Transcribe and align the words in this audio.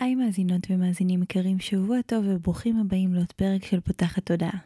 היי 0.00 0.14
מאזינות 0.14 0.66
ומאזינים 0.70 1.22
יקרים, 1.22 1.58
שבוע 1.58 2.02
טוב 2.06 2.24
וברוכים 2.28 2.80
הבאים 2.80 3.14
לעוד 3.14 3.32
פרק 3.32 3.64
של 3.64 3.80
פותחת 3.80 4.26
תודעה. 4.26 4.58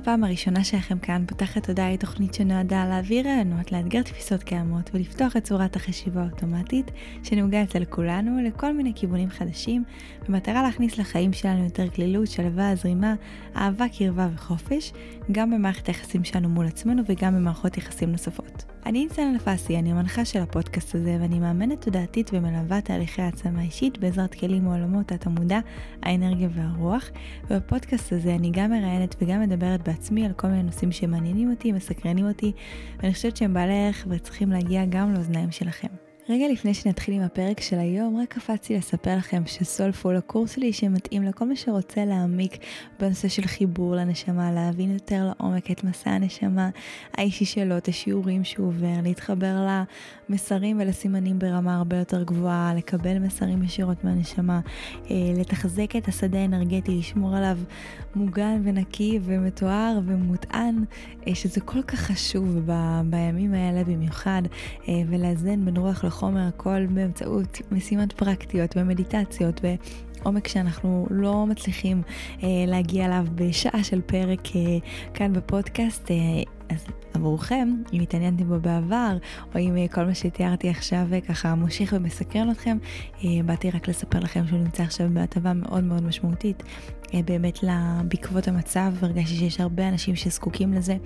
זו 0.00 0.02
הפעם 0.04 0.24
הראשונה 0.24 0.64
שלכם 0.64 0.98
כאן, 0.98 1.24
פותחת 1.26 1.66
תודעה 1.66 1.86
היא 1.86 1.98
תוכנית 1.98 2.34
שנועדה 2.34 2.84
להעביר 2.88 3.26
רעיונות, 3.26 3.72
לאתגר 3.72 4.02
תפיסות 4.02 4.42
קיימות 4.42 4.90
ולפתוח 4.94 5.36
את 5.36 5.44
צורת 5.44 5.76
החשיבה 5.76 6.22
האוטומטית 6.22 6.90
שנהוגה 7.22 7.62
אצל 7.62 7.84
כולנו 7.84 8.42
לכל 8.42 8.72
מיני 8.72 8.92
כיוונים 8.94 9.30
חדשים, 9.30 9.84
במטרה 10.28 10.62
להכניס 10.62 10.98
לחיים 10.98 11.32
שלנו 11.32 11.64
יותר 11.64 11.88
כלילות, 11.88 12.26
שלווה, 12.26 12.74
זרימה, 12.74 13.14
אהבה, 13.56 13.86
קרבה 13.98 14.28
וחופש, 14.34 14.92
גם 15.32 15.50
במערכת 15.50 15.86
היחסים 15.86 16.24
שלנו 16.24 16.48
מול 16.48 16.66
עצמנו 16.66 17.02
וגם 17.06 17.34
במערכות 17.34 17.78
יחסים 17.78 18.12
נוספות. 18.12 18.79
אני 18.86 19.02
ניצן 19.04 19.32
אלפסי, 19.34 19.78
אני 19.78 19.90
המנחה 19.90 20.24
של 20.24 20.38
הפודקאסט 20.38 20.94
הזה 20.94 21.16
ואני 21.20 21.40
מאמנת 21.40 21.84
תודעתית 21.84 22.30
ומלווה 22.32 22.80
תהליכי 22.80 23.22
העצמה 23.22 23.62
אישית 23.62 23.98
בעזרת 23.98 24.34
כלים 24.34 24.64
מעולמות 24.64 25.12
התמודע, 25.12 25.58
האנרגיה 26.02 26.48
והרוח, 26.54 27.10
ובפודקאסט 27.50 28.12
הזה 28.12 28.34
אני 28.34 28.50
גם 28.52 28.70
מראיינת 28.70 29.16
וגם 29.22 29.40
מדברת 29.40 29.88
בעצמי 29.88 30.26
על 30.26 30.32
כל 30.32 30.48
מיני 30.48 30.62
נושאים 30.62 30.92
שמעניינים 30.92 31.50
אותי, 31.50 31.72
מסקרנים 31.72 32.28
אותי, 32.28 32.52
ואני 32.98 33.14
חושבת 33.14 33.36
שהם 33.36 33.54
בעלי 33.54 33.86
ערך 33.86 34.06
וצריכים 34.08 34.50
להגיע 34.50 34.84
גם 34.84 35.14
לאוזניים 35.14 35.50
שלכם. 35.50 36.09
רגע 36.30 36.48
לפני 36.48 36.74
שנתחיל 36.74 37.14
עם 37.14 37.22
הפרק 37.22 37.60
של 37.60 37.78
היום, 37.78 38.20
רק 38.22 38.28
קפצתי 38.34 38.76
לספר 38.76 39.16
לכם 39.16 39.42
שסולפול 39.46 40.16
הקורס 40.16 40.54
שלי 40.54 40.72
שמתאים 40.72 41.22
לכל 41.22 41.44
מי 41.44 41.56
שרוצה 41.56 42.04
להעמיק 42.04 42.56
בנושא 43.00 43.28
של 43.28 43.42
חיבור 43.42 43.96
לנשמה, 43.96 44.52
להבין 44.52 44.92
יותר 44.92 45.28
לעומק 45.28 45.70
את 45.70 45.84
מסע 45.84 46.10
הנשמה 46.10 46.70
האישי 47.14 47.44
שלו, 47.44 47.76
את 47.76 47.88
השיעורים 47.88 48.44
שהוא 48.44 48.68
עובר, 48.68 48.94
להתחבר 49.02 49.66
למסרים 50.28 50.80
ולסימנים 50.80 51.38
ברמה 51.38 51.76
הרבה 51.76 51.96
יותר 51.96 52.22
גבוהה, 52.22 52.74
לקבל 52.74 53.18
מסרים 53.18 53.62
ישירות 53.62 54.04
מהנשמה, 54.04 54.60
אה, 55.10 55.16
לתחזק 55.36 55.96
את 55.96 56.08
השדה 56.08 56.38
האנרגטי, 56.38 56.98
לשמור 56.98 57.36
עליו 57.36 57.58
מוגן 58.14 58.60
ונקי 58.64 59.18
ומתואר 59.22 60.00
ומוטען, 60.06 60.84
אה, 61.26 61.34
שזה 61.34 61.60
כל 61.60 61.82
כך 61.82 61.98
חשוב 61.98 62.58
ב- 62.66 63.00
בימים 63.04 63.54
האלה 63.54 63.84
במיוחד, 63.84 64.42
אה, 64.88 64.94
ולאזן 65.08 65.64
בין 65.64 65.76
רוח 65.76 66.04
לחוק. 66.04 66.19
החומר 66.20 66.48
הכל 66.48 66.86
באמצעות 66.86 67.58
משימות 67.72 68.12
פרקטיות 68.12 68.76
ומדיטציות 68.76 69.60
ועומק 70.22 70.48
שאנחנו 70.48 71.06
לא 71.10 71.46
מצליחים 71.46 72.02
אה, 72.42 72.48
להגיע 72.66 73.06
אליו 73.06 73.26
בשעה 73.34 73.84
של 73.84 74.00
פרק 74.00 74.40
אה, 74.56 74.60
כאן 75.14 75.32
בפודקאסט. 75.32 76.10
אה, 76.10 76.16
אז 76.70 76.86
עבורכם, 77.14 77.74
אם 77.92 78.00
התעניינתם 78.00 78.44
בו 78.44 78.60
בעבר, 78.60 79.16
או 79.54 79.60
אם 79.60 79.76
אה, 79.76 79.88
כל 79.88 80.04
מה 80.04 80.14
שתיארתי 80.14 80.68
עכשיו 80.68 81.06
אה, 81.12 81.20
ככה 81.20 81.54
מושך 81.54 81.94
ומסקרן 81.96 82.50
אתכם, 82.50 82.78
אה, 83.24 83.28
באתי 83.44 83.70
רק 83.70 83.88
לספר 83.88 84.18
לכם 84.18 84.46
שהוא 84.46 84.58
נמצא 84.58 84.82
עכשיו 84.82 85.08
בהטבה 85.12 85.52
מאוד 85.52 85.84
מאוד 85.84 86.02
משמעותית. 86.02 86.62
באמת 87.12 87.58
בעקבות 88.08 88.48
המצב, 88.48 88.92
הרגשתי 89.02 89.36
שיש 89.36 89.60
הרבה 89.60 89.88
אנשים 89.88 90.16
שזקוקים 90.16 90.72
לזה, 90.72 90.96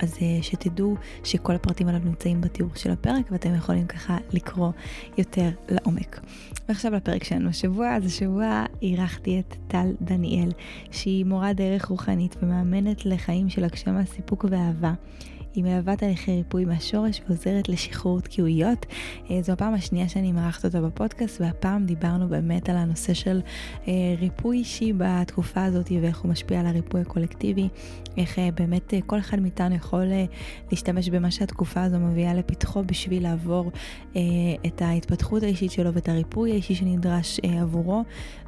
אז 0.00 0.18
שתדעו 0.42 0.96
שכל 1.24 1.54
הפרטים 1.54 1.88
עליו 1.88 2.00
נמצאים 2.04 2.40
בתיאור 2.40 2.70
של 2.74 2.90
הפרק 2.90 3.26
ואתם 3.30 3.54
יכולים 3.54 3.86
ככה 3.86 4.18
לקרוא 4.32 4.72
יותר 5.18 5.50
לעומק. 5.68 6.20
ועכשיו 6.68 6.92
לפרק 6.92 7.24
שלנו 7.24 7.48
השבוע, 7.48 7.96
אז 7.96 8.06
השבוע 8.06 8.64
אירחתי 8.82 9.40
את 9.40 9.56
טל 9.68 9.92
דניאל, 10.00 10.52
שהיא 10.90 11.24
מורה 11.24 11.52
דרך 11.52 11.84
רוחנית 11.84 12.36
ומאמנת 12.42 13.06
לחיים 13.06 13.48
של 13.48 13.64
הגשמה, 13.64 14.04
סיפוק 14.04 14.44
ואהבה. 14.50 14.92
היא 15.54 15.64
מלווה 15.64 15.96
תהליכי 15.96 16.36
ריפוי 16.36 16.64
מהשורש 16.64 17.22
ועוזרת 17.28 17.68
לשחרור 17.68 18.20
תקיעויות. 18.20 18.86
אה, 19.30 19.42
זו 19.42 19.52
הפעם 19.52 19.74
השנייה 19.74 20.08
שאני 20.08 20.32
מארחת 20.32 20.64
אותה 20.64 20.80
בפודקאסט, 20.80 21.40
והפעם 21.40 21.86
דיברנו 21.86 22.28
באמת 22.28 22.68
על 22.68 22.76
הנושא 22.76 23.14
של 23.14 23.40
אה, 23.88 23.92
ריפוי 24.18 24.58
אישי 24.58 24.92
בתקופה 24.96 25.64
הזאת 25.64 25.92
ואיך 26.02 26.20
הוא 26.20 26.30
משפיע 26.30 26.60
על 26.60 26.66
הריפוי 26.66 27.00
הקולקטיבי, 27.00 27.68
איך 28.16 28.38
אה, 28.38 28.48
באמת 28.54 28.94
כל 29.06 29.18
אחד 29.18 29.40
מאיתנו 29.40 29.74
יכול 29.74 30.04
להשתמש 30.70 31.08
במה 31.08 31.30
שהתקופה 31.30 31.82
הזו 31.82 31.98
מביאה 31.98 32.34
לפתחו 32.34 32.82
בשביל 32.82 33.22
לעבור 33.22 33.70
את 34.66 34.82
ההתפתחות 34.82 35.42
האישית 35.42 35.70
שלו 35.70 35.94
ואת 35.94 36.08
הריפוי 36.08 36.52
האישי 36.52 36.74
שנדרש 36.74 37.40
עבורו, 37.42 38.04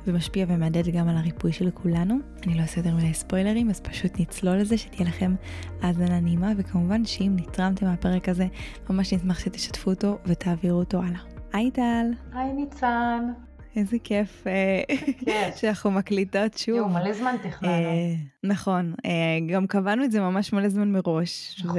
ומשפיע 0.07 0.47
ומהדהד 0.49 0.89
גם 0.89 1.09
על 1.09 1.17
הריפוי 1.17 1.53
של 1.53 1.71
כולנו. 1.71 2.19
אני 2.47 2.55
לא 2.55 2.63
אעשה 2.63 2.81
יותר 2.81 2.95
מדי 2.95 3.15
ספוילרים, 3.15 3.71
אז 3.71 3.81
פשוט 3.81 4.21
נצלול 4.21 4.57
לזה, 4.57 4.79
שתהיה 4.79 5.09
לכם 5.09 5.35
האזנה 5.83 6.21
נעימה, 6.21 6.53
וכמובן 6.57 6.85
כמובן 6.85 7.05
שאם 7.05 7.33
נתרמתם 7.37 7.87
מהפרק 7.87 8.29
הזה, 8.29 8.47
ממש 8.91 9.15
נשמח 9.15 9.39
שתשתפו 9.39 9.91
אותו 9.91 10.19
ותעבירו 10.27 10.79
אותו 10.79 10.99
הלאה. 10.99 11.21
היי 11.53 11.71
טל. 11.71 12.07
היי 12.33 12.53
ניצן. 12.53 13.33
איזה 13.77 13.97
כיף 14.05 14.47
אה, 14.47 14.83
שאנחנו 15.57 15.91
מקליטות 15.91 16.59
שוב. 16.59 16.77
יואו, 16.77 16.89
מלא 16.89 17.13
זמן 17.13 17.37
תכננו. 17.43 17.73
אה, 17.73 18.15
נכון, 18.45 18.95
אה, 19.07 19.39
גם 19.49 19.67
קבענו 19.67 20.05
את 20.05 20.13
זה 20.13 20.21
ממש 20.21 20.53
מלא 20.53 20.69
זמן 20.69 20.93
מראש. 20.93 21.63
נכון. 21.65 21.79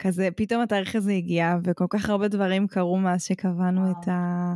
וכזה 0.00 0.28
פתאום 0.36 0.62
התאריך 0.62 0.96
הזה 0.96 1.12
הגיע 1.12 1.56
וכל 1.64 1.86
כך 1.90 2.10
הרבה 2.10 2.28
דברים 2.28 2.66
קרו 2.66 2.98
מאז 2.98 3.24
שקבענו 3.24 3.90
את 3.90 4.08
ה... 4.08 4.54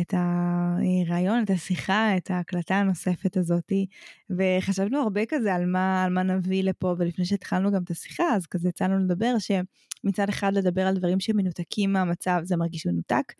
את 0.00 0.14
הרעיון, 0.16 1.42
את 1.42 1.50
השיחה, 1.50 2.16
את 2.16 2.30
ההקלטה 2.30 2.74
הנוספת 2.74 3.36
הזאתי, 3.36 3.86
וחשבנו 4.30 4.98
הרבה 4.98 5.26
כזה 5.28 5.54
על 5.54 5.66
מה, 5.66 6.04
על 6.04 6.12
מה 6.12 6.22
נביא 6.22 6.62
לפה, 6.62 6.94
ולפני 6.98 7.24
שהתחלנו 7.24 7.72
גם 7.72 7.82
את 7.82 7.90
השיחה, 7.90 8.24
אז 8.34 8.46
כזה 8.46 8.68
יצאנו 8.68 8.98
לדבר 8.98 9.34
שמצד 9.38 10.28
אחד 10.28 10.52
לדבר 10.54 10.86
על 10.86 10.94
דברים 10.94 11.20
שמנותקים 11.20 11.92
מהמצב, 11.92 12.40
זה 12.42 12.56
מרגיש 12.56 12.86
מנותק, 12.86 13.32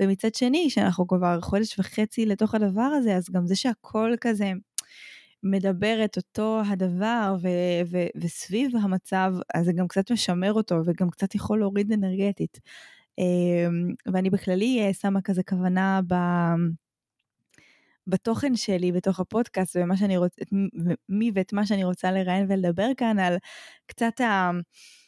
ומצד 0.00 0.34
שני, 0.34 0.70
שאנחנו 0.70 1.06
כבר 1.06 1.40
חודש 1.40 1.78
וחצי 1.78 2.26
לתוך 2.26 2.54
הדבר 2.54 2.82
הזה, 2.82 3.16
אז 3.16 3.30
גם 3.30 3.46
זה 3.46 3.56
שהכל 3.56 4.14
כזה 4.20 4.52
מדבר 5.42 6.04
את 6.04 6.16
אותו 6.16 6.62
הדבר 6.70 7.36
ו- 7.42 7.48
ו- 7.90 8.20
וסביב 8.22 8.76
המצב, 8.76 9.32
אז 9.54 9.64
זה 9.64 9.72
גם 9.72 9.88
קצת 9.88 10.12
משמר 10.12 10.52
אותו 10.52 10.74
וגם 10.86 11.10
קצת 11.10 11.34
יכול 11.34 11.58
להוריד 11.58 11.92
אנרגטית. 11.92 12.60
אמ, 13.18 13.94
ואני 14.12 14.30
בכללי 14.30 14.80
אה, 14.80 14.94
שמה 14.94 15.20
כזה 15.20 15.42
כוונה 15.42 16.00
ב... 16.08 16.14
בתוכן 18.06 18.56
שלי 18.56 18.92
בתוך 18.92 19.20
הפודקאסט 19.20 19.76
ומה 19.80 19.96
שאני 19.96 20.16
רוצה, 20.16 20.42
מי 21.08 21.30
ואת 21.34 21.52
מה 21.52 21.66
שאני 21.66 21.84
רוצה 21.84 22.12
לראיין 22.12 22.46
ולדבר 22.48 22.88
כאן 22.96 23.18
על 23.18 23.36
קצת 23.86 24.20
ה... 24.20 24.50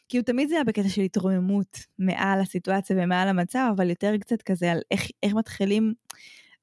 כאילו 0.09 0.23
תמיד 0.23 0.49
זה 0.49 0.55
היה 0.55 0.63
בקטע 0.63 0.89
של 0.89 1.01
התרוממות 1.01 1.79
מעל 1.99 2.41
הסיטואציה 2.41 2.95
ומעל 2.99 3.27
המצב, 3.27 3.71
אבל 3.75 3.89
יותר 3.89 4.17
קצת 4.17 4.41
כזה 4.41 4.71
על 4.71 4.81
איך, 4.91 5.07
איך 5.23 5.33
מתחילים, 5.33 5.93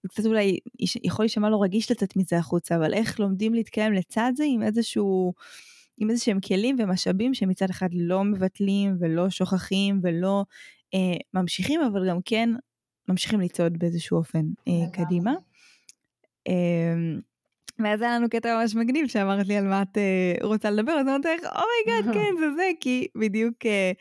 זה 0.02 0.08
קצת 0.08 0.26
אולי 0.26 0.58
יכול 1.04 1.22
להישמע 1.22 1.50
לא 1.50 1.62
רגיש 1.62 1.90
לצאת 1.90 2.16
מזה 2.16 2.38
החוצה, 2.38 2.76
אבל 2.76 2.94
איך 2.94 3.20
לומדים 3.20 3.54
להתקיים 3.54 3.92
לצד 3.92 4.32
זה 4.36 4.44
עם 4.46 4.62
איזשהו, 4.62 5.32
עם 5.98 6.10
איזה 6.10 6.24
שהם 6.24 6.40
כלים 6.40 6.76
ומשאבים 6.78 7.34
שמצד 7.34 7.70
אחד 7.70 7.88
לא 7.92 8.24
מבטלים 8.24 8.96
ולא 9.00 9.30
שוכחים 9.30 10.00
ולא 10.02 10.44
ממשיכים, 11.34 11.80
אבל 11.80 12.08
גם 12.08 12.18
כן 12.24 12.50
ממשיכים 13.08 13.40
לצעוד 13.40 13.78
באיזשהו 13.78 14.18
אופן 14.18 14.44
אה, 14.68 14.90
קדימה. 14.92 15.34
אה, 16.48 16.94
ואז 17.78 18.02
היה 18.02 18.14
לנו 18.14 18.28
קטע 18.30 18.60
ממש 18.60 18.74
מגניב 18.74 19.06
שאמרת 19.06 19.46
לי 19.46 19.56
על 19.56 19.68
מה 19.68 19.82
את 19.82 19.98
אה, 19.98 20.34
רוצה 20.42 20.70
לדבר, 20.70 20.92
אז 20.92 21.06
אמרתי 21.06 21.28
לך, 21.28 21.44
oh 21.44 21.61
my 21.61 21.78
god, 21.78 22.12
כן, 22.14 22.34
זה 22.38 22.54
זה, 22.56 22.70
כי 22.80 23.06
בדיוק 23.16 23.66
אה, 23.66 23.92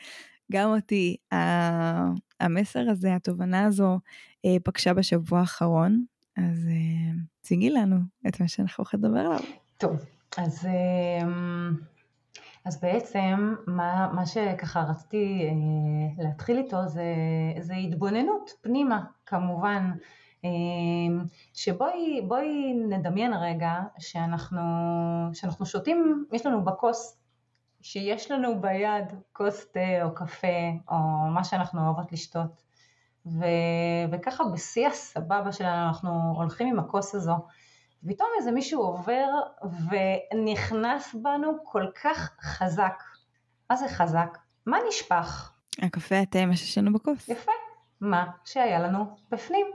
גם 0.52 0.70
אותי 0.70 1.16
אה, 1.34 2.06
המסר 2.40 2.90
הזה, 2.90 3.16
התובנה 3.16 3.66
הזו, 3.66 4.00
אה, 4.46 4.56
פגשה 4.64 4.94
בשבוע 4.94 5.40
האחרון, 5.40 6.06
אז 6.38 6.68
אה, 6.68 7.14
ציגי 7.42 7.70
לנו 7.70 7.98
את 8.28 8.40
מה 8.40 8.48
שאנחנו 8.48 8.82
הולכים 8.82 9.00
לדבר 9.00 9.20
עליו. 9.20 9.40
טוב, 9.78 10.06
אז... 10.38 10.68
אז 12.66 12.82
בעצם 12.82 13.56
מה, 13.68 14.12
מה 14.14 14.26
שככה 14.26 14.82
רציתי 14.90 15.50
אה, 15.50 16.24
להתחיל 16.24 16.58
איתו 16.58 16.88
זה, 16.88 17.04
זה 17.60 17.74
התבוננות 17.74 18.52
פנימה 18.62 19.04
כמובן, 19.26 19.92
אה, 20.46 20.50
שבואי 21.54 22.74
נדמיין 22.90 23.34
רגע 23.34 23.74
שאנחנו, 23.98 24.62
שאנחנו 25.34 25.66
שותים, 25.66 26.26
יש 26.32 26.46
לנו 26.46 26.66
בכוס, 26.66 27.18
שיש 27.82 28.32
לנו 28.32 28.62
ביד 28.62 29.06
כוס 29.34 29.72
תה 29.72 30.04
או 30.04 30.16
קפה 30.16 30.48
או 30.92 30.98
מה 31.34 31.44
שאנחנו 31.44 31.86
אוהבות 31.86 32.12
לשתות, 32.12 32.64
ו, 33.26 33.46
וככה 34.12 34.44
בשיא 34.54 34.88
הסבבה 34.88 35.52
שלנו 35.52 35.88
אנחנו 35.88 36.34
הולכים 36.36 36.68
עם 36.68 36.80
הכוס 36.80 37.16
הזו 37.16 37.36
ופתאום 38.06 38.30
איזה 38.38 38.52
מישהו 38.52 38.82
עובר 38.82 39.28
ונכנס 39.90 41.16
בנו 41.16 41.52
כל 41.64 41.86
כך 42.04 42.32
חזק. 42.42 43.04
מה 43.70 43.76
זה 43.76 43.88
חזק? 43.88 44.38
מה 44.66 44.78
נשפך? 44.88 45.52
הקפה 45.82 46.16
התה, 46.16 46.46
מה 46.46 46.56
שיש 46.56 46.78
לנו 46.78 46.94
בכוס. 46.94 47.30
יפה. 47.30 47.52
מה 48.02 48.26
שהיה 48.46 48.80
לנו 48.80 49.18
בפנים. 49.32 49.68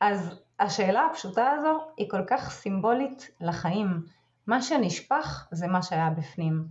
אז 0.00 0.40
השאלה 0.60 1.06
הפשוטה 1.06 1.50
הזו 1.50 1.80
היא 1.96 2.10
כל 2.10 2.24
כך 2.26 2.50
סימבולית 2.50 3.30
לחיים. 3.40 4.02
מה 4.46 4.62
שנשפך 4.62 5.48
זה 5.50 5.66
מה 5.66 5.82
שהיה 5.82 6.10
בפנים. 6.10 6.64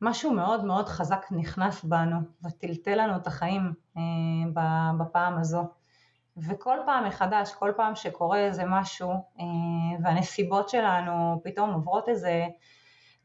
משהו 0.00 0.34
מאוד 0.34 0.64
מאוד 0.64 0.88
חזק 0.88 1.26
נכנס 1.30 1.84
בנו 1.84 2.16
וטלטל 2.44 2.94
לנו 2.94 3.16
את 3.16 3.26
החיים 3.26 3.72
אה, 3.96 4.02
בפעם 4.98 5.38
הזו. 5.38 5.68
וכל 6.36 6.78
פעם 6.86 7.04
מחדש, 7.04 7.52
כל 7.52 7.72
פעם 7.76 7.94
שקורה 7.94 8.38
איזה 8.38 8.62
משהו 8.66 9.10
אה, 9.10 9.44
והנסיבות 10.02 10.68
שלנו 10.68 11.40
פתאום 11.44 11.72
עוברות 11.72 12.08
איזה 12.08 12.46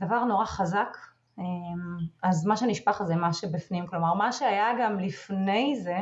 דבר 0.01 0.23
נורא 0.23 0.45
חזק, 0.45 0.97
אה, 1.39 1.43
אז 2.23 2.45
מה 2.45 2.57
שנשפך 2.57 3.01
זה 3.03 3.15
מה 3.15 3.33
שבפנים. 3.33 3.87
כלומר, 3.87 4.13
מה 4.13 4.31
שהיה 4.31 4.67
גם 4.79 4.99
לפני 4.99 5.75
זה, 5.83 5.97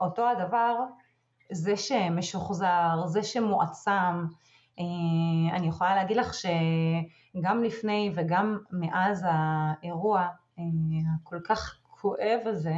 אותו 0.00 0.28
הדבר, 0.28 0.76
זה 1.52 1.76
שמשוחזר, 1.76 3.06
זה 3.06 3.22
שמועצם. 3.22 4.24
אה, 4.78 5.56
אני 5.56 5.68
יכולה 5.68 5.94
להגיד 5.94 6.16
לך 6.16 6.32
שגם 6.34 7.62
לפני 7.62 8.12
וגם 8.14 8.58
מאז 8.70 9.26
האירוע 9.28 10.28
הכל 11.14 11.38
כך 11.44 11.80
כואב 11.82 12.40
הזה, 12.44 12.74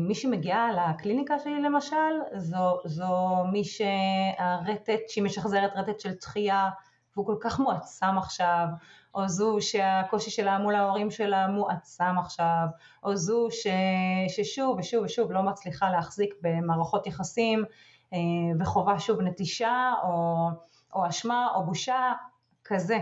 מי 0.00 0.14
שמגיעה 0.14 0.68
לקליניקה 0.72 1.38
שלי 1.38 1.62
למשל, 1.62 1.96
זו, 2.36 2.80
זו 2.84 3.44
מי 3.52 3.64
שהרטט, 3.64 5.08
שהיא 5.08 5.24
משחזרת 5.24 5.70
רטט 5.76 6.00
של 6.00 6.14
תחייה 6.14 6.70
והוא 7.16 7.26
כל 7.26 7.36
כך 7.40 7.60
מועצם 7.60 8.18
עכשיו, 8.18 8.66
או 9.14 9.28
זו 9.28 9.56
שהקושי 9.60 10.30
שלה 10.30 10.58
מול 10.58 10.74
ההורים 10.74 11.10
שלה 11.10 11.48
מועצם 11.48 12.18
עכשיו, 12.18 12.66
או 13.04 13.16
זו 13.16 13.48
ש, 13.50 13.66
ששוב 14.28 14.78
ושוב 14.78 15.04
ושוב 15.04 15.32
לא 15.32 15.42
מצליחה 15.42 15.90
להחזיק 15.90 16.34
במערכות 16.42 17.06
יחסים 17.06 17.64
אה, 18.12 18.18
וחובה 18.60 18.98
שוב 18.98 19.20
נטישה 19.20 19.92
או, 20.02 20.46
או 20.94 21.08
אשמה 21.08 21.48
או 21.54 21.64
בושה, 21.66 22.12
כזה. 22.64 22.98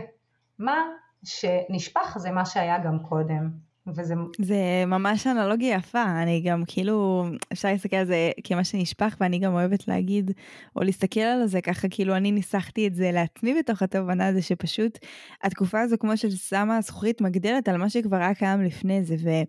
מה 0.59 0.77
שנשפך 1.25 2.17
זה 2.19 2.31
מה 2.31 2.47
שהיה 2.47 2.79
גם 2.79 2.99
קודם. 3.09 3.66
וזה... 3.87 4.15
זה 4.41 4.57
ממש 4.87 5.27
אנלוגיה 5.27 5.77
יפה, 5.77 6.05
אני 6.23 6.41
גם 6.41 6.63
כאילו, 6.67 7.27
אפשר 7.53 7.69
להסתכל 7.69 7.97
על 7.97 8.07
זה 8.07 8.31
כמה 8.45 8.65
שנשפך, 8.65 9.17
ואני 9.21 9.39
גם 9.39 9.55
אוהבת 9.55 9.89
להגיד, 9.89 10.31
או 10.77 10.83
להסתכל 10.83 11.21
על 11.21 11.47
זה 11.47 11.61
ככה, 11.61 11.89
כאילו 11.89 12.17
אני 12.17 12.33
ניסחתי 12.33 12.87
את 12.87 12.95
זה 12.95 13.13
לעצמי 13.13 13.55
בתוך 13.59 13.83
התובנה 13.83 14.27
הזה, 14.27 14.43
שפשוט 14.43 14.99
התקופה 15.43 15.81
הזו 15.81 15.97
כמו 16.01 16.17
ששמה 16.17 16.81
זכוכית 16.81 17.21
מגדלת 17.21 17.69
על 17.69 17.77
מה 17.77 17.91
שכבר 17.91 18.17
היה 18.17 18.35
קיים 18.35 18.63
לפני 18.63 19.05
זה, 19.05 19.43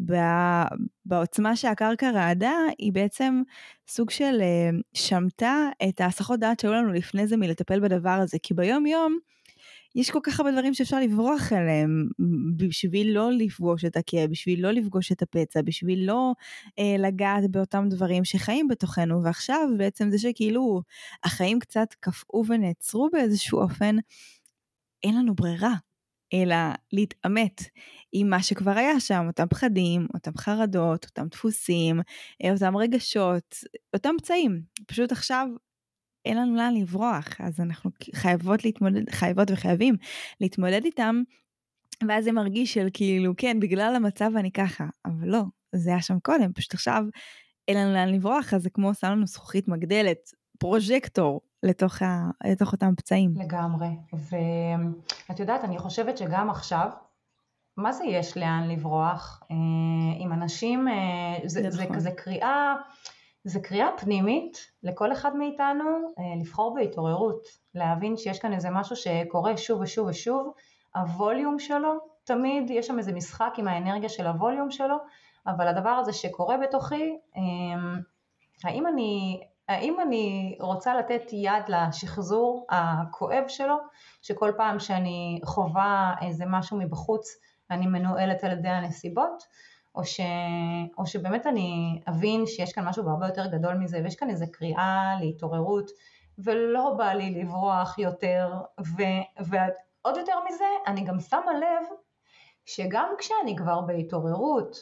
ובעוצמה 0.00 1.56
שהקרקע 1.56 2.10
רעדה, 2.10 2.54
היא 2.78 2.92
בעצם 2.92 3.42
סוג 3.88 4.10
של 4.10 4.38
אה, 4.40 4.70
שמטה 4.94 5.68
את 5.88 6.00
ההסחות 6.00 6.40
דעת 6.40 6.60
שהיו 6.60 6.72
לנו 6.72 6.92
לפני 6.92 7.26
זה 7.26 7.36
מלטפל 7.36 7.80
בדבר 7.80 8.10
הזה, 8.10 8.38
כי 8.42 8.54
ביום 8.54 8.86
יום, 8.86 9.18
יש 9.94 10.10
כל 10.10 10.18
כך 10.22 10.40
הרבה 10.40 10.52
דברים 10.52 10.74
שאפשר 10.74 11.00
לברוח 11.00 11.52
אליהם 11.52 12.08
בשביל 12.56 13.12
לא 13.14 13.32
לפגוש 13.32 13.84
את 13.84 13.96
הכאב, 13.96 14.30
בשביל 14.30 14.62
לא 14.62 14.70
לפגוש 14.70 15.12
את 15.12 15.22
הפצע, 15.22 15.62
בשביל 15.62 16.06
לא 16.06 16.32
אה, 16.78 16.96
לגעת 16.98 17.50
באותם 17.50 17.84
דברים 17.90 18.24
שחיים 18.24 18.68
בתוכנו, 18.68 19.22
ועכשיו 19.22 19.68
בעצם 19.78 20.10
זה 20.10 20.18
שכאילו 20.18 20.82
החיים 21.24 21.58
קצת 21.58 21.94
קפאו 22.00 22.44
ונעצרו 22.46 23.10
באיזשהו 23.12 23.60
אופן, 23.60 23.96
אין 25.02 25.18
לנו 25.18 25.34
ברירה. 25.34 25.74
אלא 26.34 26.56
להתעמת 26.92 27.62
עם 28.12 28.30
מה 28.30 28.42
שכבר 28.42 28.70
היה 28.70 29.00
שם, 29.00 29.24
אותם 29.26 29.46
פחדים, 29.50 30.06
אותם 30.14 30.30
חרדות, 30.38 31.04
אותם 31.04 31.26
דפוסים, 31.28 32.00
אה, 32.44 32.52
אותם 32.52 32.76
רגשות, 32.76 33.56
אותם 33.94 34.14
פצעים. 34.18 34.62
פשוט 34.86 35.12
עכשיו 35.12 35.48
אין 36.24 36.36
לנו 36.36 36.56
לאן 36.56 36.74
לברוח, 36.74 37.40
אז 37.40 37.60
אנחנו 37.60 37.90
חייבות 38.14 38.64
להתמודד, 38.64 39.10
חייבות 39.10 39.50
וחייבים 39.50 39.96
להתמודד 40.40 40.84
איתם, 40.84 41.22
ואז 42.08 42.24
זה 42.24 42.32
מרגיש 42.32 42.74
של 42.74 42.88
כאילו, 42.92 43.32
כן, 43.36 43.60
בגלל 43.60 43.94
המצב 43.96 44.30
אני 44.36 44.52
ככה, 44.52 44.86
אבל 45.04 45.28
לא, 45.28 45.42
זה 45.72 45.90
היה 45.90 46.02
שם 46.02 46.18
קודם, 46.18 46.52
פשוט 46.52 46.74
עכשיו 46.74 47.04
אין 47.68 47.76
לנו 47.76 47.92
לאן 47.92 48.08
לברוח, 48.08 48.54
אז 48.54 48.62
זה 48.62 48.70
כמו 48.70 48.88
עושה 48.88 49.10
לנו 49.10 49.26
זכוכית 49.26 49.68
מגדלת, 49.68 50.30
פרוז'קטור 50.58 51.40
לתוך, 51.62 52.02
ה, 52.02 52.30
לתוך 52.44 52.72
אותם 52.72 52.94
פצעים. 52.96 53.34
לגמרי, 53.36 53.88
ואת 54.12 55.40
יודעת, 55.40 55.64
אני 55.64 55.78
חושבת 55.78 56.18
שגם 56.18 56.50
עכשיו, 56.50 56.90
מה 57.76 57.92
זה 57.92 58.04
יש 58.04 58.36
לאן 58.36 58.68
לברוח? 58.68 59.42
אה, 59.50 59.56
עם 60.18 60.32
אנשים, 60.32 60.88
אה, 60.88 60.94
זה, 61.44 61.62
זה, 61.62 61.70
זה 61.70 61.82
נכון. 61.82 61.96
כזה 61.96 62.10
קריאה... 62.10 62.74
זה 63.44 63.60
קריאה 63.60 63.88
פנימית 63.96 64.70
לכל 64.82 65.12
אחד 65.12 65.36
מאיתנו 65.36 66.12
אה, 66.18 66.40
לבחור 66.40 66.74
בהתעוררות, 66.74 67.46
להבין 67.74 68.16
שיש 68.16 68.38
כאן 68.38 68.52
איזה 68.52 68.70
משהו 68.70 68.96
שקורה 68.96 69.56
שוב 69.56 69.80
ושוב 69.80 70.08
ושוב, 70.08 70.52
הווליום 70.94 71.58
שלו, 71.58 71.98
תמיד 72.24 72.70
יש 72.70 72.86
שם 72.86 72.98
איזה 72.98 73.12
משחק 73.12 73.52
עם 73.56 73.68
האנרגיה 73.68 74.08
של 74.08 74.26
הווליום 74.26 74.70
שלו, 74.70 74.96
אבל 75.46 75.68
הדבר 75.68 75.90
הזה 75.90 76.12
שקורה 76.12 76.56
בתוכי, 76.58 77.16
אמ, 77.36 78.00
האם 78.64 78.86
אני, 78.86 79.40
האם 79.68 80.00
אני 80.00 80.56
רוצה 80.60 80.94
לתת 80.94 81.22
יד 81.32 81.68
לשחזור 81.68 82.66
הכואב 82.70 83.44
שלו, 83.48 83.76
שכל 84.22 84.52
פעם 84.56 84.78
שאני 84.78 85.40
חווה 85.44 86.14
איזה 86.20 86.44
משהו 86.46 86.76
מבחוץ 86.76 87.36
אני 87.70 87.86
מנוהלת 87.86 88.44
על 88.44 88.52
ידי 88.52 88.68
הנסיבות, 88.68 89.42
או, 89.94 90.04
ש... 90.04 90.20
או 90.98 91.06
שבאמת 91.06 91.46
אני 91.46 92.00
אבין 92.08 92.46
שיש 92.46 92.72
כאן 92.72 92.84
משהו 92.84 93.08
הרבה 93.08 93.26
יותר 93.26 93.46
גדול 93.46 93.74
מזה 93.74 94.00
ויש 94.04 94.16
כאן 94.16 94.30
איזה 94.30 94.46
קריאה 94.46 95.14
להתעוררות 95.20 95.90
ולא 96.38 96.94
בא 96.98 97.12
לי 97.12 97.30
לברוח 97.30 97.98
יותר 97.98 98.52
ו... 98.80 99.02
ועוד 99.40 100.16
יותר 100.16 100.38
מזה 100.50 100.64
אני 100.86 101.04
גם 101.04 101.20
שמה 101.20 101.52
לב 101.52 101.86
שגם 102.66 103.08
כשאני 103.18 103.56
כבר 103.56 103.80
בהתעוררות 103.80 104.76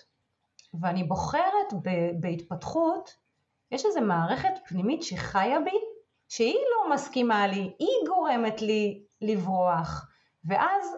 ואני 0.81 1.05
בוחרת 1.05 1.73
ב... 1.83 1.91
בהתפתחות 2.21 3.17
יש 3.71 3.87
איזו 3.87 4.01
מערכת 4.01 4.53
פנימית 4.69 5.03
שחיה 5.03 5.61
בי 5.61 5.79
שהיא 6.29 6.55
לא 6.55 6.95
מסכימה 6.95 7.47
לי, 7.47 7.75
היא 7.79 7.89
גורמת 8.07 8.63
לי 8.63 9.03
לברוח. 9.21 10.07
ואז 10.45 10.97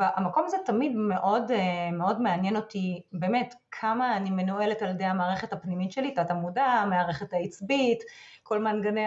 המקום 0.00 0.44
הזה 0.46 0.56
תמיד 0.64 0.92
מאוד, 0.96 1.50
אה, 1.50 1.90
מאוד 1.92 2.20
מעניין 2.20 2.56
אותי, 2.56 3.02
באמת, 3.12 3.54
כמה 3.70 4.16
אני 4.16 4.30
מנוהלת 4.30 4.82
על 4.82 4.90
ידי 4.90 5.04
המערכת 5.04 5.52
הפנימית 5.52 5.92
שלי, 5.92 6.10
תת 6.10 6.30
המודע, 6.30 6.64
המערכת 6.64 7.32
העצבית, 7.32 7.98
כל 8.42 8.62
מנגני, 8.62 9.06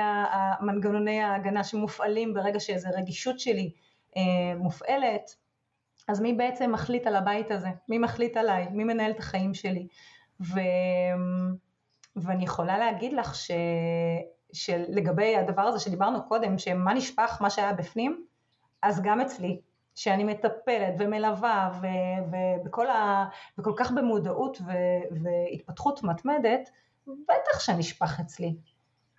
מנגנוני 0.62 1.21
ההגנה 1.21 1.63
שמופעלים 1.63 2.33
ברגע 2.33 2.59
שאיזו 2.59 2.89
רגישות 2.98 3.39
שלי 3.39 3.71
אה, 4.17 4.21
מופעלת. 4.57 5.36
אז 6.07 6.21
מי 6.21 6.33
בעצם 6.33 6.71
מחליט 6.71 7.07
על 7.07 7.15
הבית 7.15 7.51
הזה? 7.51 7.69
מי 7.89 7.98
מחליט 7.98 8.38
עליי? 8.38 8.67
מי 8.71 8.83
מנהל 8.83 9.12
את 9.12 9.19
החיים 9.19 9.53
שלי? 9.53 9.88
ו... 10.41 10.59
ואני 12.15 12.43
יכולה 12.43 12.77
להגיד 12.77 13.13
לך 13.13 13.36
ש... 13.36 13.51
שלגבי 14.53 15.36
הדבר 15.36 15.62
הזה 15.62 15.79
שדיברנו 15.79 16.27
קודם, 16.27 16.57
שמה 16.57 16.93
נשפך, 16.93 17.38
מה 17.41 17.50
שהיה 17.50 17.74
בפנים, 17.74 18.25
אז 18.81 19.01
גם 19.03 19.21
אצלי 19.21 19.62
שאני 19.99 20.23
מטפלת 20.23 20.93
ומלווה 20.99 21.71
ובכל 22.31 22.89
ה... 22.89 23.25
וכל 23.57 23.73
כך 23.77 23.91
במודעות 23.91 24.57
ו... 24.65 24.71
והתפתחות 25.23 26.03
מתמדת, 26.03 26.69
בטח 27.07 27.59
שנשפך 27.59 28.19
אצלי. 28.19 28.55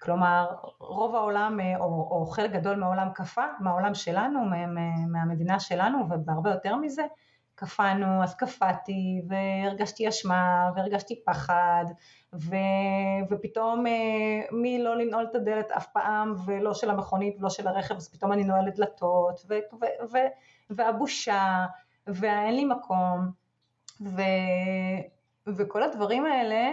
כלומר, 0.02 0.46
רוב 0.78 1.14
העולם, 1.14 1.58
או, 1.80 2.08
או 2.10 2.26
חלק 2.26 2.50
גדול 2.50 2.76
מהעולם 2.76 3.08
קפא, 3.14 3.46
מהעולם 3.60 3.94
שלנו, 3.94 4.40
מה, 4.40 4.66
מהמדינה 5.08 5.60
שלנו, 5.60 5.98
ובהרבה 6.10 6.50
יותר 6.50 6.76
מזה, 6.76 7.02
קפאנו, 7.54 8.22
אז 8.22 8.34
קפאתי, 8.34 9.22
והרגשתי 9.28 10.08
אשמה, 10.08 10.70
והרגשתי 10.76 11.24
פחד, 11.24 11.84
ו, 12.32 12.56
ופתאום 13.30 13.86
אה, 13.86 13.92
מלא 14.52 14.96
לנעול 14.96 15.26
את 15.30 15.34
הדלת 15.34 15.70
אף 15.70 15.86
פעם, 15.86 16.34
ולא 16.46 16.74
של 16.74 16.90
המכונית 16.90 17.36
ולא 17.38 17.50
של 17.50 17.68
הרכב, 17.68 17.96
אז 17.96 18.08
פתאום 18.08 18.32
אני 18.32 18.44
נועלת 18.44 18.76
דלתות, 18.76 19.40
ו, 19.48 19.54
ו, 19.54 19.84
ו, 20.12 20.18
והבושה, 20.70 21.66
והאין 22.06 22.56
לי 22.56 22.64
מקום, 22.64 23.30
ו, 24.00 24.22
וכל 25.46 25.82
הדברים 25.82 26.26
האלה, 26.26 26.70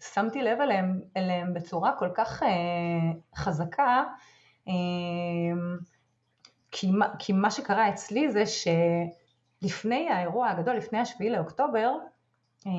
שמתי 0.00 0.42
לב 0.42 0.60
אליהם, 0.60 1.00
אליהם 1.16 1.54
בצורה 1.54 1.92
כל 1.98 2.08
כך 2.14 2.42
אה, 2.42 2.48
חזקה, 3.36 4.04
אה, 4.68 4.72
כי, 6.70 6.90
כי 7.18 7.32
מה 7.32 7.50
שקרה 7.50 7.88
אצלי 7.88 8.30
זה 8.30 8.44
שלפני 9.62 10.08
האירוע 10.08 10.48
הגדול, 10.48 10.76
לפני 10.76 10.98
השביעי 10.98 11.30
לאוקטובר, 11.30 11.92
אה, 12.66 12.72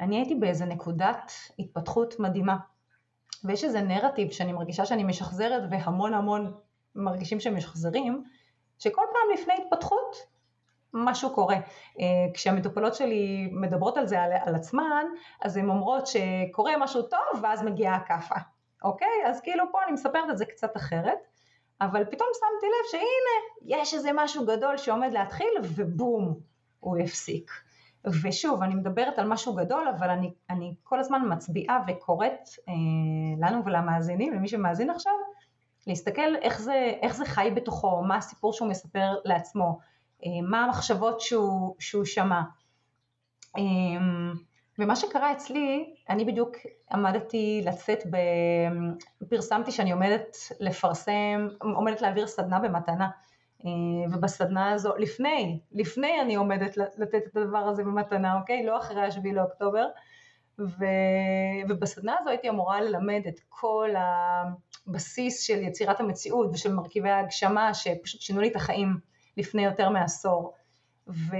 אני 0.00 0.16
הייתי 0.16 0.34
באיזה 0.34 0.64
נקודת 0.64 1.32
התפתחות 1.58 2.20
מדהימה. 2.20 2.56
ויש 3.44 3.64
איזה 3.64 3.80
נרטיב 3.80 4.30
שאני 4.30 4.52
מרגישה 4.52 4.86
שאני 4.86 5.04
משחזרת 5.04 5.62
והמון 5.70 6.14
המון 6.14 6.54
מרגישים 6.94 7.40
שהם 7.40 7.56
משחזרים, 7.56 8.24
שכל 8.78 9.02
פעם 9.12 9.38
לפני 9.38 9.54
התפתחות 9.54 10.26
משהו 10.94 11.34
קורה. 11.34 11.56
אה, 12.00 12.04
כשהמטופלות 12.34 12.94
שלי 12.94 13.48
מדברות 13.52 13.96
על 13.96 14.06
זה, 14.06 14.22
על, 14.22 14.32
על 14.44 14.54
עצמן, 14.54 15.06
אז 15.42 15.56
הן 15.56 15.68
אומרות 15.68 16.06
שקורה 16.06 16.72
משהו 16.80 17.02
טוב 17.02 17.42
ואז 17.42 17.62
מגיעה 17.62 17.96
הכאפה, 17.96 18.34
אוקיי? 18.84 19.26
אז 19.26 19.40
כאילו 19.40 19.64
פה 19.72 19.78
אני 19.84 19.92
מספרת 19.92 20.30
את 20.30 20.38
זה 20.38 20.44
קצת 20.44 20.76
אחרת, 20.76 21.18
אבל 21.80 22.04
פתאום 22.04 22.28
שמתי 22.34 22.66
לב 22.66 22.90
שהנה, 22.90 23.76
יש 23.80 23.94
איזה 23.94 24.10
משהו 24.14 24.46
גדול 24.46 24.76
שעומד 24.76 25.12
להתחיל 25.12 25.48
ובום, 25.62 26.40
הוא 26.80 26.98
הפסיק. 26.98 27.50
ושוב, 28.22 28.62
אני 28.62 28.74
מדברת 28.74 29.18
על 29.18 29.28
משהו 29.28 29.54
גדול, 29.54 29.88
אבל 29.88 30.10
אני, 30.10 30.32
אני 30.50 30.74
כל 30.82 31.00
הזמן 31.00 31.22
מצביעה 31.32 31.82
וקוראת 31.88 32.48
אה, 32.68 32.74
לנו 33.48 33.64
ולמאזינים, 33.64 34.32
למי 34.32 34.48
שמאזין 34.48 34.90
עכשיו, 34.90 35.12
להסתכל 35.88 36.36
איך 36.42 36.60
זה, 36.60 36.92
איך 37.02 37.16
זה 37.16 37.24
חי 37.24 37.50
בתוכו, 37.54 38.02
מה 38.02 38.16
הסיפור 38.16 38.52
שהוא 38.52 38.68
מספר 38.68 39.14
לעצמו, 39.24 39.78
אה, 40.26 40.30
מה 40.42 40.64
המחשבות 40.64 41.20
שהוא, 41.20 41.74
שהוא 41.78 42.04
שמע. 42.04 42.40
אה, 43.56 43.62
ומה 44.78 44.96
שקרה 44.96 45.32
אצלי, 45.32 45.94
אני 46.10 46.24
בדיוק 46.24 46.56
עמדתי 46.92 47.62
לצאת, 47.64 47.98
ב... 48.10 48.16
פרסמתי 49.30 49.72
שאני 49.72 49.92
עומדת 49.92 50.36
לפרסם, 50.60 51.48
עומדת 51.60 52.02
להעביר 52.02 52.26
סדנה 52.26 52.58
במתנה. 52.58 53.08
אה, 53.64 53.70
ובסדנה 54.12 54.70
הזו, 54.70 54.96
לפני, 54.98 55.60
לפני 55.72 56.20
אני 56.20 56.34
עומדת 56.34 56.76
לתת 56.76 57.22
את 57.26 57.36
הדבר 57.36 57.58
הזה 57.58 57.84
במתנה, 57.84 58.38
אוקיי? 58.40 58.66
לא 58.66 58.78
אחרי 58.78 59.02
השביעי 59.02 59.34
לאוקטובר. 59.34 59.86
ו... 60.58 60.84
ובסדנה 61.68 62.16
הזו 62.20 62.30
הייתי 62.30 62.48
אמורה 62.48 62.80
ללמד 62.80 63.22
את 63.28 63.40
כל 63.48 63.90
הבסיס 64.86 65.42
של 65.42 65.62
יצירת 65.62 66.00
המציאות 66.00 66.50
ושל 66.52 66.72
מרכיבי 66.72 67.10
ההגשמה 67.10 67.74
שפשוט 67.74 68.20
שינו 68.20 68.40
לי 68.40 68.48
את 68.48 68.56
החיים 68.56 68.96
לפני 69.36 69.64
יותר 69.64 69.88
מעשור. 69.90 70.54
ו... 71.08 71.36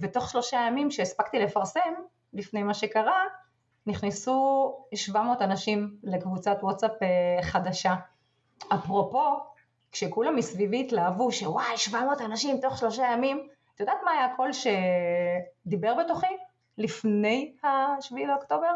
ותוך 0.00 0.30
שלושה 0.30 0.64
ימים 0.68 0.90
שהספקתי 0.90 1.38
לפרסם, 1.38 1.94
לפני 2.32 2.62
מה 2.62 2.74
שקרה, 2.74 3.24
נכנסו 3.86 4.72
700 4.94 5.42
אנשים 5.42 5.96
לקבוצת 6.02 6.58
וואטסאפ 6.62 7.02
אה, 7.02 7.42
חדשה. 7.42 7.94
אפרופו, 8.74 9.24
כשכולם 9.92 10.36
מסביבי 10.36 10.80
התלהבו 10.80 11.32
שוואי 11.32 11.76
700 11.76 12.20
אנשים 12.20 12.60
תוך 12.60 12.78
שלושה 12.78 13.04
ימים, 13.12 13.48
את 13.74 13.80
יודעת 13.80 13.98
מה 14.04 14.10
היה 14.10 14.24
הקול 14.24 14.50
שדיבר 14.52 15.94
בתוכי 15.94 16.26
לפני 16.78 17.56
השביעי 17.62 18.26
לאוקטובר? 18.26 18.72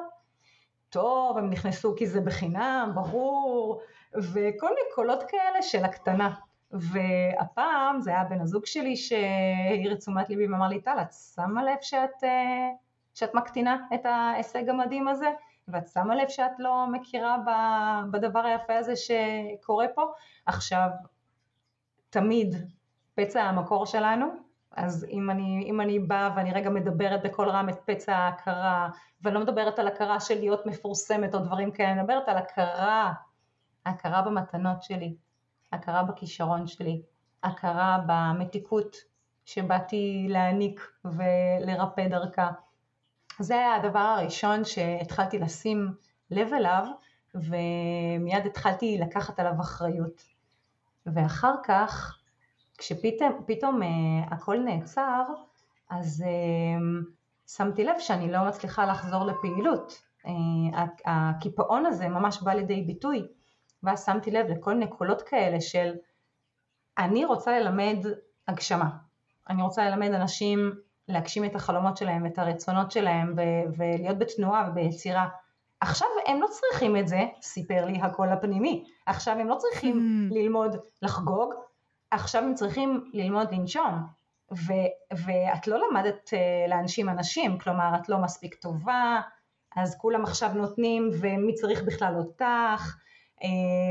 טוב, 0.91 1.39
הם 1.39 1.51
נכנסו 1.51 1.95
כי 1.97 2.07
זה 2.07 2.21
בחינם, 2.21 2.93
ברור, 2.95 3.81
וכל 4.15 4.69
מיני 4.69 4.87
קולות 4.95 5.23
כאלה 5.29 5.63
של 5.63 5.85
הקטנה. 5.85 6.35
והפעם 6.73 8.01
זה 8.01 8.11
היה 8.11 8.25
בן 8.25 8.41
הזוג 8.41 8.67
שלי 8.67 8.97
שהעיר 8.97 9.93
את 9.93 9.99
תשומת 9.99 10.29
ליבי 10.29 10.47
ואמר 10.47 10.69
לי, 10.69 10.81
טל, 10.81 10.97
את 11.03 11.13
שמה 11.35 11.65
לב 11.65 11.77
שאת, 11.81 12.25
אה, 12.25 12.69
שאת 13.15 13.35
מקטינה 13.35 13.77
את 13.95 14.07
ההישג 14.07 14.69
המדהים 14.69 15.09
הזה? 15.09 15.31
ואת 15.69 15.89
שמה 15.89 16.15
לב 16.15 16.29
שאת 16.29 16.51
לא 16.59 16.87
מכירה 16.93 17.37
בדבר 18.11 18.41
היפה 18.41 18.77
הזה 18.77 18.93
שקורה 18.97 19.87
פה? 19.95 20.03
עכשיו, 20.47 20.89
תמיד 22.11 22.55
פצע 23.15 23.43
המקור 23.43 23.87
שלנו, 23.87 24.27
אז 24.77 25.07
אם 25.11 25.31
אני, 25.31 25.65
אם 25.67 25.81
אני 25.81 25.99
באה 25.99 26.31
ואני 26.37 26.53
רגע 26.53 26.71
מדברת 26.71 27.23
בקול 27.23 27.49
רם 27.49 27.69
את 27.69 27.79
פצע 27.85 28.17
ההכרה, 28.17 28.89
ואני 29.23 29.35
לא 29.35 29.41
מדברת 29.41 29.79
על 29.79 29.89
הכרה 29.89 30.21
של 30.21 30.35
להיות 30.35 30.67
מפורסמת 30.67 31.35
או 31.35 31.39
דברים 31.39 31.71
כאלה, 31.71 31.93
אני 31.93 32.01
מדברת 32.01 32.29
על 32.29 32.37
הכרה, 32.37 33.13
הכרה 33.87 34.23
במתנות 34.23 34.83
שלי, 34.83 35.15
הכרה 35.73 36.03
בכישרון 36.03 36.67
שלי, 36.67 37.03
הכרה 37.43 37.99
במתיקות 38.07 38.97
שבאתי 39.45 40.27
להעניק 40.29 40.91
ולרפא 41.05 42.09
דרכה. 42.09 42.51
זה 43.39 43.55
היה 43.55 43.75
הדבר 43.75 43.99
הראשון 43.99 44.65
שהתחלתי 44.65 45.39
לשים 45.39 45.95
לב 46.31 46.53
אליו 46.55 46.87
ומיד 47.35 48.47
התחלתי 48.47 48.99
לקחת 49.01 49.41
עליו 49.41 49.61
אחריות. 49.61 50.23
ואחר 51.07 51.55
כך, 51.65 52.20
כשפתאום 52.81 53.83
uh, 53.83 54.35
הכל 54.35 54.59
נעצר, 54.59 55.23
אז 55.91 56.25
uh, 56.27 57.05
שמתי 57.47 57.85
לב 57.85 57.99
שאני 57.99 58.33
לא 58.33 58.45
מצליחה 58.49 58.87
לחזור 58.87 59.25
לפעילות. 59.25 60.03
Uh, 60.27 60.29
הקיפאון 61.07 61.87
הזה 61.87 62.09
ממש 62.09 62.43
בא 62.43 62.53
לידי 62.53 62.83
ביטוי, 62.83 63.27
ואז 63.83 64.05
שמתי 64.05 64.31
לב 64.31 64.47
לכל 64.47 64.75
מיני 64.75 64.91
קולות 64.91 65.23
כאלה 65.23 65.61
של 65.61 65.93
אני 66.99 67.25
רוצה 67.25 67.59
ללמד 67.59 67.97
הגשמה, 68.49 68.91
אני 69.49 69.63
רוצה 69.63 69.91
ללמד 69.91 70.11
אנשים 70.11 70.73
להגשים 71.09 71.45
את 71.45 71.55
החלומות 71.55 71.97
שלהם, 71.97 72.27
את 72.27 72.39
הרצונות 72.39 72.91
שלהם 72.91 73.35
ו- 73.37 73.73
ולהיות 73.77 74.19
בתנועה 74.19 74.69
וביצירה. 74.71 75.29
עכשיו 75.81 76.09
הם 76.27 76.41
לא 76.41 76.47
צריכים 76.47 76.97
את 76.97 77.09
זה, 77.09 77.21
סיפר 77.43 77.85
לי 77.85 78.01
הקול 78.03 78.29
הפנימי, 78.29 78.85
עכשיו 79.07 79.39
הם 79.39 79.49
לא 79.49 79.55
צריכים 79.55 79.97
mm. 80.31 80.35
ללמוד 80.35 80.77
לחגוג, 81.03 81.55
עכשיו 82.11 82.43
הם 82.43 82.55
צריכים 82.55 83.11
ללמוד 83.13 83.53
לנשום, 83.53 84.07
ו- 84.53 85.17
ואת 85.27 85.67
לא 85.67 85.79
למדת 85.89 86.29
uh, 86.29 86.69
להנשים 86.69 87.09
אנשים, 87.09 87.59
כלומר 87.59 87.93
את 88.01 88.09
לא 88.09 88.19
מספיק 88.19 88.55
טובה, 88.55 89.21
אז 89.77 89.97
כולם 89.99 90.23
עכשיו 90.25 90.53
נותנים 90.55 91.11
ומי 91.21 91.55
צריך 91.55 91.83
בכלל 91.83 92.15
אותך, 92.17 92.97
uh, 93.41 93.45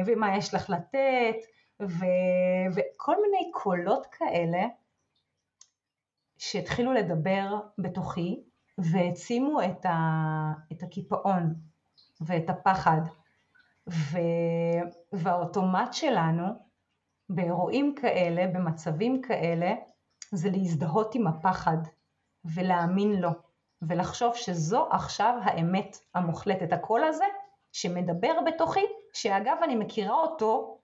ומה 0.05 0.38
יש 0.38 0.53
לך 0.53 0.69
לתת, 0.69 1.35
ו- 1.81 2.65
וכל 2.75 3.15
מיני 3.21 3.51
קולות 3.53 4.05
כאלה 4.11 4.61
שהתחילו 6.38 6.93
לדבר 6.93 7.59
בתוכי 7.77 8.43
והעצימו 8.77 9.61
את, 9.63 9.85
ה- 9.85 10.53
את 10.71 10.83
הקיפאון 10.83 11.53
ואת 12.21 12.49
הפחד. 12.49 13.01
ו... 13.89 14.17
והאוטומט 15.13 15.93
שלנו 15.93 16.68
באירועים 17.29 17.95
כאלה, 17.95 18.48
במצבים 18.48 19.21
כאלה, 19.21 19.74
זה 20.31 20.50
להזדהות 20.50 21.15
עם 21.15 21.27
הפחד 21.27 21.77
ולהאמין 22.45 23.21
לו 23.21 23.29
ולחשוב 23.81 24.36
שזו 24.36 24.88
עכשיו 24.91 25.39
האמת 25.43 25.98
המוחלטת. 26.15 26.74
הקול 26.74 27.03
הזה 27.03 27.25
שמדבר 27.71 28.33
בתוכי, 28.45 28.86
שאגב 29.13 29.57
אני 29.63 29.75
מכירה 29.75 30.15
אותו 30.15 30.77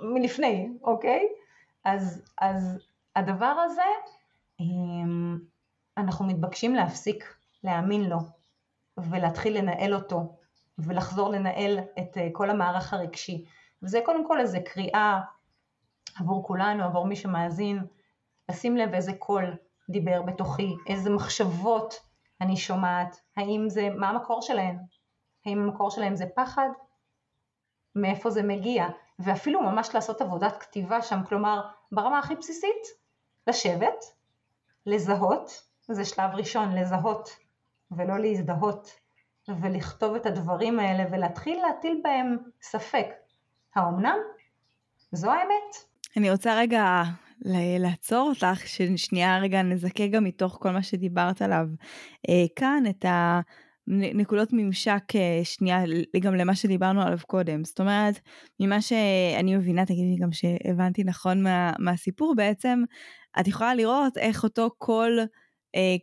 מלפני, 0.00 0.68
אוקיי? 0.82 1.28
אז, 1.84 2.22
אז 2.40 2.78
הדבר 3.16 3.46
הזה, 3.46 3.82
אמ, 4.60 5.38
אנחנו 5.96 6.26
מתבקשים 6.26 6.74
להפסיק 6.74 7.34
להאמין 7.64 8.04
לו 8.04 8.18
ולהתחיל 8.96 9.58
לנהל 9.58 9.94
אותו 9.94 10.36
ולחזור 10.78 11.28
לנהל 11.30 11.78
את 11.98 12.18
אה, 12.18 12.28
כל 12.32 12.50
המערך 12.50 12.94
הרגשי. 12.94 13.44
וזה 13.82 14.00
קודם 14.04 14.28
כל 14.28 14.40
איזה 14.40 14.58
קריאה 14.60 15.20
עבור 16.20 16.46
כולנו, 16.46 16.84
עבור 16.84 17.06
מי 17.06 17.16
שמאזין, 17.16 17.86
לשים 18.50 18.76
לב 18.76 18.94
איזה 18.94 19.12
קול 19.12 19.56
דיבר 19.90 20.22
בתוכי, 20.22 20.76
איזה 20.86 21.10
מחשבות 21.10 21.94
אני 22.40 22.56
שומעת, 22.56 23.20
האם 23.36 23.64
זה, 23.68 23.88
מה 23.90 24.08
המקור 24.08 24.42
שלהן? 24.42 24.78
האם 25.46 25.58
המקור 25.58 25.90
שלהן 25.90 26.16
זה 26.16 26.24
פחד? 26.36 26.68
מאיפה 27.94 28.30
זה 28.30 28.42
מגיע? 28.42 28.86
ואפילו 29.18 29.62
ממש 29.62 29.94
לעשות 29.94 30.20
עבודת 30.20 30.56
כתיבה 30.56 31.02
שם, 31.02 31.20
כלומר 31.28 31.68
ברמה 31.92 32.18
הכי 32.18 32.34
בסיסית, 32.34 32.86
לשבת, 33.46 34.04
לזהות, 34.86 35.64
זה 35.88 36.04
שלב 36.04 36.30
ראשון, 36.34 36.72
לזהות 36.72 37.30
ולא 37.90 38.18
להזדהות. 38.18 38.90
ולכתוב 39.48 40.14
את 40.14 40.26
הדברים 40.26 40.78
האלה 40.78 41.04
ולהתחיל 41.10 41.62
להטיל 41.62 42.00
בהם 42.04 42.36
ספק. 42.62 43.06
האומנם? 43.74 44.18
זו 45.12 45.30
האמת? 45.30 45.76
אני 46.16 46.30
רוצה 46.30 46.58
רגע 46.58 47.02
לעצור 47.78 48.28
אותך, 48.28 48.66
ששנייה 48.66 49.38
רגע 49.38 49.62
נזכה 49.62 50.06
גם 50.06 50.24
מתוך 50.24 50.58
כל 50.60 50.70
מה 50.70 50.82
שדיברת 50.82 51.42
עליו 51.42 51.66
אה, 52.28 52.44
כאן, 52.56 52.82
את 52.90 53.04
הנקודות 53.88 54.48
ממשק 54.52 55.02
אה, 55.16 55.40
שנייה 55.44 55.82
גם 56.20 56.34
למה 56.34 56.54
שדיברנו 56.54 57.02
עליו 57.02 57.18
קודם. 57.26 57.64
זאת 57.64 57.80
אומרת, 57.80 58.20
ממה 58.60 58.80
שאני 58.80 59.56
מבינה, 59.56 59.86
תגידי 59.86 60.16
גם 60.20 60.32
שהבנתי 60.32 61.04
נכון 61.04 61.42
מה, 61.42 61.72
מהסיפור 61.78 62.34
בעצם, 62.36 62.82
את 63.40 63.48
יכולה 63.48 63.74
לראות 63.74 64.18
איך 64.18 64.44
אותו 64.44 64.70
קול 64.78 65.18
אה, 65.20 65.24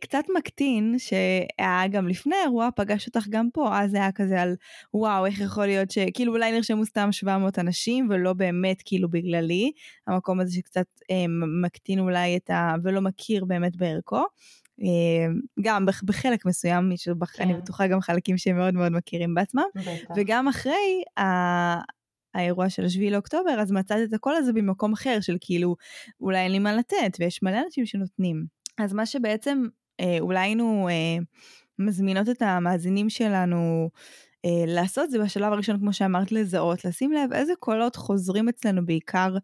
קצת 0.00 0.24
מקטין, 0.36 0.94
שהיה 0.98 1.88
גם 1.90 2.08
לפני 2.08 2.36
האירוע, 2.36 2.68
פגש 2.76 3.06
אותך 3.06 3.26
גם 3.30 3.48
פה, 3.52 3.78
אז 3.78 3.94
היה 3.94 4.12
כזה 4.12 4.42
על 4.42 4.54
וואו, 4.94 5.26
איך 5.26 5.40
יכול 5.40 5.66
להיות 5.66 5.90
שכאילו 5.90 6.32
אולי 6.32 6.52
נרשמו 6.52 6.84
סתם 6.84 7.12
700 7.12 7.58
אנשים 7.58 8.08
ולא 8.10 8.32
באמת 8.32 8.82
כאילו 8.84 9.08
בגללי, 9.08 9.72
המקום 10.06 10.40
הזה 10.40 10.54
שקצת 10.54 10.86
אה, 11.10 11.24
מקטין 11.62 11.98
אולי 11.98 12.36
את 12.36 12.50
ה... 12.50 12.74
ולא 12.82 13.00
מכיר 13.00 13.44
באמת 13.44 13.76
בערכו. 13.76 14.24
אה, 14.82 15.26
גם 15.60 15.86
בחלק 16.04 16.46
מסוים, 16.46 16.92
כן. 17.32 17.42
אני 17.42 17.54
בטוחה 17.54 17.86
גם 17.86 18.00
חלקים 18.00 18.38
שהם 18.38 18.56
מאוד 18.56 18.74
מאוד 18.74 18.92
מכירים 18.92 19.34
בעצמם, 19.34 19.62
בטח. 19.74 20.14
וגם 20.16 20.48
אחרי, 20.48 21.02
האירוע 22.34 22.68
של 22.68 22.84
השביעי 22.84 23.10
לאוקטובר, 23.10 23.60
אז 23.60 23.72
מצאת 23.72 24.08
את 24.08 24.14
הקול 24.14 24.34
הזה 24.34 24.52
במקום 24.52 24.92
אחר, 24.92 25.20
של 25.20 25.36
כאילו, 25.40 25.76
אולי 26.20 26.38
אין 26.38 26.52
לי 26.52 26.58
מה 26.58 26.72
לתת, 26.72 27.16
ויש 27.20 27.42
מלא 27.42 27.58
אנשים 27.66 27.86
שנותנים. 27.86 28.55
אז 28.78 28.92
מה 28.92 29.06
שבעצם 29.06 29.66
אה, 30.00 30.16
אולי 30.20 30.40
היינו 30.40 30.88
אה, 30.88 31.24
מזמינות 31.78 32.28
את 32.28 32.42
המאזינים 32.42 33.10
שלנו 33.10 33.90
אה, 34.44 34.64
לעשות 34.66 35.10
זה 35.10 35.18
בשלב 35.18 35.52
הראשון, 35.52 35.78
כמו 35.78 35.92
שאמרת, 35.92 36.32
לזהות, 36.32 36.84
לשים 36.84 37.12
לב 37.12 37.32
איזה 37.32 37.52
קולות 37.60 37.96
חוזרים 37.96 38.48
אצלנו 38.48 38.86
בעיקר 38.86 39.36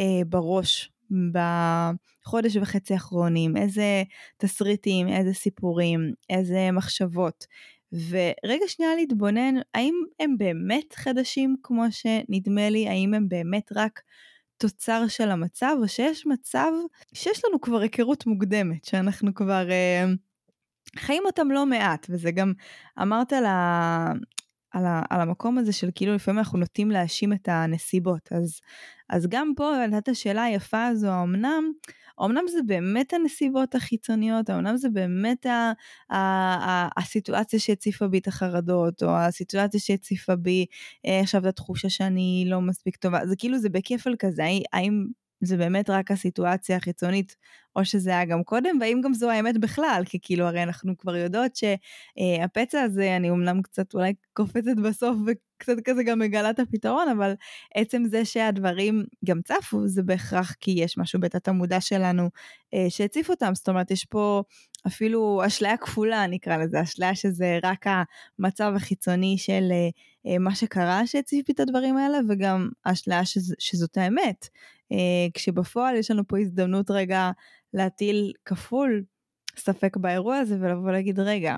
אה, 0.00 0.20
בראש 0.28 0.92
בחודש 1.32 2.56
וחצי 2.56 2.94
האחרונים, 2.94 3.56
איזה 3.56 4.02
תסריטים, 4.36 5.08
איזה 5.08 5.34
סיפורים, 5.34 6.12
איזה 6.30 6.70
מחשבות. 6.72 7.46
ורגע 7.92 8.64
שנייה 8.66 8.94
להתבונן, 8.94 9.54
האם 9.74 9.94
הם 10.20 10.38
באמת 10.38 10.94
חדשים 10.94 11.56
כמו 11.62 11.84
שנדמה 11.90 12.70
לי, 12.70 12.88
האם 12.88 13.14
הם 13.14 13.28
באמת 13.28 13.72
רק 13.76 14.00
תוצר 14.58 15.08
של 15.08 15.30
המצב, 15.30 15.76
או 15.82 15.88
שיש 15.88 16.26
מצב 16.26 16.72
שיש 17.14 17.44
לנו 17.44 17.60
כבר 17.60 17.80
היכרות 17.80 18.26
מוקדמת, 18.26 18.84
שאנחנו 18.84 19.34
כבר 19.34 19.70
אה, 19.70 20.04
חיים 20.96 21.22
אותם 21.26 21.50
לא 21.50 21.66
מעט, 21.66 22.06
וזה 22.10 22.30
גם, 22.30 22.52
אמרת 23.02 23.32
על, 23.32 23.44
ה, 23.44 24.12
על, 24.70 24.86
ה, 24.86 25.02
על 25.10 25.20
המקום 25.20 25.58
הזה 25.58 25.72
של 25.72 25.90
כאילו 25.94 26.14
לפעמים 26.14 26.38
אנחנו 26.38 26.58
נוטים 26.58 26.90
להאשים 26.90 27.32
את 27.32 27.48
הנסיבות, 27.48 28.28
אז, 28.32 28.60
אז 29.08 29.26
גם 29.26 29.52
פה 29.56 29.72
נתת 29.90 30.08
השאלה 30.08 30.42
היפה 30.42 30.86
הזו, 30.86 31.08
האמנם, 31.08 31.72
אמנם 32.24 32.42
זה 32.48 32.58
באמת 32.66 33.12
הנסיבות 33.12 33.74
החיצוניות, 33.74 34.50
אמנם 34.50 34.76
זה 34.76 34.88
באמת 34.88 35.46
ה, 35.46 35.72
ה, 36.10 36.16
ה, 36.16 36.88
הסיטואציה 36.96 37.58
שהציפה 37.60 38.08
בי 38.08 38.18
את 38.18 38.26
החרדות, 38.28 39.02
או 39.02 39.16
הסיטואציה 39.16 39.80
שהציפה 39.80 40.36
בי 40.36 40.66
אה, 41.06 41.20
עכשיו 41.20 41.40
את 41.40 41.46
התחושה 41.46 41.88
שאני 41.88 42.44
לא 42.46 42.60
מספיק 42.60 42.96
טובה, 42.96 43.26
זה 43.26 43.36
כאילו 43.38 43.58
זה 43.58 43.68
בכפל 43.68 44.14
כזה, 44.18 44.42
האם 44.72 45.06
זה 45.40 45.56
באמת 45.56 45.90
רק 45.90 46.10
הסיטואציה 46.10 46.76
החיצונית, 46.76 47.36
או 47.76 47.84
שזה 47.84 48.10
היה 48.10 48.24
גם 48.24 48.44
קודם, 48.44 48.78
והאם 48.80 49.00
גם 49.00 49.14
זו 49.14 49.30
האמת 49.30 49.58
בכלל, 49.58 50.02
כי 50.06 50.18
כאילו 50.22 50.44
הרי 50.46 50.62
אנחנו 50.62 50.96
כבר 50.98 51.16
יודעות 51.16 51.52
שהפצע 51.56 52.80
הזה, 52.80 53.16
אני 53.16 53.30
אמנם 53.30 53.62
קצת 53.62 53.94
אולי 53.94 54.14
קופצת 54.32 54.76
בסוף 54.84 55.16
וקצת 55.26 55.76
כזה 55.84 56.02
גם 56.02 56.18
מגלה 56.18 56.50
את 56.50 56.58
הפתרון, 56.58 57.08
אבל 57.08 57.34
עצם 57.74 58.02
זה 58.04 58.24
שהדברים 58.24 59.04
גם 59.24 59.42
צפו, 59.42 59.88
זה 59.88 60.02
בהכרח 60.02 60.52
כי 60.60 60.70
יש 60.70 60.98
משהו 60.98 61.20
בתת 61.20 61.48
המודע 61.48 61.80
שלנו 61.80 62.30
אה, 62.74 62.86
שהציף 62.88 63.30
אותם, 63.30 63.54
זאת 63.54 63.68
אומרת, 63.68 63.90
יש 63.90 64.04
פה 64.04 64.42
אפילו 64.86 65.42
אשליה 65.46 65.76
כפולה, 65.76 66.26
נקרא 66.26 66.56
לזה, 66.56 66.82
אשליה 66.82 67.14
שזה 67.14 67.58
רק 67.62 67.86
המצב 68.38 68.72
החיצוני 68.76 69.38
של 69.38 69.72
אה, 70.26 70.38
מה 70.38 70.54
שקרה 70.54 71.06
שהציף 71.06 71.46
בי 71.46 71.52
את 71.52 71.60
הדברים 71.60 71.96
האלה, 71.96 72.18
וגם 72.28 72.68
אשליה 72.84 73.24
שז, 73.24 73.54
שזאת 73.58 73.96
האמת. 73.96 74.48
אה, 74.92 75.26
כשבפועל 75.34 75.96
יש 75.96 76.10
לנו 76.10 76.26
פה 76.28 76.38
הזדמנות 76.38 76.90
רגע 76.90 77.30
להטיל 77.74 78.32
כפול 78.44 79.04
ספק 79.56 79.96
באירוע 79.96 80.36
הזה 80.36 80.56
ולבוא 80.60 80.90
להגיד 80.90 81.20
רגע, 81.20 81.56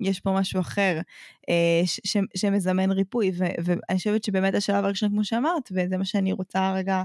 יש 0.00 0.20
פה 0.20 0.32
משהו 0.32 0.60
אחר 0.60 1.00
אה, 1.48 1.82
ש- 1.84 2.16
שמזמן 2.36 2.90
ריפוי. 2.90 3.30
ו- 3.38 3.44
ואני 3.64 3.98
חושבת 3.98 4.24
שבאמת 4.24 4.54
השלב 4.54 4.84
הראשון 4.84 5.10
כמו 5.10 5.24
שאמרת 5.24 5.68
וזה 5.72 5.96
מה 5.96 6.04
שאני 6.04 6.32
רוצה 6.32 6.72
רגע 6.74 7.02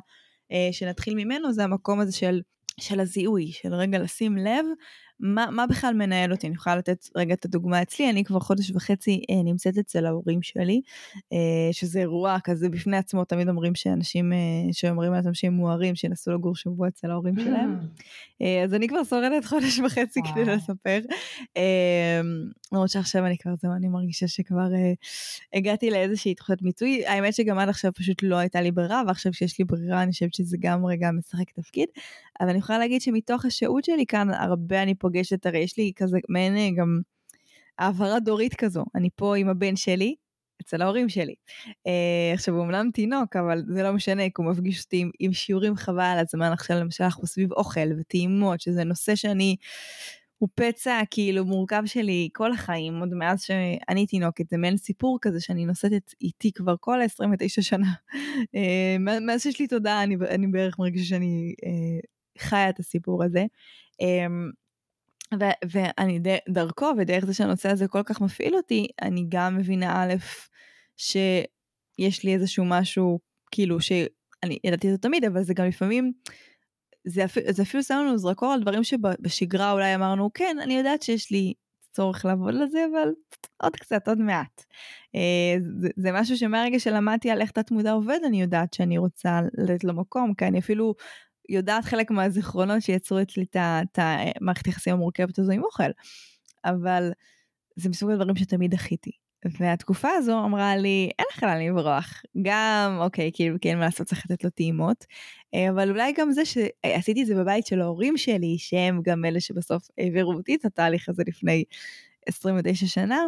אה, 0.52 0.70
שנתחיל 0.72 1.16
ממנו 1.16 1.54
זה 1.54 1.64
המקום 1.64 2.00
הזה 2.00 2.12
של, 2.12 2.42
של 2.80 3.00
הזיהוי 3.00 3.52
של 3.52 3.74
רגע 3.74 4.00
לשים 4.00 4.38
לב 4.38 4.66
מה, 5.24 5.48
מה 5.52 5.68
בכלל 5.68 5.94
מנהל 5.94 6.32
אותי? 6.32 6.48
אני 6.48 6.56
יכולה 6.56 6.76
לתת 6.76 7.10
רגע 7.16 7.34
את 7.34 7.46
הדוגמה 7.46 7.82
אצלי, 7.82 8.10
אני 8.10 8.24
כבר 8.24 8.40
חודש 8.40 8.72
וחצי 8.72 9.22
אה, 9.30 9.44
נמצאת 9.44 9.78
אצל 9.78 10.06
ההורים 10.06 10.42
שלי, 10.42 10.82
אה, 11.34 11.38
שזה 11.72 12.00
אירוע 12.00 12.38
כזה 12.44 12.70
בפני 12.70 12.98
עצמו, 12.98 13.26
תמיד 13.26 13.50
אומרים 13.50 13.76
שאנשים 13.76 14.34
אה, 14.34 14.38
שאומרים 14.72 15.14
לעצמם 15.14 15.34
שהם 15.34 15.54
מוארים, 15.54 15.96
שינסו 15.96 16.32
לגור 16.32 16.56
שבוע 16.56 16.88
אצל 16.88 17.12
ההורים 17.12 17.40
שלהם. 17.40 17.80
אה, 18.42 18.64
אז 18.64 18.74
אני 18.74 18.88
כבר 18.88 19.04
שורדת 19.04 19.46
חודש 19.46 19.80
וחצי. 19.80 20.20
כדי 20.34 20.46
לספר. 20.46 21.00
אה, 21.58 22.22
למרות 22.72 22.90
שעכשיו 22.90 23.26
אני 23.26 23.38
כבר, 23.38 23.52
זהו, 23.62 23.72
אני 23.74 23.88
מרגישה 23.88 24.28
שכבר 24.28 24.74
אה, 24.74 24.94
הגעתי 25.54 25.92
לאיזושהי 25.92 26.36
תחושת 26.36 26.62
מיצוי. 26.62 27.06
האמת 27.06 27.34
שגם 27.34 27.60
עד 27.60 27.70
עכשיו 27.70 27.94
פשוט 27.94 28.24
לא 28.24 28.36
הייתה 28.36 28.62
לי 28.62 28.72
ברירה, 28.72 29.02
ועכשיו 29.08 29.32
כשיש 29.32 29.60
לי 29.60 29.66
ברירה 29.66 30.04
אני 30.04 30.12
חושבת 30.12 30.34
שזה 30.34 30.58
גם 30.60 30.86
רגע 30.86 31.12
משחק 31.12 31.52
תפקיד. 31.52 31.88
אבל 32.42 32.50
אני 32.50 32.58
יכולה 32.58 32.80
להגיד 32.80 33.02
שמתוך 33.02 33.46
השהות 33.46 33.84
שלי 33.84 34.06
כאן, 34.06 34.30
הרבה 34.30 34.84
אני 34.84 34.96
פוגשת, 34.96 35.13
הרי 35.46 35.60
יש 35.60 35.78
לי 35.78 35.92
כזה 35.96 36.18
מעין 36.30 36.58
אה, 36.58 36.70
גם 36.78 37.02
העברה 37.80 38.20
דורית 38.20 38.56
כזו. 38.56 38.86
אני 38.96 39.10
פה 39.16 39.38
עם 39.38 39.50
הבן 39.50 39.76
שלי, 39.76 40.16
אצל 40.62 40.82
ההורים 40.82 41.10
שלי. 41.10 41.36
Uh, 41.68 42.34
עכשיו, 42.34 42.56
הוא 42.56 42.64
אמנם 42.64 42.90
תינוק, 42.94 43.36
אבל 43.36 43.64
זה 43.68 43.84
לא 43.84 43.94
משנה, 43.94 44.24
כי 44.24 44.34
הוא 44.38 44.46
מפגיש 44.46 44.84
אותי 44.84 44.98
עם, 44.98 45.10
עם 45.20 45.34
שיעורים 45.34 45.76
חבל 45.76 46.04
על 46.04 46.20
הזמן. 46.20 46.52
עכשיו, 46.52 46.80
למשל, 46.80 47.04
אנחנו 47.04 47.28
סביב 47.28 47.54
אוכל 47.54 48.00
וטעימות, 48.00 48.62
שזה 48.62 48.84
נושא 48.84 49.16
שאני, 49.16 49.56
הוא 50.38 50.50
פצע 50.56 51.02
כאילו 51.12 51.46
מורכב 51.46 51.84
שלי 51.86 52.30
כל 52.34 52.52
החיים, 52.54 53.00
עוד 53.00 53.14
מאז 53.14 53.42
שאני 53.42 54.08
תינוקת. 54.08 54.50
זה 54.50 54.58
מעין 54.58 54.78
סיפור 54.78 55.18
כזה 55.22 55.42
שאני 55.42 55.66
נושאת 55.66 55.92
איתי 56.22 56.52
כבר 56.52 56.76
כל 56.80 57.02
ה-29 57.02 57.62
שנה. 57.62 57.94
Uh, 58.42 59.00
מאז 59.22 59.42
שיש 59.42 59.60
לי 59.60 59.68
תודעה, 59.68 60.04
אני, 60.04 60.16
אני 60.30 60.48
בערך 60.48 60.80
מרגישה 60.80 61.06
שאני 61.06 61.56
uh, 61.66 62.42
חיה 62.42 62.70
את 62.70 62.80
הסיפור 62.80 63.24
הזה. 63.24 63.46
Um, 64.02 64.63
ו- 65.40 65.68
ואני 65.72 66.20
ד- 66.20 66.38
דרכו 66.50 66.92
ודרך 66.98 67.26
זה 67.26 67.34
שהנושא 67.34 67.70
הזה 67.70 67.88
כל 67.88 68.04
כך 68.06 68.22
מפעיל 68.22 68.56
אותי, 68.56 68.88
אני 69.02 69.26
גם 69.30 69.58
מבינה 69.58 70.04
א', 70.04 70.14
שיש 70.98 72.24
לי 72.24 72.34
איזשהו 72.34 72.66
משהו, 72.66 73.20
כאילו, 73.52 73.82
שאני 73.82 74.60
ידעתי 74.64 74.88
את 74.88 74.92
זה 74.92 74.98
תמיד, 74.98 75.26
אבל 75.26 75.44
זה 75.44 75.54
גם 75.54 75.66
לפעמים, 75.66 76.12
זה, 77.06 77.26
אפ... 77.26 77.38
זה 77.50 77.64
אפילו 77.64 77.84
שם 77.84 77.94
לנו 77.94 78.18
זרקור 78.18 78.52
על 78.52 78.62
דברים 78.62 78.84
שבשגרה 78.84 79.72
אולי 79.72 79.96
אמרנו, 79.96 80.30
כן, 80.34 80.58
אני 80.62 80.78
יודעת 80.78 81.02
שיש 81.02 81.32
לי 81.32 81.54
צורך 81.92 82.26
לעבוד 82.26 82.56
על 82.56 82.70
זה, 82.70 82.86
אבל 82.92 83.10
עוד 83.58 83.76
קצת, 83.76 84.08
עוד 84.08 84.20
מעט. 84.20 84.64
אה, 85.16 85.56
זה, 85.80 85.90
זה 85.96 86.12
משהו 86.12 86.38
שמהרגע 86.38 86.80
שלמדתי 86.80 87.32
על 87.32 87.42
איך 87.42 87.52
תת 87.52 87.72
מודע 87.72 87.92
עובד, 87.92 88.20
אני 88.26 88.42
יודעת 88.42 88.74
שאני 88.74 88.98
רוצה 88.98 89.40
לתת 89.58 89.84
לו 89.84 89.94
מקום, 89.94 90.34
כי 90.34 90.46
אני 90.46 90.60
אפילו 90.60 90.96
יודעת 91.50 91.86
חלק 91.86 92.12
מהזיכרונות 92.12 92.82
שיצרו 92.82 93.22
אצלי 93.22 93.46
את 93.54 94.00
המערכת 94.00 94.66
היחסים 94.66 94.94
המורכבת 94.94 95.40
הזו 95.40 95.52
עם 95.52 95.64
אוכל. 95.64 95.92
אבל 96.66 97.12
זה 97.76 97.90
מסוג 97.90 98.12
הדברים 98.12 98.36
שתמיד 98.36 98.72
דחיתי. 98.72 99.12
והתקופה 99.60 100.10
הזו 100.10 100.46
אמרה 100.46 100.76
לי, 100.76 101.10
אין 101.20 101.26
לך 101.34 101.44
לאן 101.44 101.62
לברוח. 101.62 102.22
גם, 102.42 102.98
אוקיי, 103.02 103.32
כאילו, 103.34 103.58
כן, 103.62 103.78
מה 103.78 103.86
לעשות, 103.86 104.08
צריך 104.08 104.26
לתת 104.26 104.44
לו 104.44 104.50
טעימות. 104.50 105.06
אה, 105.54 105.70
אבל 105.70 105.90
אולי 105.90 106.14
גם 106.18 106.32
זה 106.32 106.42
שעשיתי 106.46 107.22
את 107.22 107.28
זה 107.28 107.36
בבית 107.36 107.66
של 107.66 107.82
ההורים 107.82 108.18
שלי, 108.18 108.56
שהם 108.58 109.02
גם 109.04 109.26
אלה 109.26 109.40
שבסוף 109.40 109.88
העבירו 109.98 110.34
אותי 110.34 110.56
את 110.56 110.66
התהליך 110.66 111.10
הזה 111.10 111.24
לפני 111.28 111.64
29 112.28 112.86
שנה, 112.86 113.20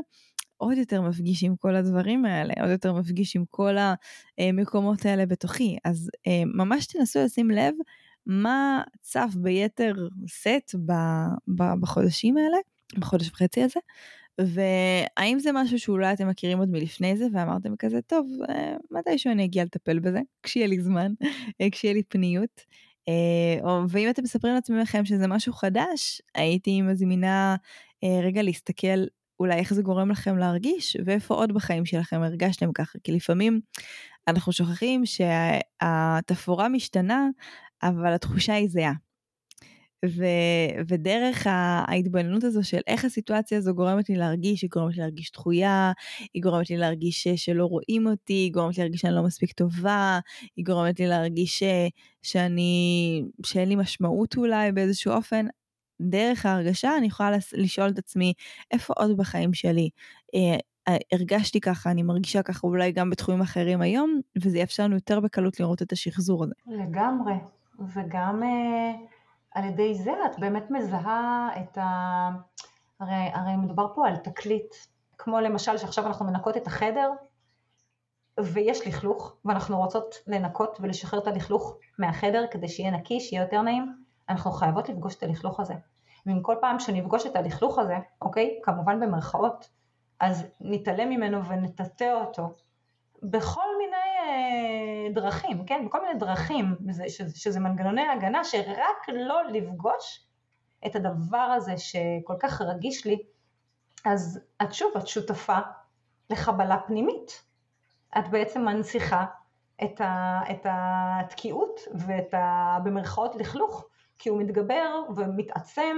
עוד 0.57 0.77
יותר 0.77 1.01
מפגיש 1.01 1.43
עם 1.43 1.55
כל 1.55 1.75
הדברים 1.75 2.25
האלה, 2.25 2.53
עוד 2.61 2.69
יותר 2.69 2.93
מפגיש 2.93 3.35
עם 3.35 3.43
כל 3.49 3.75
המקומות 4.37 5.05
האלה 5.05 5.25
בתוכי. 5.25 5.77
אז 5.85 6.09
אה, 6.27 6.43
ממש 6.45 6.85
תנסו 6.85 7.19
לשים 7.19 7.51
לב 7.51 7.73
מה 8.25 8.81
צף 9.01 9.33
ביתר 9.35 9.93
סט 10.27 10.75
בחודשים 11.79 12.37
האלה, 12.37 12.57
בחודש 12.99 13.29
וחצי 13.29 13.63
הזה, 13.63 13.79
והאם 14.41 15.39
זה 15.39 15.51
משהו 15.53 15.79
שאולי 15.79 16.13
אתם 16.13 16.27
מכירים 16.29 16.57
עוד 16.57 16.69
מלפני 16.69 17.17
זה 17.17 17.27
ואמרתם 17.33 17.75
כזה, 17.75 18.01
טוב, 18.01 18.27
אה, 18.49 18.75
מתישהו 18.91 19.31
אני 19.31 19.45
אגיע 19.45 19.63
לטפל 19.63 19.99
בזה, 19.99 20.19
כשיהיה 20.43 20.67
לי 20.67 20.81
זמן, 20.81 21.11
אה, 21.61 21.67
כשיהיה 21.71 21.93
לי 21.93 22.03
פניות. 22.03 22.61
אה, 23.07 23.85
ואם 23.89 24.09
אתם 24.09 24.23
מספרים 24.23 24.53
לעצמכם 24.53 25.05
שזה 25.05 25.27
משהו 25.27 25.53
חדש, 25.53 26.21
הייתי 26.35 26.81
מזמינה 26.81 27.55
רגע 28.23 28.41
להסתכל 28.41 29.05
אולי 29.39 29.55
איך 29.55 29.73
זה 29.73 29.81
גורם 29.81 30.11
לכם 30.11 30.37
להרגיש, 30.37 30.97
ואיפה 31.05 31.35
עוד 31.35 31.53
בחיים 31.53 31.85
שלכם 31.85 32.21
הרגשתם 32.21 32.71
ככה, 32.73 32.99
כי 33.03 33.11
לפעמים 33.11 33.59
אנחנו 34.27 34.51
שוכחים 34.51 35.03
שהתפאורה 35.05 36.69
משתנה, 36.69 37.27
אבל 37.83 38.13
התחושה 38.13 38.53
היא 38.53 38.69
זהה. 38.69 38.93
ו- 40.05 40.81
ודרך 40.87 41.47
ההתבוננות 41.47 42.43
הזו 42.43 42.63
של 42.63 42.79
איך 42.87 43.05
הסיטואציה 43.05 43.57
הזו 43.57 43.73
גורמת 43.73 44.09
לי 44.09 44.15
להרגיש, 44.15 44.61
היא 44.61 44.69
גורמת 44.73 44.95
לי 44.95 45.01
להרגיש 45.01 45.31
דחויה, 45.31 45.91
היא 46.33 46.43
גורמת 46.43 46.69
לי 46.69 46.77
להרגיש 46.77 47.27
שלא 47.27 47.65
רואים 47.65 48.07
אותי, 48.07 48.33
היא 48.33 48.53
גורמת 48.53 48.77
לי 48.77 48.83
להרגיש 48.83 49.01
שאני 49.01 49.15
לא 49.15 49.23
מספיק 49.23 49.51
טובה, 49.51 50.19
היא 50.55 50.65
גורמת 50.65 50.99
לי 50.99 51.07
להרגיש 51.07 51.59
ש- 51.59 51.89
שאני, 52.21 53.23
שאין 53.45 53.69
לי 53.69 53.75
משמעות 53.75 54.37
אולי 54.37 54.71
באיזשהו 54.71 55.11
אופן. 55.11 55.45
דרך 56.01 56.45
ההרגשה 56.45 56.97
אני 56.97 57.07
יכולה 57.07 57.31
לשאול 57.53 57.89
את 57.89 57.97
עצמי 57.97 58.33
איפה 58.71 58.93
עוד 58.97 59.17
בחיים 59.17 59.53
שלי 59.53 59.89
אה, 60.35 60.57
הרגשתי 61.13 61.59
ככה, 61.59 61.91
אני 61.91 62.03
מרגישה 62.03 62.43
ככה 62.43 62.67
אולי 62.67 62.91
גם 62.91 63.09
בתחומים 63.09 63.41
אחרים 63.41 63.81
היום, 63.81 64.21
וזה 64.43 64.57
יאפשר 64.57 64.83
לנו 64.83 64.95
יותר 64.95 65.19
בקלות 65.19 65.59
לראות 65.59 65.81
את 65.81 65.91
השחזור 65.91 66.43
הזה. 66.43 66.53
לגמרי, 66.67 67.33
וגם 67.93 68.43
אה, 68.43 68.91
על 69.51 69.65
ידי 69.65 69.95
זה 69.95 70.13
את 70.25 70.39
באמת 70.39 70.71
מזהה 70.71 71.49
את 71.59 71.77
ה... 71.77 72.29
הרי, 72.99 73.29
הרי 73.33 73.55
מדובר 73.55 73.87
פה 73.95 74.07
על 74.07 74.17
תקליט, 74.17 74.75
כמו 75.17 75.39
למשל 75.39 75.77
שעכשיו 75.77 76.07
אנחנו 76.07 76.25
מנקות 76.25 76.57
את 76.57 76.67
החדר, 76.67 77.11
ויש 78.39 78.87
לכלוך, 78.87 79.35
ואנחנו 79.45 79.77
רוצות 79.77 80.15
לנקות 80.27 80.77
ולשחרר 80.81 81.19
את 81.19 81.27
הלכלוך 81.27 81.77
מהחדר 81.99 82.45
כדי 82.51 82.67
שיהיה 82.67 82.91
נקי, 82.91 83.19
שיהיה 83.19 83.41
יותר 83.41 83.61
נעים, 83.61 83.95
אנחנו 84.29 84.51
חייבות 84.51 84.89
לפגוש 84.89 85.15
את 85.15 85.23
הלכלוך 85.23 85.59
הזה. 85.59 85.73
ואם 86.25 86.41
כל 86.41 86.55
פעם 86.61 86.79
שנפגוש 86.79 87.25
את 87.25 87.35
הלכלוך 87.35 87.79
הזה, 87.79 87.97
אוקיי, 88.21 88.59
כמובן 88.63 88.99
במרכאות, 88.99 89.69
אז 90.19 90.47
נתעלם 90.61 91.09
ממנו 91.09 91.45
ונטאטא 91.45 92.21
אותו. 92.25 92.49
בכל 93.23 93.64
דרכים, 95.13 95.65
כן? 95.65 95.85
בכל 95.85 96.01
מיני 96.01 96.19
דרכים, 96.19 96.75
שזה, 97.09 97.29
שזה 97.35 97.59
מנגנוני 97.59 98.07
הגנה, 98.07 98.43
שרק 98.43 99.09
לא 99.13 99.41
לפגוש 99.51 100.25
את 100.85 100.95
הדבר 100.95 101.37
הזה 101.37 101.77
שכל 101.77 102.35
כך 102.39 102.61
רגיש 102.61 103.05
לי, 103.05 103.17
אז 104.05 104.39
את 104.61 104.73
שוב, 104.73 104.91
את 104.97 105.07
שותפה 105.07 105.57
לחבלה 106.29 106.77
פנימית. 106.87 107.43
את 108.17 108.29
בעצם 108.29 108.61
מנציחה 108.61 109.25
את, 109.83 110.01
ה, 110.01 110.39
את 110.51 110.65
התקיעות 110.69 111.79
ואת 111.95 112.33
ה... 112.33 112.77
במרכאות 112.83 113.35
לכלוך, 113.35 113.87
כי 114.19 114.29
הוא 114.29 114.41
מתגבר 114.41 114.99
ומתעצם 115.15 115.97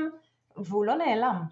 והוא 0.57 0.85
לא 0.85 0.95
נעלם. 0.95 1.43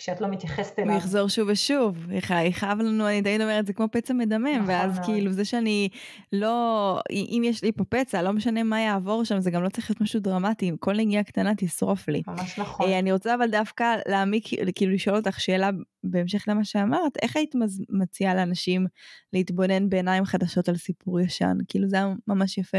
כשאת 0.00 0.20
לא 0.20 0.28
מתייחסת 0.28 0.78
אליו. 0.78 0.90
הוא 0.90 0.98
יחזור 0.98 1.28
שוב 1.28 1.48
ושוב, 1.48 2.06
יכאב 2.44 2.78
לנו, 2.78 3.08
אני 3.08 3.22
תמיד 3.22 3.40
אומרת, 3.40 3.66
זה 3.66 3.72
כמו 3.72 3.86
פצע 3.92 4.14
מדמם, 4.14 4.46
נכון 4.46 4.68
ואז 4.68 4.94
מאוד. 4.94 5.06
כאילו 5.06 5.32
זה 5.32 5.44
שאני 5.44 5.88
לא, 6.32 7.00
אם 7.10 7.42
יש 7.44 7.64
לי 7.64 7.72
פה 7.72 7.84
פצע, 7.84 8.22
לא 8.22 8.32
משנה 8.32 8.62
מה 8.62 8.80
יעבור 8.80 9.24
שם, 9.24 9.40
זה 9.40 9.50
גם 9.50 9.62
לא 9.62 9.68
צריך 9.68 9.90
להיות 9.90 10.00
משהו 10.00 10.20
דרמטי, 10.20 10.72
כל 10.80 10.96
נגיעה 10.96 11.22
קטנה 11.22 11.52
תשרוף 11.56 12.08
לי. 12.08 12.22
ממש 12.26 12.58
נכון. 12.58 12.88
אה, 12.88 12.98
אני 12.98 13.12
רוצה 13.12 13.34
אבל 13.34 13.50
דווקא 13.50 13.96
להעמיק, 14.08 14.44
כאילו 14.74 14.92
לשאול 14.92 15.16
אותך 15.16 15.40
שאלה 15.40 15.70
בהמשך 16.04 16.44
למה 16.48 16.64
שאמרת, 16.64 17.16
איך 17.22 17.36
היית 17.36 17.54
מציעה 17.90 18.34
לאנשים 18.34 18.86
להתבונן 19.32 19.88
בעיניים 19.88 20.24
חדשות 20.24 20.68
על 20.68 20.76
סיפור 20.76 21.20
ישן? 21.20 21.56
כאילו 21.68 21.88
זה 21.88 21.96
היה 21.96 22.14
ממש 22.28 22.58
יפה 22.58 22.78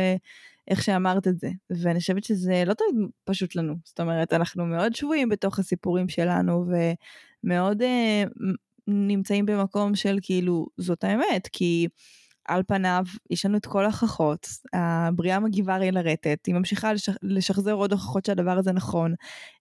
איך 0.71 0.84
שאמרת 0.84 1.27
את 1.27 1.39
זה, 1.39 1.49
ואני 1.69 1.99
חושבת 1.99 2.23
שזה 2.23 2.63
לא 2.65 2.73
תמיד 2.73 3.10
פשוט 3.23 3.55
לנו, 3.55 3.75
זאת 3.86 3.99
אומרת, 3.99 4.34
אנחנו 4.34 4.65
מאוד 4.65 4.95
שבויים 4.95 5.29
בתוך 5.29 5.60
הסיפורים 5.60 6.10
שלנו, 6.10 6.65
ומאוד 7.43 7.81
אה, 7.81 8.23
נמצאים 8.88 9.45
במקום 9.45 9.95
של 9.95 10.17
כאילו, 10.21 10.67
זאת 10.77 11.03
האמת, 11.03 11.47
כי 11.51 11.88
על 12.45 12.63
פניו 12.67 13.03
יש 13.29 13.45
לנו 13.45 13.57
את 13.57 13.65
כל 13.65 13.84
ההוכחות, 13.84 14.47
הבריאה 14.73 15.39
מגיבה 15.39 15.75
הרי 15.75 15.91
לרטט, 15.91 16.47
היא 16.47 16.55
ממשיכה 16.55 16.93
לשח, 16.93 17.13
לשחזר 17.21 17.73
עוד 17.73 17.91
הוכחות 17.91 18.25
שהדבר 18.25 18.57
הזה 18.57 18.71
נכון. 18.71 19.13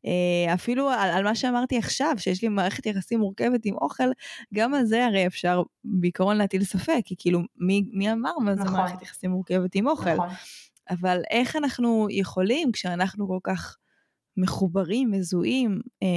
אה, 0.06 0.54
אפילו 0.54 0.90
על, 0.90 1.10
על 1.10 1.24
מה 1.24 1.34
שאמרתי 1.34 1.78
עכשיו, 1.78 2.14
שיש 2.18 2.42
לי 2.42 2.48
מערכת 2.48 2.86
יחסים 2.86 3.20
מורכבת 3.20 3.64
עם 3.64 3.74
אוכל, 3.74 4.10
גם 4.54 4.74
על 4.74 4.84
זה 4.84 5.06
הרי 5.06 5.26
אפשר 5.26 5.62
בעיקרון 5.84 6.36
להטיל 6.36 6.64
ספק, 6.64 7.00
כי 7.04 7.14
כאילו 7.18 7.40
מי, 7.56 7.82
מי 7.92 8.12
אמר 8.12 8.38
מה 8.38 8.54
זה 8.54 8.60
נכון. 8.60 8.74
מערכת 8.74 9.02
יחסים 9.02 9.30
מורכבת 9.30 9.74
עם 9.74 9.86
אוכל. 9.86 10.14
נכון. 10.14 10.28
אבל 10.90 11.22
איך 11.30 11.56
אנחנו 11.56 12.06
יכולים, 12.10 12.72
כשאנחנו 12.72 13.28
כל 13.28 13.38
כך 13.42 13.76
מחוברים, 14.36 15.10
מזוהים, 15.10 15.80
אה, 16.02 16.08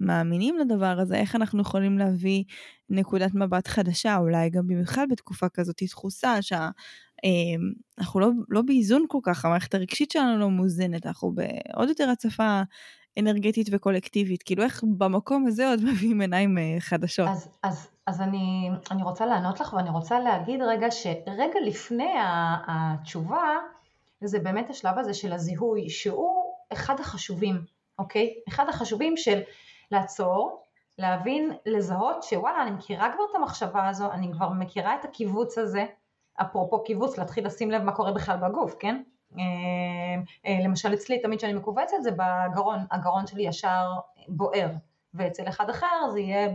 מאמינים 0.00 0.58
לדבר 0.58 1.00
הזה, 1.00 1.16
איך 1.16 1.36
אנחנו 1.36 1.62
יכולים 1.62 1.98
להביא 1.98 2.44
נקודת 2.90 3.34
מבט 3.34 3.68
חדשה, 3.68 4.16
אולי 4.16 4.50
גם 4.50 4.66
במיוחד 4.66 5.06
בתקופה 5.10 5.48
כזאת 5.48 5.82
דחוסה, 5.82 6.42
שאנחנו 6.42 6.74
אה, 8.20 8.20
לא, 8.20 8.30
לא 8.48 8.62
באיזון 8.62 9.04
כל 9.08 9.18
כך, 9.22 9.44
המערכת 9.44 9.74
הרגשית 9.74 10.10
שלנו 10.10 10.38
לא 10.38 10.50
מאוזנת, 10.50 11.06
אנחנו 11.06 11.32
בעוד 11.32 11.88
יותר 11.88 12.10
הצפה 12.10 12.62
אנרגטית 13.18 13.68
וקולקטיבית, 13.72 14.42
כאילו 14.42 14.62
איך 14.62 14.84
במקום 14.98 15.46
הזה 15.46 15.68
עוד 15.68 15.84
מביאים 15.84 16.20
עיניים 16.20 16.58
אה, 16.58 16.76
חדשות. 16.78 17.28
אז, 17.28 17.48
אז, 17.62 17.88
אז 18.06 18.20
אני, 18.20 18.70
אני 18.90 19.02
רוצה 19.02 19.26
לענות 19.26 19.60
לך 19.60 19.72
ואני 19.72 19.90
רוצה 19.90 20.20
להגיד 20.20 20.60
רגע 20.62 20.90
שרגע 20.90 21.60
לפני 21.66 22.12
התשובה, 22.66 23.42
זה 24.24 24.38
באמת 24.38 24.70
השלב 24.70 24.98
הזה 24.98 25.14
של 25.14 25.32
הזיהוי, 25.32 25.90
שהוא 25.90 26.54
אחד 26.72 27.00
החשובים, 27.00 27.64
אוקיי? 27.98 28.34
אחד 28.48 28.68
החשובים 28.68 29.16
של 29.16 29.40
לעצור, 29.90 30.62
להבין, 30.98 31.52
לזהות 31.66 32.22
שוואלה, 32.22 32.62
אני 32.62 32.70
מכירה 32.70 33.12
כבר 33.12 33.24
את 33.30 33.34
המחשבה 33.34 33.88
הזו, 33.88 34.12
אני 34.12 34.32
כבר 34.32 34.48
מכירה 34.48 34.94
את 34.94 35.04
הקיבוץ 35.04 35.58
הזה, 35.58 35.84
אפרופו 36.40 36.84
קיבוץ, 36.84 37.18
להתחיל 37.18 37.46
לשים 37.46 37.70
לב 37.70 37.82
מה 37.82 37.92
קורה 37.92 38.12
בכלל 38.12 38.36
בגוף, 38.36 38.74
כן? 38.80 39.02
אה, 39.38 39.42
אה, 40.46 40.58
למשל 40.64 40.94
אצלי, 40.94 41.22
תמיד 41.22 41.38
כשאני 41.38 41.52
מכווצת 41.52 41.96
זה 42.02 42.10
בגרון, 42.10 42.78
הגרון 42.90 43.26
שלי 43.26 43.42
ישר 43.42 43.90
בוער, 44.28 44.70
ואצל 45.14 45.48
אחד 45.48 45.70
אחר 45.70 46.08
זה 46.12 46.20
יהיה 46.20 46.48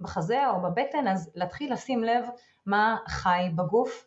בחזה 0.00 0.48
או 0.48 0.62
בבטן, 0.62 1.08
אז 1.08 1.30
להתחיל 1.34 1.72
לשים 1.72 2.04
לב 2.04 2.24
מה 2.66 2.96
חי 3.08 3.48
בגוף. 3.54 4.06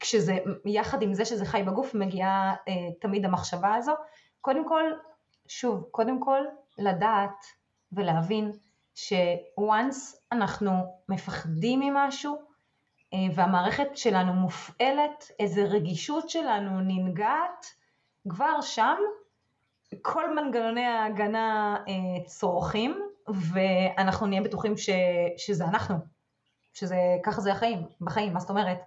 כשזה, 0.00 0.38
יחד 0.64 1.02
עם 1.02 1.14
זה 1.14 1.24
שזה 1.24 1.44
חי 1.44 1.62
בגוף, 1.66 1.94
מגיעה 1.94 2.54
אה, 2.68 2.72
תמיד 3.00 3.24
המחשבה 3.24 3.74
הזו. 3.74 3.92
קודם 4.40 4.68
כל, 4.68 4.82
שוב, 5.48 5.88
קודם 5.90 6.20
כל 6.20 6.40
לדעת 6.78 7.44
ולהבין 7.92 8.52
ש-once 8.94 10.16
אנחנו 10.32 10.70
מפחדים 11.08 11.80
ממשהו 11.80 12.42
אה, 13.14 13.18
והמערכת 13.34 13.96
שלנו 13.96 14.32
מופעלת, 14.32 15.30
איזה 15.38 15.64
רגישות 15.64 16.30
שלנו 16.30 16.80
ננגעת, 16.80 17.66
כבר 18.28 18.60
שם 18.60 18.96
כל 20.02 20.34
מנגנוני 20.34 20.84
ההגנה 20.86 21.76
אה, 21.88 22.24
צורכים 22.24 23.02
ואנחנו 23.28 24.26
נהיה 24.26 24.42
בטוחים 24.42 24.76
ש, 24.76 24.90
שזה 25.36 25.64
אנחנו, 25.64 25.96
שזה, 26.74 26.96
ככה 27.22 27.40
זה 27.40 27.52
החיים, 27.52 27.82
בחיים, 28.00 28.32
מה 28.32 28.40
זאת 28.40 28.50
אומרת? 28.50 28.78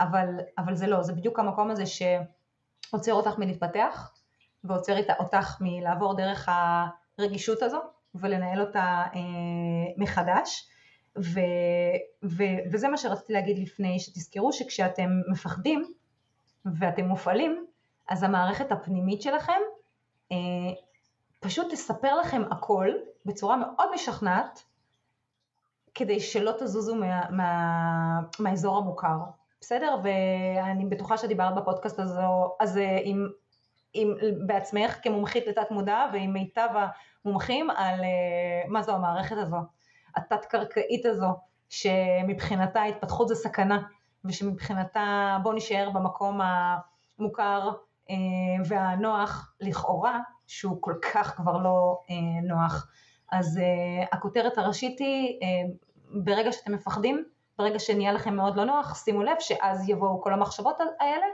אבל, 0.00 0.26
אבל 0.58 0.74
זה 0.74 0.86
לא, 0.86 1.02
זה 1.02 1.12
בדיוק 1.12 1.38
המקום 1.38 1.70
הזה 1.70 1.84
שעוצר 1.86 3.12
אותך 3.12 3.38
מלהתפתח 3.38 4.12
ועוצר 4.64 4.96
אותך 5.18 5.56
מלעבור 5.60 6.16
דרך 6.16 6.48
הרגישות 7.18 7.62
הזו 7.62 7.80
ולנהל 8.14 8.60
אותה 8.60 9.02
אה, 9.14 9.20
מחדש. 9.96 10.68
ו, 11.18 11.40
ו, 12.24 12.42
וזה 12.72 12.88
מה 12.88 12.96
שרציתי 12.96 13.32
להגיד 13.32 13.58
לפני, 13.58 14.00
שתזכרו 14.00 14.52
שכשאתם 14.52 15.10
מפחדים 15.32 15.92
ואתם 16.78 17.04
מופעלים, 17.04 17.66
אז 18.08 18.22
המערכת 18.22 18.72
הפנימית 18.72 19.22
שלכם 19.22 19.60
אה, 20.32 20.36
פשוט 21.40 21.72
תספר 21.72 22.16
לכם 22.16 22.42
הכל 22.50 22.88
בצורה 23.26 23.56
מאוד 23.56 23.94
משכנעת, 23.94 24.64
כדי 25.94 26.20
שלא 26.20 26.52
תזוזו 26.58 26.94
מה, 26.94 27.30
מה, 27.30 28.20
מהאזור 28.38 28.78
המוכר. 28.78 29.18
בסדר? 29.64 29.96
ואני 30.02 30.84
בטוחה 30.84 31.16
שדיברת 31.16 31.54
בפודקאסט 31.54 32.00
הזו, 32.00 32.56
הזה 32.60 32.98
עם, 33.02 33.28
עם, 33.94 34.14
בעצמך 34.46 34.98
כמומחית 35.02 35.46
לתת 35.46 35.70
מודע 35.70 36.06
ועם 36.12 36.32
מיטב 36.32 36.68
המומחים 37.24 37.70
על 37.70 38.00
uh, 38.00 38.68
מה 38.68 38.82
זו 38.82 38.92
המערכת 38.92 39.36
הזו, 39.36 39.56
התת-קרקעית 40.16 41.06
הזו, 41.06 41.26
שמבחינתה 41.68 42.82
התפתחות 42.82 43.28
זה 43.28 43.34
סכנה, 43.34 43.82
ושמבחינתה 44.24 45.38
בוא 45.42 45.54
נשאר 45.54 45.90
במקום 45.90 46.40
המוכר 47.18 47.70
uh, 48.08 48.12
והנוח 48.68 49.54
לכאורה, 49.60 50.20
שהוא 50.46 50.76
כל 50.80 50.94
כך 51.12 51.36
כבר 51.36 51.56
לא 51.56 51.98
uh, 52.08 52.12
נוח. 52.42 52.88
אז 53.32 53.60
הכותרת 54.12 54.58
הראשית 54.58 54.98
היא, 54.98 55.40
ברגע 56.10 56.52
שאתם 56.52 56.72
מפחדים, 56.72 57.24
ברגע 57.58 57.78
שנהיה 57.78 58.12
לכם 58.12 58.36
מאוד 58.36 58.56
לא 58.56 58.64
נוח, 58.64 59.04
שימו 59.04 59.22
לב 59.22 59.36
שאז 59.40 59.88
יבואו 59.88 60.22
כל 60.22 60.32
המחשבות 60.32 60.76
האלה 61.00 61.26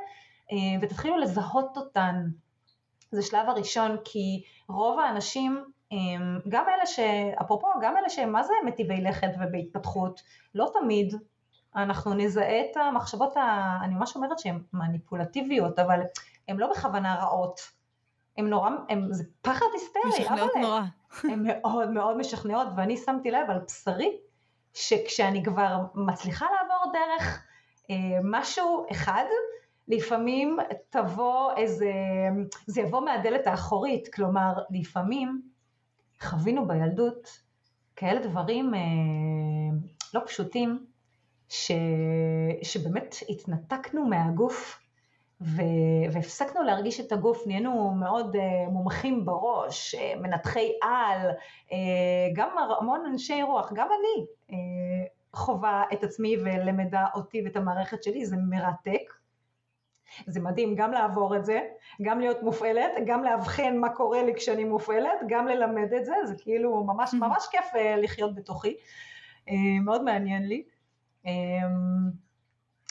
אה, 0.53 0.57
ותתחילו 0.83 1.19
לזהות 1.19 1.77
אותן. 1.77 2.27
זה 3.11 3.23
שלב 3.23 3.49
הראשון 3.49 3.97
כי 4.05 4.43
רוב 4.69 4.99
האנשים, 4.99 5.65
אה, 5.93 5.97
גם 6.49 6.65
אלה 6.69 6.87
ש... 6.87 6.99
אפרופו, 7.41 7.67
גם 7.83 7.97
אלה 7.97 8.09
שהם 8.09 8.33
מה 8.33 8.43
זה 8.43 8.53
מטיבי 8.67 9.01
לכת 9.01 9.31
ובהתפתחות, 9.41 10.21
לא 10.55 10.71
תמיד 10.81 11.15
אנחנו 11.77 12.15
נזהה 12.15 12.61
את 12.61 12.77
המחשבות, 12.77 13.37
ה... 13.37 13.79
אני 13.83 13.95
ממש 13.95 14.17
אומרת 14.17 14.39
שהן 14.39 14.63
מניפולטיביות, 14.73 15.79
אבל 15.79 16.01
הן 16.49 16.57
לא 16.57 16.71
בכוונה 16.71 17.15
רעות. 17.15 17.61
הן 18.37 18.47
נורא, 18.47 18.71
הם, 18.89 19.13
זה 19.13 19.25
פחד 19.43 19.67
היסטרי, 19.73 20.03
משכנעות 20.09 20.51
נורא. 20.61 20.81
הן 21.25 21.47
מאוד 21.47 21.91
מאוד 21.91 22.17
משכנעות, 22.17 22.69
ואני 22.77 22.97
שמתי 22.97 23.31
לב 23.31 23.51
על 23.51 23.59
בשרי 23.59 24.17
שכשאני 24.75 25.45
כבר 25.45 25.77
מצליחה 25.95 26.47
לעבור 26.47 26.93
דרך 26.93 27.43
אה, 27.91 28.19
משהו 28.25 28.87
אחד, 28.91 29.25
לפעמים 29.89 30.57
תבוא 30.91 31.53
איזה, 31.57 31.93
זה 32.67 32.81
יבוא 32.81 33.01
מהדלת 33.01 33.47
האחורית, 33.47 34.15
כלומר 34.15 34.53
לפעמים 34.71 35.43
חווינו 36.21 36.69
בילדות 36.69 37.29
כאלה 37.97 38.21
דברים 38.27 38.75
אה, 38.75 38.81
לא 40.15 40.21
פשוטים, 40.27 40.87
ש, 41.49 41.73
שבאמת 42.63 43.15
התנתקנו 43.29 44.07
מהגוף. 44.07 44.81
והפסקנו 45.41 46.63
להרגיש 46.63 47.01
את 47.01 47.13
הגוף, 47.13 47.47
נהיינו 47.47 47.91
מאוד 47.91 48.37
uh, 48.37 48.71
מומחים 48.71 49.25
בראש, 49.25 49.95
uh, 49.95 50.19
מנתחי 50.19 50.73
על, 50.83 51.31
uh, 51.69 51.73
גם 52.35 52.49
המון 52.81 53.03
אנשי 53.07 53.43
רוח, 53.43 53.73
גם 53.75 53.89
אני, 54.01 54.27
חווה 55.33 55.85
את 55.93 56.05
עצמי 56.05 56.37
ולמדה 56.37 57.07
אותי 57.15 57.43
ואת 57.45 57.57
המערכת 57.57 58.03
שלי, 58.03 58.27
זה 58.27 58.37
מרתק. 58.37 59.13
זה 60.27 60.41
מדהים 60.41 60.75
גם 60.75 60.93
לעבור 60.93 61.37
את 61.37 61.45
זה, 61.45 61.61
גם 62.03 62.21
להיות 62.21 62.43
מופעלת, 62.43 62.93
גם 63.07 63.25
לאבחן 63.25 63.77
מה 63.77 63.89
קורה 63.89 64.23
לי 64.23 64.35
כשאני 64.35 64.65
מופעלת, 64.65 65.21
גם 65.29 65.47
ללמד 65.47 65.93
את 65.93 66.05
זה, 66.05 66.15
זה 66.25 66.35
כאילו 66.39 66.85
ממש 66.85 67.15
ממש 67.15 67.47
כיף 67.51 67.75
אה, 67.75 67.97
לחיות 67.97 68.35
בתוכי, 68.35 68.77
אה, 69.49 69.55
מאוד 69.85 70.03
מעניין 70.03 70.49
לי. 70.49 70.63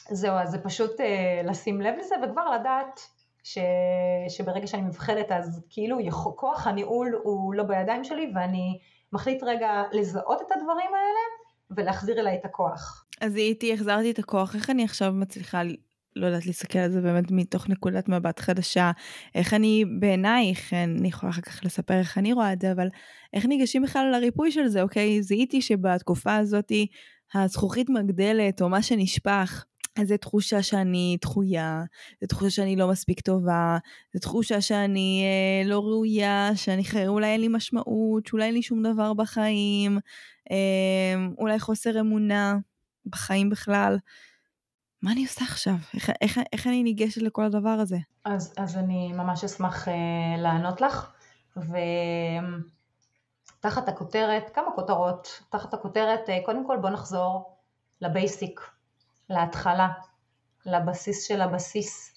אה, 0.10 0.16
זהו, 0.16 0.34
אז 0.34 0.52
זה 0.52 0.58
פשוט 0.58 0.92
לשים 1.44 1.82
לב 1.82 1.94
לזה 2.00 2.16
וכבר 2.24 2.50
לדעת 2.52 3.00
ש, 3.44 3.58
שברגע 4.30 4.68
שאני 4.68 4.82
מבחנת 4.82 5.32
אז 5.32 5.62
כאילו 5.70 5.98
כוח 6.36 6.68
הניהול 6.68 7.20
הוא 7.24 7.54
לא 7.54 7.64
בידיים 7.64 8.04
שלי 8.04 8.32
ואני 8.36 8.80
מחליט 9.14 9.44
רגע 9.44 9.84
לזהות 9.92 10.42
את 10.42 10.52
הדברים 10.52 10.90
האלה 10.94 11.20
ולהחזיר 11.72 12.20
אליי 12.20 12.36
את 12.36 12.46
הכוח. 12.46 13.06
אז 13.22 13.36
הייתי, 13.36 13.74
החזרתי 13.74 14.12
את 14.12 14.20
הכוח, 14.20 14.56
איך 14.56 14.70
אני 14.70 14.84
עכשיו 14.84 15.12
מצליחה 15.14 15.62
לא 16.16 16.26
יודעת 16.26 16.46
להסתכל 16.46 16.80
על 16.80 16.92
זה 16.92 17.02
באמת 17.02 17.32
מתוך 17.32 17.70
נקודת 17.70 18.10
מבט 18.10 18.40
חדשה, 18.40 18.92
איך 19.36 19.54
אני 19.54 19.86
בעינייך, 20.00 20.74
אני 20.74 21.08
יכולה 21.08 21.30
אחר 21.30 21.42
כך 21.42 21.66
לספר 21.66 22.00
איך 22.00 22.18
אני 22.18 22.34
רואה 22.34 22.54
את 22.54 22.62
זה, 22.62 22.72
אבל 22.72 22.88
איך 23.34 23.46
ניגשים 23.46 23.82
בכלל 23.82 24.12
לריפוי 24.12 24.52
של 24.52 24.68
זה, 24.68 24.82
אוקיי? 24.82 25.22
זיהיתי 25.22 25.62
שבתקופה 25.62 26.36
הזאתי 26.36 26.88
הזכוכית 27.34 27.90
מגדלת 27.90 28.62
או 28.62 28.70
מה 28.70 28.82
שנשפך, 28.82 29.66
אז 29.96 30.08
זו 30.08 30.18
תחושה 30.18 30.64
שאני 30.64 31.18
דחויה, 31.22 31.84
זו 32.22 32.28
תחושה 32.28 32.50
שאני 32.50 32.76
לא 32.76 32.88
מספיק 32.88 33.20
טובה, 33.22 33.78
זו 34.14 34.20
תחושה 34.20 34.62
שאני 34.62 35.24
אה, 35.26 35.70
לא 35.70 35.80
ראויה, 35.80 36.52
שאני 36.56 36.84
חי... 36.84 37.08
אולי 37.08 37.28
אין 37.28 37.42
לי 37.42 37.48
משמעות, 37.48 38.26
שאולי 38.26 38.46
אין 38.46 38.54
לי 38.54 38.62
שום 38.62 38.84
דבר 38.84 39.14
בחיים, 39.14 40.00
אה, 40.52 41.28
אולי 41.38 41.60
חוסר 41.60 42.00
אמונה 42.00 42.58
בחיים 43.06 43.50
בכלל. 43.50 43.98
מה 45.02 45.12
אני 45.12 45.24
עושה 45.24 45.46
עכשיו? 45.46 45.76
איך, 45.94 46.10
איך, 46.22 46.40
איך 46.54 46.68
אני 46.68 46.84
ניגשת 46.84 47.22
לכל 47.22 47.46
הדבר 47.46 47.70
הזה? 47.70 47.98
אז, 48.26 48.54
אז 48.58 48.78
אני 48.78 49.12
ממש 49.14 49.44
אשמח 49.44 49.88
uh, 49.88 49.92
לענות 50.38 50.82
לך, 50.82 51.12
ותחת 53.58 53.90
הכותרת, 53.90 54.50
כמה 54.54 54.72
כותרות, 54.76 55.44
תחת 55.50 55.74
הכותרת, 55.74 56.20
uh, 56.30 56.32
קודם 56.46 56.68
כל 56.68 56.78
בוא 56.82 56.90
נחזור 56.90 57.58
לבייסיק, 58.02 58.62
להתחלה, 59.30 59.88
לבסיס 60.66 61.28
של 61.28 61.42
הבסיס, 61.42 62.16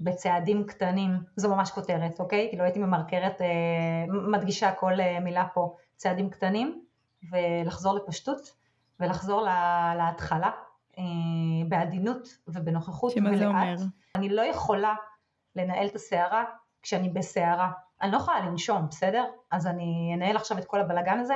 בצעדים 0.00 0.66
קטנים, 0.66 1.10
זו 1.36 1.48
ממש 1.56 1.70
כותרת, 1.70 2.20
אוקיי? 2.20 2.46
כאילו 2.48 2.64
הייתי 2.64 2.78
ממרקרת, 2.78 3.40
uh, 3.40 4.12
מדגישה 4.12 4.72
כל 4.72 4.92
uh, 4.92 5.20
מילה 5.20 5.46
פה, 5.54 5.76
צעדים 5.96 6.30
קטנים, 6.30 6.84
ולחזור 7.30 7.94
לפשטות, 7.94 8.52
ולחזור 9.00 9.42
לה, 9.42 9.92
להתחלה, 9.96 10.50
אה, 10.98 11.04
בעדינות 11.68 12.28
ובנוכחות 12.48 13.12
שמה 13.12 13.36
זה 13.36 13.46
אומר? 13.46 13.74
אני 14.14 14.28
לא 14.28 14.42
יכולה 14.42 14.94
לנהל 15.56 15.86
את 15.86 15.94
הסערה 15.94 16.44
כשאני 16.82 17.08
בסערה. 17.08 17.70
אני 18.02 18.12
לא 18.12 18.16
יכולה 18.16 18.40
לנשום, 18.40 18.86
בסדר? 18.88 19.24
אז 19.50 19.66
אני 19.66 20.12
אנהל 20.14 20.36
עכשיו 20.36 20.58
את 20.58 20.64
כל 20.64 20.80
הבלגן 20.80 21.18
הזה? 21.18 21.34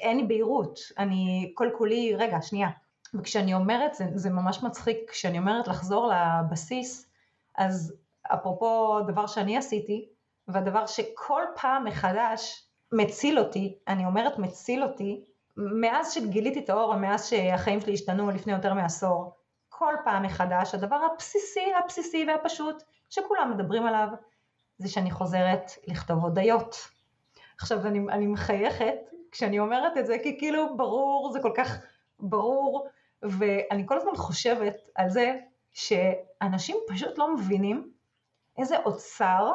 אין 0.00 0.16
לי 0.16 0.26
בהירות, 0.26 0.78
אני 0.98 1.52
כל 1.54 1.68
כולי, 1.78 2.14
רגע, 2.16 2.42
שנייה. 2.42 2.68
וכשאני 3.14 3.54
אומרת, 3.54 3.94
זה, 3.94 4.04
זה 4.14 4.30
ממש 4.30 4.62
מצחיק, 4.62 5.10
כשאני 5.10 5.38
אומרת 5.38 5.68
לחזור 5.68 6.12
לבסיס, 6.12 7.10
אז 7.56 7.94
אפרופו 8.22 9.00
דבר 9.06 9.26
שאני 9.26 9.56
עשיתי, 9.56 10.08
והדבר 10.48 10.86
שכל 10.86 11.42
פעם 11.60 11.84
מחדש 11.84 12.66
מציל 12.92 13.38
אותי, 13.38 13.78
אני 13.88 14.06
אומרת 14.06 14.38
מציל 14.38 14.82
אותי, 14.82 15.24
מאז 15.56 16.12
שגיליתי 16.12 16.58
את 16.58 16.70
האור, 16.70 16.96
מאז 16.96 17.28
שהחיים 17.28 17.80
שלי 17.80 17.94
השתנו 17.94 18.30
לפני 18.30 18.52
יותר 18.52 18.74
מעשור, 18.74 19.36
כל 19.68 19.94
פעם 20.04 20.22
מחדש, 20.22 20.74
הדבר 20.74 21.00
הבסיסי, 21.12 21.74
הבסיסי 21.84 22.26
והפשוט, 22.28 22.82
שכולם 23.10 23.52
מדברים 23.54 23.86
עליו, 23.86 24.08
זה 24.78 24.88
שאני 24.88 25.10
חוזרת 25.10 25.70
לכתוב 25.86 26.24
הודיות. 26.24 26.76
עכשיו 27.58 27.86
אני, 27.86 27.98
אני 27.98 28.26
מחייכת 28.26 28.94
כשאני 29.32 29.58
אומרת 29.58 29.96
את 29.96 30.06
זה, 30.06 30.16
כי 30.22 30.38
כאילו 30.38 30.76
ברור, 30.76 31.32
זה 31.32 31.40
כל 31.42 31.52
כך 31.56 31.78
ברור, 32.20 32.88
ואני 33.22 33.86
כל 33.86 33.96
הזמן 33.96 34.16
חושבת 34.16 34.76
על 34.94 35.08
זה 35.08 35.38
שאנשים 35.72 36.76
פשוט 36.88 37.18
לא 37.18 37.34
מבינים 37.34 37.90
איזה 38.58 38.78
אוצר, 38.78 39.52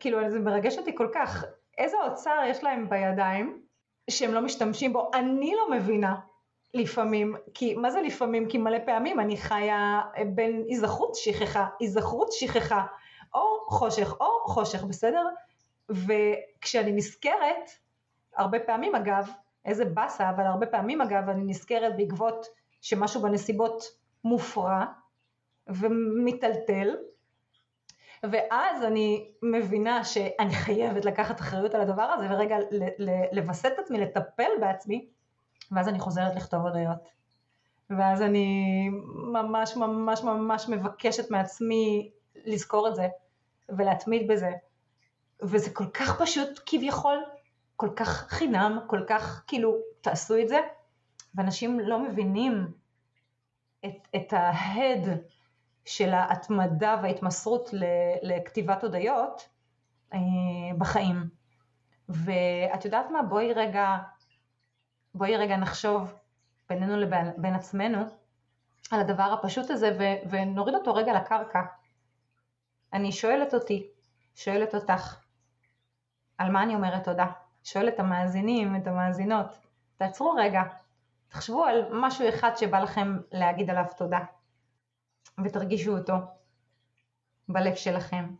כאילו 0.00 0.30
זה 0.30 0.40
מרגש 0.40 0.78
אותי 0.78 0.96
כל 0.96 1.08
כך, 1.14 1.44
איזה 1.78 1.96
אוצר 2.04 2.42
יש 2.46 2.64
להם 2.64 2.88
בידיים, 2.88 3.62
שהם 4.10 4.34
לא 4.34 4.40
משתמשים 4.40 4.92
בו, 4.92 5.10
אני 5.14 5.54
לא 5.54 5.70
מבינה 5.70 6.14
לפעמים, 6.74 7.36
כי 7.54 7.74
מה 7.74 7.90
זה 7.90 8.02
לפעמים? 8.02 8.48
כי 8.48 8.58
מלא 8.58 8.78
פעמים 8.86 9.20
אני 9.20 9.36
חיה 9.36 10.00
בין 10.34 10.64
היזכרות 10.68 11.14
שכחה, 11.14 11.66
היזכרות 11.80 12.32
שכחה, 12.32 12.86
או 13.34 13.64
חושך 13.68 14.20
או 14.20 14.26
חושך, 14.46 14.84
בסדר? 14.84 15.26
וכשאני 15.88 16.92
נזכרת, 16.92 17.70
הרבה 18.36 18.60
פעמים 18.60 18.94
אגב, 18.94 19.30
איזה 19.64 19.84
באסה, 19.84 20.30
אבל 20.30 20.46
הרבה 20.46 20.66
פעמים 20.66 21.00
אגב 21.00 21.28
אני 21.28 21.44
נזכרת 21.44 21.96
בעקבות 21.96 22.46
שמשהו 22.84 23.22
בנסיבות 23.22 23.84
מופרע 24.24 24.84
ומטלטל, 25.66 26.96
ואז 28.22 28.84
אני 28.84 29.32
מבינה 29.42 30.04
שאני 30.04 30.54
חייבת 30.54 31.04
לקחת 31.04 31.40
אחריות 31.40 31.74
על 31.74 31.80
הדבר 31.80 32.02
הזה 32.02 32.26
ורגע 32.30 32.56
לווסת 33.32 33.66
את 33.74 33.78
עצמי, 33.78 33.98
לטפל 34.00 34.50
בעצמי, 34.60 35.08
ואז 35.72 35.88
אני 35.88 35.98
חוזרת 35.98 36.36
לכתוב 36.36 36.60
הודיות. 36.60 37.08
ואז 37.90 38.22
אני 38.22 38.88
ממש 39.32 39.76
ממש 39.76 40.22
ממש 40.22 40.68
מבקשת 40.68 41.30
מעצמי 41.30 42.10
לזכור 42.44 42.88
את 42.88 42.94
זה 42.94 43.08
ולהתמיד 43.68 44.28
בזה. 44.28 44.50
וזה 45.42 45.70
כל 45.70 45.86
כך 45.86 46.22
פשוט 46.22 46.60
כביכול, 46.66 47.24
כל 47.76 47.88
כך 47.96 48.08
חינם, 48.28 48.78
כל 48.86 49.00
כך 49.06 49.44
כאילו 49.46 49.76
תעשו 50.00 50.38
את 50.38 50.48
זה, 50.48 50.60
ואנשים 51.34 51.80
לא 51.80 51.98
מבינים 51.98 52.66
את, 53.84 54.08
את 54.16 54.32
ההד 54.32 55.08
של 55.84 56.12
ההתמדה 56.12 56.96
וההתמסרות 57.02 57.70
לכתיבת 58.22 58.82
הודיות 58.84 59.48
אה, 60.12 60.18
בחיים. 60.78 61.28
ואת 62.08 62.84
יודעת 62.84 63.10
מה? 63.10 63.22
בואי 63.22 63.52
רגע, 63.52 63.96
בואי 65.14 65.36
רגע 65.36 65.56
נחשוב 65.56 66.14
בינינו 66.68 66.96
לבין 66.96 67.54
עצמנו 67.54 67.98
על 68.90 69.00
הדבר 69.00 69.22
הפשוט 69.22 69.70
הזה 69.70 69.96
ו, 69.98 70.28
ונוריד 70.30 70.74
אותו 70.74 70.94
רגע 70.94 71.12
לקרקע. 71.12 71.62
אני 72.92 73.12
שואלת 73.12 73.54
אותי, 73.54 73.86
שואלת 74.34 74.74
אותך, 74.74 75.20
על 76.38 76.52
מה 76.52 76.62
אני 76.62 76.74
אומרת 76.74 77.04
תודה? 77.04 77.26
שואלת 77.64 77.94
את 77.94 78.00
המאזינים, 78.00 78.76
את 78.76 78.86
המאזינות, 78.86 79.46
תעצרו 79.96 80.30
רגע, 80.30 80.62
תחשבו 81.34 81.64
על 81.64 81.84
משהו 81.92 82.28
אחד 82.28 82.50
שבא 82.56 82.80
לכם 82.80 83.18
להגיד 83.32 83.70
עליו 83.70 83.84
תודה. 83.96 84.18
ותרגישו 85.44 85.98
אותו 85.98 86.14
בלב 87.48 87.74
שלכם. 87.74 88.34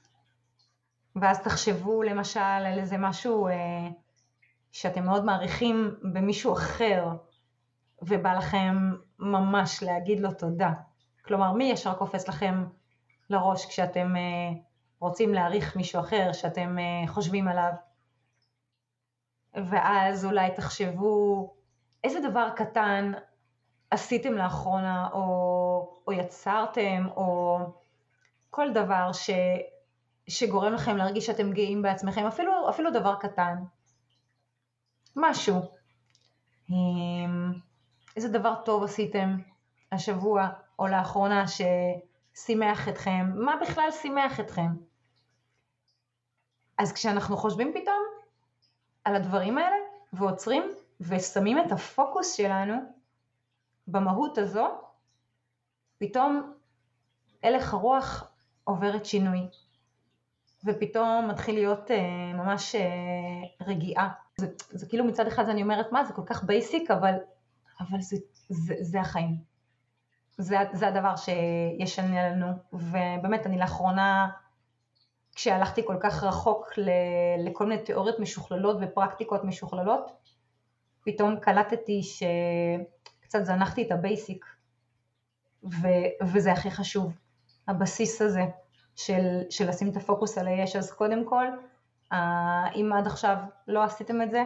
ואז 1.16 1.42
תחשבו 1.42 2.02
למשל 2.02 2.40
על 2.40 2.78
איזה 2.78 2.96
משהו 2.98 3.48
אה, 3.48 3.88
שאתם 4.72 5.04
מאוד 5.04 5.24
מעריכים 5.24 5.94
במישהו 6.12 6.52
אחר, 6.52 7.09
ובא 8.02 8.35
לכם 8.35 8.92
ממש 9.18 9.83
להגיד 9.83 10.20
לו 10.20 10.33
תודה. 10.33 10.72
כלומר, 11.24 11.52
מי 11.52 11.64
ישר 11.64 11.94
קופץ 11.94 12.28
לכם 12.28 12.64
לראש 13.30 13.66
כשאתם 13.66 14.16
אה, 14.16 14.61
רוצים 15.00 15.35
להעריך 15.35 15.76
מישהו 15.76 16.00
אחר, 16.00 16.33
שאתם 16.33 16.78
אה, 16.78 17.09
חושבים 17.09 17.48
עליו? 17.48 17.72
ואז 19.54 20.24
אולי 20.24 20.50
תחשבו 20.57 21.54
איזה 22.04 22.20
דבר 22.20 22.48
קטן 22.56 23.12
עשיתם 23.90 24.32
לאחרונה, 24.32 25.08
או, 25.12 26.00
או 26.06 26.12
יצרתם, 26.12 27.06
או 27.16 27.58
כל 28.50 28.72
דבר 28.72 29.12
ש, 29.12 29.30
שגורם 30.28 30.72
לכם 30.72 30.96
להרגיש 30.96 31.26
שאתם 31.26 31.52
גאים 31.52 31.82
בעצמכם, 31.82 32.26
אפילו, 32.26 32.70
אפילו 32.70 32.90
דבר 32.90 33.14
קטן. 33.14 33.54
משהו. 35.16 35.60
אמ, 36.70 37.52
איזה 38.16 38.28
דבר 38.28 38.54
טוב 38.64 38.84
עשיתם 38.84 39.36
השבוע 39.92 40.48
או 40.78 40.86
לאחרונה 40.86 41.44
ששימח 41.46 42.88
אתכם, 42.88 43.30
מה 43.34 43.56
בכלל 43.62 43.90
שימח 43.90 44.40
אתכם? 44.40 44.68
אז 46.78 46.92
כשאנחנו 46.92 47.36
חושבים 47.36 47.72
פתאום 47.72 48.04
על 49.04 49.16
הדברים 49.16 49.58
האלה 49.58 49.76
ועוצרים 50.12 50.74
ושמים 51.00 51.59
את 51.59 51.72
הפוקוס 51.72 52.35
שלנו 52.35 52.74
במהות 53.87 54.38
הזו, 54.38 54.66
פתאום 55.98 56.52
הלך 57.42 57.74
הרוח 57.74 58.30
עוברת 58.64 59.07
שינוי, 59.07 59.40
ופתאום 60.64 61.28
מתחיל 61.28 61.54
להיות 61.54 61.90
אה, 61.90 62.33
ממש 62.35 62.74
אה, 62.74 63.66
רגיעה. 63.66 64.09
זה, 64.40 64.46
זה 64.70 64.87
כאילו 64.88 65.04
מצד 65.04 65.26
אחד 65.26 65.48
אני 65.48 65.62
אומרת, 65.62 65.92
מה, 65.92 66.04
זה 66.04 66.12
כל 66.12 66.22
כך 66.26 66.44
בייסיק, 66.44 66.90
אבל, 66.90 67.14
אבל 67.80 68.00
זה 68.00 68.16
זה, 68.48 68.74
זה 68.80 69.00
החיים. 69.00 69.37
זה, 70.38 70.57
זה 70.72 70.88
הדבר 70.88 71.14
שישנה 71.16 72.30
לנו, 72.30 72.46
ובאמת 72.72 73.46
אני 73.46 73.59
לאחרונה, 73.59 74.30
כשהלכתי 75.35 75.87
כל 75.87 75.96
כך 76.00 76.24
רחוק 76.24 76.78
ל, 76.78 76.90
לכל 77.46 77.66
מיני 77.66 77.83
תיאוריות 77.83 78.18
משוכללות 78.20 78.76
ופרקטיקות 78.80 79.44
משוכללות, 79.44 80.12
פתאום 81.04 81.40
קלטתי 81.40 82.02
שקצת 82.02 83.44
זנחתי 83.44 83.82
את 83.82 83.92
ה 83.92 84.00
basic, 84.00 84.46
ו, 85.64 85.86
וזה 86.22 86.52
הכי 86.52 86.70
חשוב, 86.70 87.18
הבסיס 87.68 88.22
הזה 88.22 88.44
של, 88.96 89.42
של 89.50 89.68
לשים 89.68 89.90
את 89.90 89.96
הפוקוס 89.96 90.38
על 90.38 90.48
היש, 90.48 90.76
אז 90.76 90.92
קודם 90.92 91.24
כל, 91.28 91.46
אם 92.74 92.90
עד 92.98 93.06
עכשיו 93.06 93.36
לא 93.68 93.84
עשיתם 93.84 94.22
את 94.22 94.30
זה, 94.30 94.44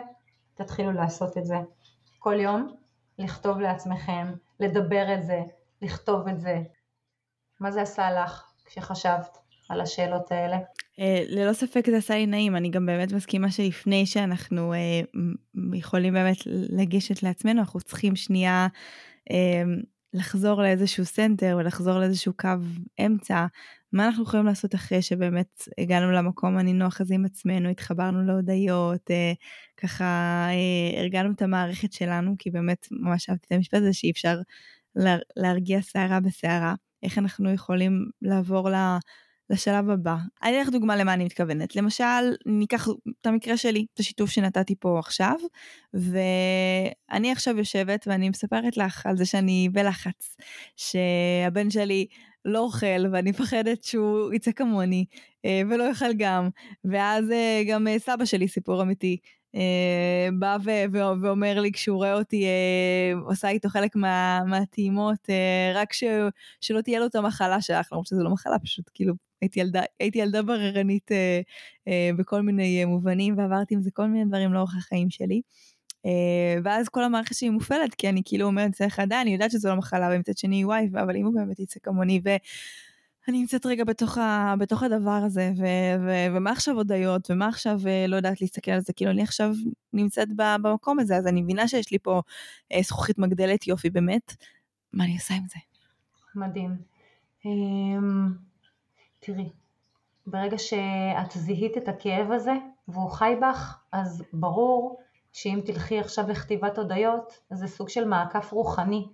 תתחילו 0.54 0.92
לעשות 0.92 1.38
את 1.38 1.46
זה. 1.46 1.56
כל 2.18 2.40
יום, 2.40 2.76
לכתוב 3.18 3.58
לעצמכם, 3.58 4.32
לדבר 4.60 5.14
את 5.14 5.22
זה, 5.22 5.40
לכתוב 5.82 6.28
את 6.28 6.40
זה. 6.40 6.62
מה 7.60 7.70
זה 7.70 7.82
עשה 7.82 8.10
לך 8.10 8.52
כשחשבת 8.64 9.38
על 9.68 9.80
השאלות 9.80 10.32
האלה? 10.32 10.58
אה, 11.00 11.24
ללא 11.28 11.52
ספק 11.52 11.90
זה 11.90 11.96
עשה 11.96 12.14
לי 12.14 12.26
נעים, 12.26 12.56
אני 12.56 12.70
גם 12.70 12.86
באמת 12.86 13.12
מסכימה 13.12 13.50
שלפני 13.50 14.06
שאנחנו 14.06 14.72
אה, 14.72 15.00
יכולים 15.74 16.14
באמת 16.14 16.36
לגשת 16.46 17.22
לעצמנו, 17.22 17.60
אנחנו 17.60 17.80
צריכים 17.80 18.16
שנייה 18.16 18.66
אה, 19.30 19.62
לחזור 20.14 20.62
לאיזשהו 20.62 21.04
center 21.04 21.56
ולחזור 21.60 21.98
לאיזשהו 21.98 22.32
קו 22.36 22.48
אמצע, 23.06 23.46
מה 23.92 24.06
אנחנו 24.06 24.22
יכולים 24.22 24.46
לעשות 24.46 24.74
אחרי 24.74 25.02
שבאמת 25.02 25.68
הגענו 25.78 26.12
למקום 26.12 26.58
הנינוח 26.58 27.00
הזה 27.00 27.14
עם 27.14 27.24
עצמנו, 27.24 27.68
התחברנו 27.68 28.22
להודיות, 28.22 29.10
ככה 29.76 30.04
אה, 30.50 31.00
הרגענו 31.00 31.32
את 31.32 31.42
המערכת 31.42 31.92
שלנו, 31.92 32.34
כי 32.38 32.50
באמת 32.50 32.86
ממש 32.90 33.30
אהבתי 33.30 33.46
את 33.46 33.52
המשפט 33.52 33.78
הזה 33.78 33.92
שאי 33.92 34.10
אפשר 34.10 34.38
לה, 34.96 35.16
להרגיע 35.36 35.82
שערה 35.82 36.20
בשערה, 36.20 36.74
איך 37.02 37.18
אנחנו 37.18 37.52
יכולים 37.52 38.10
לעבור 38.22 38.70
ל... 38.70 38.74
לשלב 39.50 39.90
הבא. 39.90 40.16
אני 40.42 40.50
אתן 40.50 40.60
לך 40.60 40.68
דוגמה 40.68 40.96
למה 40.96 41.14
אני 41.14 41.24
מתכוונת. 41.24 41.76
למשל, 41.76 42.04
ניקח 42.46 42.88
את 43.20 43.26
המקרה 43.26 43.56
שלי, 43.56 43.86
את 43.94 44.00
השיתוף 44.00 44.30
שנתתי 44.30 44.74
פה 44.80 44.98
עכשיו, 44.98 45.36
ואני 45.94 47.32
עכשיו 47.32 47.58
יושבת 47.58 48.04
ואני 48.06 48.28
מספרת 48.28 48.76
לך 48.76 49.06
על 49.06 49.16
זה 49.16 49.24
שאני 49.24 49.68
בלחץ, 49.72 50.36
שהבן 50.76 51.70
שלי 51.70 52.06
לא 52.44 52.58
אוכל 52.58 53.06
ואני 53.12 53.30
מפחדת 53.30 53.84
שהוא 53.84 54.32
יצא 54.32 54.52
כמוני 54.52 55.04
אה, 55.44 55.62
ולא 55.70 55.84
יאכל 55.84 56.12
גם, 56.16 56.48
ואז 56.84 57.30
אה, 57.30 57.62
גם 57.68 57.88
אה, 57.88 57.98
סבא 57.98 58.24
שלי, 58.24 58.48
סיפור 58.48 58.82
אמיתי, 58.82 59.16
בא 60.38 60.56
ו- 60.64 60.84
ו- 60.92 61.22
ואומר 61.22 61.60
לי 61.60 61.72
כשהוא 61.72 61.96
רואה 61.96 62.14
אותי 62.14 62.46
עושה 63.26 63.48
איתו 63.48 63.68
חלק 63.68 63.96
מה- 63.96 64.40
מהטעימות, 64.46 65.28
רק 65.74 65.92
ש- 65.92 66.04
שלא 66.60 66.80
תהיה 66.80 67.00
לו 67.00 67.06
את 67.06 67.14
המחלה 67.14 67.60
שלך, 67.60 67.88
למרות 67.92 68.06
שזו 68.06 68.22
לא 68.22 68.30
מחלה, 68.30 68.58
פשוט 68.58 68.90
כאילו 68.94 69.14
הייתי 69.42 69.60
ילדה, 69.60 69.82
הייתי 70.00 70.18
ילדה 70.18 70.42
בררנית 70.42 71.12
אה, 71.12 71.40
אה, 71.88 72.10
בכל 72.16 72.42
מיני 72.42 72.80
אה, 72.80 72.86
מובנים, 72.86 73.38
ועברתי 73.38 73.74
עם 73.74 73.82
זה 73.82 73.90
כל 73.90 74.06
מיני 74.06 74.24
דברים 74.24 74.52
לאורך 74.52 74.76
החיים 74.76 75.10
שלי. 75.10 75.40
Uh, 75.98 76.60
ואז 76.64 76.88
כל 76.88 77.04
המערכת 77.04 77.34
שלי 77.34 77.50
מופעלת, 77.50 77.94
כי 77.94 78.08
אני 78.08 78.22
כאילו 78.24 78.46
אומרת, 78.46 78.72
צריך 78.72 78.98
עדיין, 78.98 79.20
אני 79.20 79.32
יודעת 79.32 79.50
שזו 79.50 79.68
לא 79.68 79.76
מחלה, 79.76 80.08
ומצד 80.12 80.38
שני, 80.38 80.64
וואי, 80.64 80.88
אבל 80.92 81.16
אם 81.16 81.24
הוא 81.24 81.34
באמת 81.34 81.58
יצא 81.58 81.80
כמוני, 81.82 82.20
ו... 82.24 82.28
אני 83.28 83.38
נמצאת 83.38 83.66
רגע 83.66 83.84
בתוך, 83.84 84.18
ה, 84.18 84.54
בתוך 84.58 84.82
הדבר 84.82 85.10
הזה, 85.10 85.52
ו, 85.56 85.64
ו, 86.06 86.36
ומה 86.36 86.50
עכשיו 86.50 86.74
הודיות, 86.74 87.30
ומה 87.30 87.48
עכשיו 87.48 87.80
אה, 87.86 88.06
לא 88.06 88.16
יודעת 88.16 88.40
להסתכל 88.40 88.70
על 88.70 88.80
זה, 88.80 88.92
כאילו 88.92 89.10
אני 89.10 89.22
עכשיו 89.22 89.50
נמצאת 89.92 90.28
במקום 90.36 90.98
הזה, 90.98 91.16
אז 91.16 91.26
אני 91.26 91.42
מבינה 91.42 91.68
שיש 91.68 91.92
לי 91.92 91.98
פה 91.98 92.22
אה, 92.72 92.80
זכוכית 92.82 93.18
מגדלת 93.18 93.66
יופי 93.66 93.90
באמת, 93.90 94.34
מה 94.92 95.04
אני 95.04 95.14
עושה 95.14 95.34
עם 95.34 95.42
זה? 95.48 95.58
מדהים. 96.34 96.76
תראי, 99.20 99.48
ברגע 100.26 100.58
שאת 100.58 101.32
זיהית 101.32 101.76
את 101.76 101.88
הכאב 101.88 102.30
הזה, 102.30 102.52
והוא 102.88 103.10
חי 103.10 103.34
בך, 103.42 103.78
אז 103.92 104.24
ברור 104.32 105.00
שאם 105.32 105.60
תלכי 105.64 105.98
עכשיו 105.98 106.28
לכתיבת 106.28 106.78
הודיות, 106.78 107.38
זה 107.50 107.66
סוג 107.66 107.88
של 107.88 108.08
מעקף 108.08 108.52
רוחני. 108.52 109.08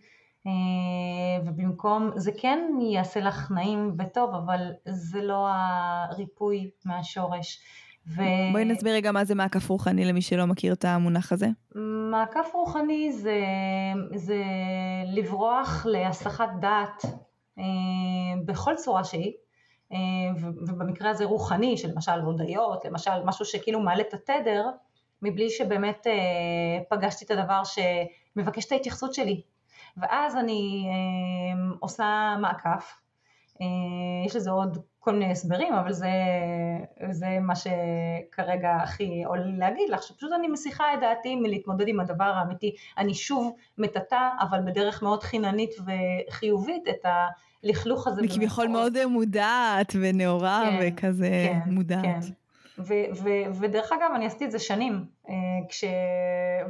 אה, 0.46 1.46
ובמקום, 1.46 2.10
זה 2.16 2.30
כן 2.38 2.60
יעשה 2.80 3.20
לך 3.20 3.50
נעים 3.50 3.96
וטוב, 3.98 4.34
אבל 4.34 4.72
זה 4.88 5.22
לא 5.22 5.46
הריפוי 5.48 6.70
מהשורש. 6.84 7.60
ו... 8.06 8.22
בואי 8.52 8.64
נסביר 8.64 8.94
רגע 8.94 9.12
מה 9.12 9.24
זה 9.24 9.34
מעקף 9.34 9.70
רוחני 9.70 10.04
למי 10.04 10.22
שלא 10.22 10.44
מכיר 10.44 10.72
את 10.72 10.84
המונח 10.84 11.32
הזה. 11.32 11.46
מעקף 12.10 12.46
רוחני 12.54 13.12
זה, 13.12 13.40
זה 14.14 14.42
לברוח 15.06 15.86
להסחת 15.88 16.48
דעת 16.60 17.04
אה, 17.58 17.64
בכל 18.44 18.74
צורה 18.74 19.04
שהיא, 19.04 19.32
ובמקרה 20.40 21.10
הזה 21.10 21.24
רוחני, 21.24 21.76
שלמשל 21.76 22.20
הודיות, 22.20 22.84
למשל 22.84 23.24
משהו 23.24 23.44
שכאילו 23.44 23.80
מעלה 23.80 24.02
את 24.08 24.14
התדר, 24.14 24.66
מבלי 25.22 25.50
שבאמת 25.50 26.06
פגשתי 26.88 27.24
את 27.24 27.30
הדבר 27.30 27.62
שמבקש 27.64 28.66
את 28.66 28.72
ההתייחסות 28.72 29.14
שלי, 29.14 29.42
ואז 29.96 30.36
אני 30.36 30.86
אה, 30.88 31.76
עושה 31.80 32.36
מעקף, 32.40 32.66
אה, 32.66 33.03
יש 34.26 34.36
לזה 34.36 34.50
עוד 34.50 34.78
כל 35.00 35.12
מיני 35.12 35.30
הסברים, 35.30 35.74
אבל 35.74 35.92
זה, 35.92 36.10
זה 37.10 37.26
מה 37.40 37.54
שכרגע 37.56 38.76
הכי 38.82 39.24
עולה 39.24 39.44
לי 39.44 39.56
להגיד 39.56 39.90
לך, 39.90 40.02
שפשוט 40.02 40.32
אני 40.32 40.48
מסיחה 40.48 40.94
את 40.94 41.00
דעתי 41.00 41.36
מלהתמודד 41.36 41.88
עם 41.88 42.00
הדבר 42.00 42.24
האמיתי. 42.24 42.74
אני 42.98 43.14
שוב 43.14 43.52
מטאטא, 43.78 44.28
אבל 44.40 44.60
בדרך 44.66 45.02
מאוד 45.02 45.22
חיננית 45.22 45.70
וחיובית, 45.86 46.88
את 46.88 47.06
הלכלוך 47.64 48.06
הזה. 48.06 48.22
וכביכול 48.24 48.68
מאוד 48.68 49.06
מודעת 49.06 49.92
ונאורה 50.00 50.62
כן, 50.64 50.78
וכזה 50.82 51.28
כן, 51.64 51.70
מודעת. 51.74 52.02
כן. 52.02 52.20
ו- 52.78 53.22
ו- 53.22 53.54
ודרך 53.60 53.92
אגב, 53.92 54.10
אני 54.14 54.26
עשיתי 54.26 54.44
את 54.44 54.50
זה 54.50 54.58
שנים, 54.58 55.04
אה, 55.28 55.34
כש... 55.68 55.84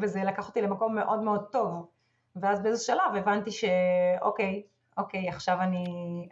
וזה 0.00 0.24
לקח 0.24 0.48
אותי 0.48 0.62
למקום 0.62 0.94
מאוד 0.94 1.20
מאוד 1.22 1.44
טוב. 1.52 1.86
ואז 2.36 2.62
באיזה 2.62 2.84
שלב 2.84 3.16
הבנתי 3.16 3.50
שאוקיי, 3.50 4.62
אוקיי, 4.98 5.28
עכשיו 5.28 5.60
אני, 5.60 5.84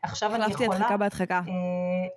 עכשיו 0.03 0.35
אני 0.35 0.45
יכולה... 0.45 0.55
החלפתי 0.55 0.77
הדחקה 0.77 0.97
בהדחקה. 0.97 1.41
אה, 1.49 2.09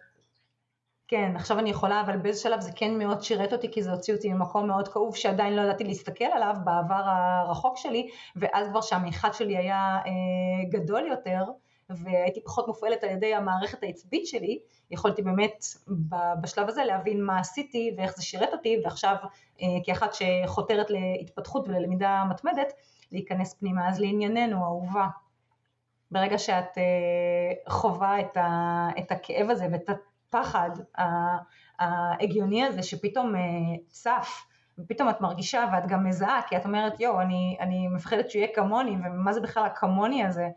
כן, 1.07 1.31
עכשיו 1.35 1.59
אני 1.59 1.69
יכולה, 1.69 2.01
אבל 2.01 2.17
באיזה 2.17 2.41
שלב 2.41 2.61
זה 2.61 2.71
כן 2.75 2.97
מאוד 2.97 3.21
שירת 3.21 3.53
אותי, 3.53 3.71
כי 3.71 3.83
זה 3.83 3.91
הוציא 3.91 4.13
אותי 4.15 4.33
ממקום 4.33 4.67
מאוד 4.67 4.87
כאוב, 4.87 5.15
שעדיין 5.15 5.55
לא 5.55 5.61
ידעתי 5.61 5.83
להסתכל 5.83 6.25
עליו 6.25 6.55
בעבר 6.63 7.03
הרחוק 7.05 7.77
שלי, 7.77 8.09
ואז 8.35 8.67
כבר 8.67 8.81
שהמחד 8.81 9.33
שלי 9.33 9.57
היה 9.57 9.97
אה, 10.05 10.69
גדול 10.69 11.07
יותר, 11.07 11.43
והייתי 11.89 12.43
פחות 12.43 12.67
מופעלת 12.67 13.03
על 13.03 13.09
ידי 13.09 13.35
המערכת 13.35 13.83
העצבית 13.83 14.27
שלי, 14.27 14.59
יכולתי 14.91 15.21
באמת 15.21 15.65
בשלב 16.41 16.69
הזה 16.69 16.83
להבין 16.83 17.23
מה 17.23 17.39
עשיתי 17.39 17.95
ואיך 17.97 18.15
זה 18.15 18.23
שירת 18.23 18.53
אותי, 18.53 18.81
ועכשיו 18.83 19.15
אה, 19.61 19.67
כאחת 19.83 20.13
שחותרת 20.13 20.89
להתפתחות 20.89 21.67
וללמידה 21.67 22.23
מתמדת, 22.29 22.73
להיכנס 23.11 23.53
פנימה. 23.53 23.89
אז 23.89 23.99
לענייננו, 23.99 24.63
אהובה, 24.63 25.07
ברגע 26.11 26.37
שאת 26.37 26.77
uh, 26.77 27.71
חווה 27.71 28.19
את, 28.19 28.37
ה, 28.37 28.87
את 28.99 29.11
הכאב 29.11 29.49
הזה 29.49 29.67
ואת 29.71 29.89
הפחד 29.89 30.69
ההגיוני 31.79 32.63
הזה 32.63 32.83
שפתאום 32.83 33.35
uh, 33.35 33.39
צף, 33.87 34.45
ופתאום 34.79 35.09
את 35.09 35.21
מרגישה 35.21 35.65
ואת 35.73 35.87
גם 35.87 36.07
מזהה, 36.07 36.41
כי 36.47 36.57
את 36.57 36.65
אומרת, 36.65 36.99
יואו, 36.99 37.21
אני, 37.21 37.57
אני 37.59 37.87
מפחדת 37.87 38.29
שהוא 38.29 38.39
יהיה 38.39 38.55
כמוני, 38.55 38.91
ומה 38.91 39.33
זה 39.33 39.41
בכלל 39.41 39.65
הכמוני 39.65 40.23
הזה, 40.23 40.49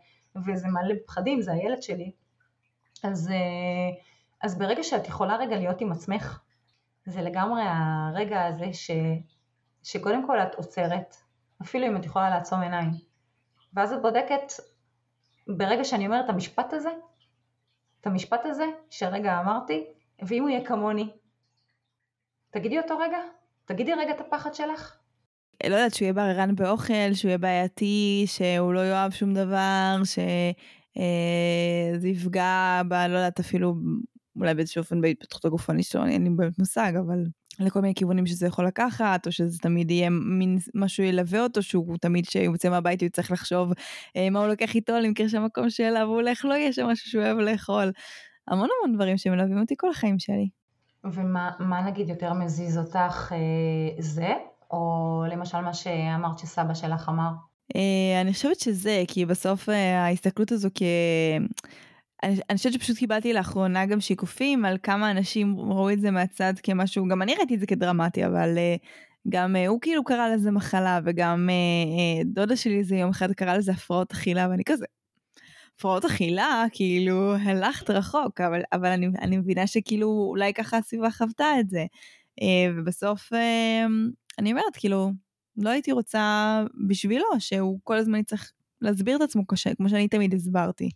וזה 0.45 0.67
מעלה 0.67 0.93
פחדים, 1.07 1.41
זה 1.41 1.51
הילד 1.51 1.81
שלי. 1.81 2.11
אז, 3.03 3.27
uh, 3.27 3.95
אז 4.41 4.57
ברגע 4.57 4.83
שאת 4.83 5.07
יכולה 5.07 5.35
רגע 5.35 5.55
להיות 5.55 5.81
עם 5.81 5.91
עצמך, 5.91 6.39
זה 7.05 7.21
לגמרי 7.21 7.61
הרגע 7.65 8.45
הזה 8.45 8.73
ש, 8.73 8.91
שקודם 9.83 10.27
כל 10.27 10.39
את 10.39 10.55
עוצרת, 10.55 11.15
אפילו 11.61 11.87
אם 11.87 11.97
את 11.97 12.05
יכולה 12.05 12.29
לעצום 12.29 12.61
עיניים. 12.61 12.91
ואז 13.73 13.93
את 13.93 14.01
בודקת, 14.01 14.53
ברגע 15.57 15.83
שאני 15.83 16.05
אומרת 16.05 16.25
את 16.25 16.29
המשפט 16.29 16.73
הזה, 16.73 16.89
את 18.01 18.07
המשפט 18.07 18.39
הזה 18.43 18.65
שהרגע 18.89 19.39
אמרתי, 19.39 19.85
ואם 20.21 20.41
הוא 20.41 20.49
יהיה 20.49 20.65
כמוני, 20.65 21.09
תגידי 22.49 22.79
אותו 22.79 22.97
רגע, 22.97 23.17
תגידי 23.65 23.93
רגע 23.93 24.11
את 24.11 24.21
הפחד 24.21 24.53
שלך. 24.53 24.95
לא 25.63 25.75
יודעת, 25.75 25.93
שהוא 25.93 26.05
יהיה 26.05 26.13
בררן 26.13 26.55
באוכל, 26.55 27.13
שהוא 27.13 27.29
יהיה 27.29 27.37
בעייתי, 27.37 28.23
שהוא 28.27 28.73
לא 28.73 28.79
יאהב 28.79 29.11
שום 29.11 29.33
דבר, 29.33 29.95
שזה 30.03 30.21
אה, 32.03 32.09
יפגע 32.09 32.81
ב... 32.87 32.93
לא 32.93 33.17
יודעת, 33.17 33.39
אפילו 33.39 33.75
אולי 34.35 34.53
באיזשהו 34.53 34.79
אופן 34.79 35.01
בהתפתחות 35.01 35.45
הגופנית 35.45 35.85
שלו, 35.85 36.05
אין 36.05 36.23
לי 36.23 36.29
באמת 36.29 36.59
מושג, 36.59 36.93
אבל 36.99 37.23
לכל 37.59 37.81
מיני 37.81 37.93
כיוונים 37.95 38.25
שזה 38.25 38.47
יכול 38.47 38.67
לקחת, 38.67 39.27
או 39.27 39.31
שזה 39.31 39.59
תמיד 39.59 39.91
יהיה 39.91 40.09
מין 40.09 40.57
משהו 40.75 41.03
ילווה 41.03 41.43
אותו, 41.43 41.63
שהוא 41.63 41.97
תמיד 41.97 42.27
כשהוא 42.27 42.43
יוצא 42.43 42.69
מהבית 42.69 43.01
הוא 43.01 43.09
צריך 43.09 43.31
לחשוב 43.31 43.71
אה, 44.15 44.29
מה 44.29 44.39
הוא 44.39 44.47
לוקח 44.47 44.75
איתו 44.75 44.93
למקרה 44.99 45.29
שהמקום 45.29 45.69
שאליו 45.69 46.07
הוא 46.07 46.15
הולך 46.15 46.45
לא 46.45 46.53
יהיה 46.53 46.73
שם 46.73 46.85
משהו 46.85 47.09
שהוא 47.09 47.23
אוהב 47.23 47.37
לאכול. 47.37 47.91
המון 48.47 48.67
המון 48.79 48.95
דברים 48.95 49.17
שמלווים 49.17 49.59
אותי 49.59 49.75
כל 49.77 49.89
החיים 49.89 50.19
שלי. 50.19 50.49
ומה 51.03 51.81
נגיד 51.85 52.09
יותר 52.09 52.33
מזיז 52.33 52.77
אותך 52.77 53.31
אה, 53.31 53.37
זה, 53.99 54.33
או 54.71 55.23
למשל 55.31 55.61
מה 55.61 55.73
שאמרת 55.73 56.39
שסבא 56.39 56.73
שלך 56.73 57.09
אמר? 57.09 57.29
אה, 57.75 58.21
אני 58.21 58.33
חושבת 58.33 58.59
שזה, 58.59 59.03
כי 59.07 59.25
בסוף 59.25 59.69
אה, 59.69 60.05
ההסתכלות 60.05 60.51
הזו 60.51 60.69
כ... 60.75 60.81
אני, 62.23 62.57
חושבת 62.57 62.73
שפשוט 62.73 62.97
קיבלתי 62.97 63.33
לאחרונה 63.33 63.85
גם 63.85 64.01
שיקופים 64.01 64.65
על 64.65 64.77
כמה 64.83 65.11
אנשים 65.11 65.59
ראו 65.59 65.91
את 65.91 66.01
זה 66.01 66.11
מהצד 66.11 66.53
כמשהו, 66.63 67.07
גם 67.07 67.21
אני 67.21 67.35
ראיתי 67.35 67.55
את 67.55 67.59
זה 67.59 67.67
כדרמטי, 67.67 68.25
אבל 68.25 68.57
uh, 68.57 68.87
גם 69.29 69.55
uh, 69.55 69.69
הוא 69.69 69.81
כאילו 69.81 70.03
קרא 70.03 70.29
לזה 70.29 70.51
מחלה, 70.51 70.99
וגם 71.05 71.49
uh, 71.49 72.23
uh, 72.23 72.33
דודה 72.33 72.55
שלי 72.55 72.77
איזה 72.77 72.95
יום 72.95 73.09
אחד 73.09 73.31
קרא 73.31 73.53
לזה 73.57 73.71
הפרעות 73.71 74.11
אכילה, 74.11 74.47
ואני 74.49 74.63
כזה, 74.65 74.85
הפרעות 75.75 76.05
אכילה, 76.05 76.65
כאילו, 76.71 77.35
הלכת 77.35 77.89
רחוק, 77.89 78.41
אבל, 78.41 78.61
אבל 78.73 78.89
אני, 78.89 79.07
אני 79.21 79.37
מבינה 79.37 79.67
שכאילו 79.67 80.07
אולי 80.29 80.53
ככה 80.53 80.77
הסביבה 80.77 81.11
חוותה 81.11 81.59
את 81.59 81.69
זה. 81.69 81.85
Uh, 82.41 82.43
ובסוף 82.77 83.33
uh, 83.33 83.89
אני 84.39 84.51
אומרת, 84.51 84.75
כאילו, 84.77 85.11
לא 85.57 85.69
הייתי 85.69 85.91
רוצה 85.91 86.63
בשבילו 86.87 87.25
שהוא 87.39 87.79
כל 87.83 87.97
הזמן 87.97 88.19
יצטרך 88.19 88.51
להסביר 88.81 89.15
את 89.15 89.21
עצמו 89.21 89.45
קשה, 89.45 89.75
כמו 89.75 89.89
שאני 89.89 90.07
תמיד 90.07 90.33
הסברתי. 90.33 90.89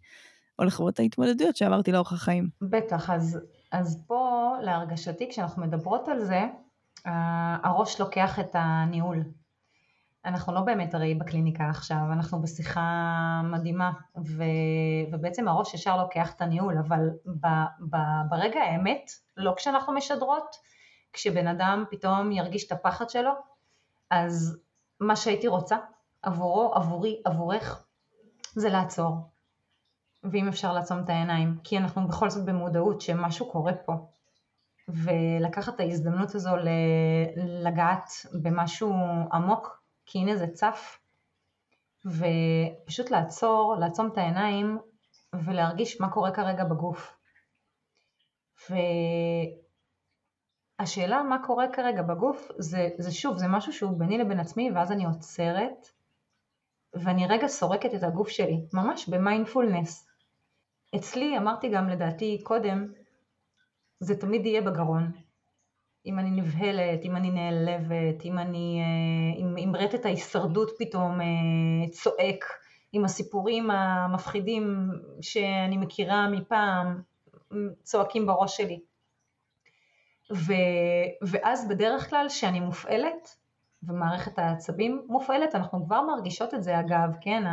או 0.60 0.64
לחוות 0.64 1.00
ההתמודדויות 1.00 1.56
שעברתי 1.56 1.92
לאורך 1.92 2.14
החיים. 2.14 2.50
בטח, 2.62 3.10
אז, 3.10 3.40
אז 3.72 4.04
פה 4.08 4.52
להרגשתי 4.62 5.30
כשאנחנו 5.30 5.62
מדברות 5.62 6.08
על 6.08 6.24
זה, 6.24 6.42
הראש 7.64 8.00
לוקח 8.00 8.40
את 8.40 8.52
הניהול. 8.54 9.24
אנחנו 10.26 10.54
לא 10.54 10.62
באמת 10.62 10.96
הרי 10.96 11.16
בקליניקה 11.16 11.70
עכשיו, 11.70 11.98
אנחנו 12.12 12.42
בשיחה 12.42 12.82
מדהימה, 13.44 13.92
ו, 14.18 14.44
ובעצם 15.12 15.48
הראש 15.48 15.74
ישר 15.74 15.98
לוקח 15.98 16.34
את 16.34 16.42
הניהול, 16.42 16.78
אבל 16.78 17.10
ב, 17.26 17.48
ב, 17.90 17.98
ברגע 18.30 18.60
האמת, 18.60 19.12
לא 19.38 19.54
כשאנחנו 19.58 19.94
משדרות, 19.94 20.56
כשבן 21.14 21.48
אדם 21.48 21.84
פתאום 21.92 22.32
ירגיש 22.32 22.68
את 22.68 22.72
הפחד 22.72 23.10
שלו, 23.10 23.32
אז 24.10 24.60
מה 25.00 25.16
שהייתי 25.16 25.48
רוצה 25.48 25.78
עבורו, 26.22 26.74
עבורי, 26.76 27.22
עבורך, 27.26 27.86
זה 28.56 28.70
לעצור. 28.70 29.33
ואם 30.24 30.48
אפשר 30.48 30.74
לעצום 30.74 31.00
את 31.00 31.10
העיניים, 31.10 31.58
כי 31.64 31.78
אנחנו 31.78 32.08
בכל 32.08 32.30
זאת 32.30 32.46
במודעות 32.46 33.02
שמשהו 33.02 33.52
קורה 33.52 33.74
פה. 33.74 33.94
ולקחת 34.88 35.76
את 35.76 35.80
ההזדמנות 35.80 36.36
הזו 36.36 36.52
לגעת 37.36 38.10
במשהו 38.42 38.94
עמוק, 39.34 39.84
כי 40.06 40.20
הנה 40.20 40.36
זה 40.36 40.48
צף, 40.48 41.00
ופשוט 42.06 43.12
לעצור, 43.12 43.76
לעצום 43.80 44.08
את 44.08 44.18
העיניים 44.18 44.80
ולהרגיש 45.34 46.02
מה 46.02 46.10
קורה 46.12 46.32
כרגע 46.32 46.64
בגוף. 46.64 47.18
והשאלה 50.80 51.24
מה 51.24 51.38
קורה 51.46 51.66
כרגע 51.74 52.02
בגוף, 52.02 52.52
זה, 52.58 52.90
זה 52.98 53.12
שוב, 53.12 53.38
זה 53.38 53.48
משהו 53.48 53.74
שהוא 53.74 54.00
ביני 54.00 54.18
לבין 54.18 54.40
עצמי, 54.40 54.72
ואז 54.76 54.92
אני 54.92 55.06
עוצרת, 55.06 55.88
ואני 56.94 57.28
רגע 57.28 57.48
סורקת 57.48 57.94
את 57.94 58.04
הגוף 58.04 58.30
שלי, 58.30 58.66
ממש 58.74 59.10
במיינדפולנס. 59.10 60.13
אצלי, 60.96 61.38
אמרתי 61.38 61.70
גם 61.70 61.90
לדעתי 61.90 62.42
קודם, 62.44 62.88
זה 64.00 64.20
תמיד 64.20 64.46
יהיה 64.46 64.62
בגרון. 64.62 65.12
אם 66.06 66.20
אני 66.20 66.32
נבהלת, 66.32 67.04
אם 67.04 67.16
אני 67.16 67.32
נעלבת, 67.32 68.26
אם 68.26 68.40
אני, 68.40 68.82
אה, 68.82 69.40
אם, 69.42 69.58
אם 69.58 69.76
רטט 69.76 70.06
ההישרדות 70.06 70.70
פתאום 70.80 71.22
אה, 71.22 71.90
צועק, 71.92 72.46
עם 72.94 73.06
הסיפורים 73.06 73.72
המפחידים 73.72 74.92
שאני 75.22 75.78
מכירה 75.78 76.28
מפעם 76.30 77.02
צועקים 77.84 78.26
בראש 78.26 78.58
שלי. 78.58 78.80
ו, 80.34 80.54
ואז 81.22 81.68
בדרך 81.68 82.10
כלל 82.10 82.26
כשאני 82.30 82.60
מופעלת, 82.60 83.38
ומערכת 83.88 84.40
העצבים 84.40 85.02
מופעלת, 85.08 85.56
אנחנו 85.56 85.86
כבר 85.86 86.02
מרגישות 86.02 86.54
את 86.54 86.64
זה 86.64 86.80
אגב, 86.80 87.10
כן, 87.22 87.44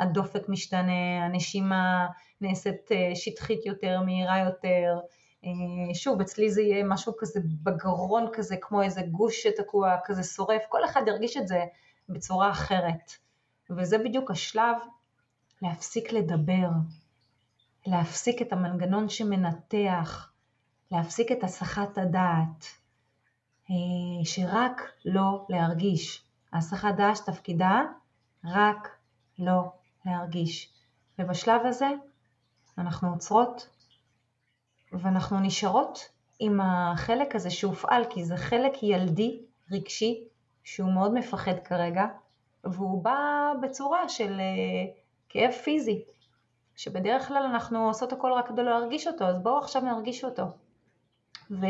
הדופק 0.00 0.48
משתנה, 0.48 1.24
הנשימה 1.24 2.06
נעשית 2.40 2.92
אה, 2.92 3.10
שטחית 3.14 3.66
יותר, 3.66 4.00
מהירה 4.04 4.38
יותר, 4.38 4.98
אה, 5.44 5.94
שוב, 5.94 6.20
אצלי 6.20 6.50
זה 6.50 6.62
יהיה 6.62 6.84
משהו 6.84 7.12
כזה 7.18 7.40
בגרון 7.62 8.26
כזה, 8.32 8.56
כמו 8.60 8.82
איזה 8.82 9.02
גוש 9.02 9.42
שתקוע, 9.42 9.96
כזה 10.04 10.22
שורף, 10.22 10.62
כל 10.68 10.84
אחד 10.84 11.02
ירגיש 11.06 11.36
את 11.36 11.48
זה 11.48 11.64
בצורה 12.08 12.50
אחרת. 12.50 13.12
וזה 13.70 13.98
בדיוק 13.98 14.30
השלב 14.30 14.76
להפסיק 15.62 16.12
לדבר, 16.12 16.68
להפסיק 17.86 18.42
את 18.42 18.52
המנגנון 18.52 19.08
שמנתח, 19.08 20.32
להפסיק 20.90 21.32
את 21.32 21.44
הסחת 21.44 21.98
הדעת, 21.98 22.79
שרק 24.24 24.80
לא 25.04 25.46
להרגיש. 25.48 26.24
הסחת 26.52 26.94
דעת 26.96 27.16
תפקידה 27.26 27.82
רק 28.44 28.88
לא 29.38 29.62
להרגיש. 30.06 30.72
ובשלב 31.18 31.66
הזה 31.66 31.88
אנחנו 32.78 33.08
עוצרות 33.10 33.68
ואנחנו 34.92 35.40
נשארות 35.40 36.08
עם 36.38 36.60
החלק 36.60 37.34
הזה 37.34 37.50
שהופעל, 37.50 38.04
כי 38.10 38.24
זה 38.24 38.36
חלק 38.36 38.82
ילדי, 38.82 39.40
רגשי, 39.70 40.24
שהוא 40.64 40.92
מאוד 40.92 41.14
מפחד 41.14 41.58
כרגע, 41.64 42.04
והוא 42.64 43.04
בא 43.04 43.52
בצורה 43.62 44.08
של 44.08 44.40
uh, 44.40 44.90
כאב 45.28 45.52
פיזי, 45.52 46.04
שבדרך 46.76 47.28
כלל 47.28 47.42
אנחנו 47.42 47.86
עושות 47.86 48.12
הכל 48.12 48.32
רק 48.32 48.48
כדי 48.48 48.62
להרגיש 48.62 49.06
אותו, 49.06 49.24
אז 49.24 49.38
בואו 49.38 49.58
עכשיו 49.58 49.82
נרגיש 49.82 50.24
אותו. 50.24 50.42
ו... 51.50 51.66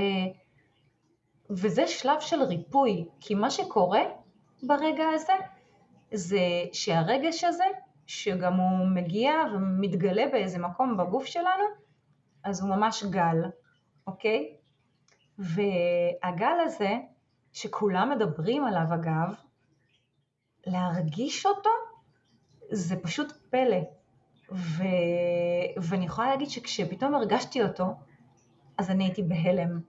וזה 1.50 1.86
שלב 1.86 2.20
של 2.20 2.42
ריפוי, 2.42 3.04
כי 3.20 3.34
מה 3.34 3.50
שקורה 3.50 4.00
ברגע 4.62 5.04
הזה, 5.14 5.32
זה 6.12 6.40
שהרגש 6.72 7.44
הזה, 7.44 7.64
שגם 8.06 8.54
הוא 8.54 8.86
מגיע 8.86 9.32
ומתגלה 9.54 10.24
באיזה 10.32 10.58
מקום 10.58 10.96
בגוף 10.96 11.24
שלנו, 11.24 11.64
אז 12.44 12.60
הוא 12.60 12.70
ממש 12.70 13.04
גל, 13.04 13.36
אוקיי? 14.06 14.56
והגל 15.38 16.56
הזה, 16.64 16.98
שכולם 17.52 18.10
מדברים 18.10 18.64
עליו 18.64 18.94
אגב, 18.94 19.34
להרגיש 20.66 21.46
אותו 21.46 21.70
זה 22.70 22.96
פשוט 22.96 23.32
פלא. 23.50 23.80
ו... 24.52 24.82
ואני 25.76 26.04
יכולה 26.04 26.28
להגיד 26.28 26.50
שכשפתאום 26.50 27.14
הרגשתי 27.14 27.62
אותו, 27.62 27.84
אז 28.78 28.90
אני 28.90 29.04
הייתי 29.04 29.22
בהלם. 29.22 29.80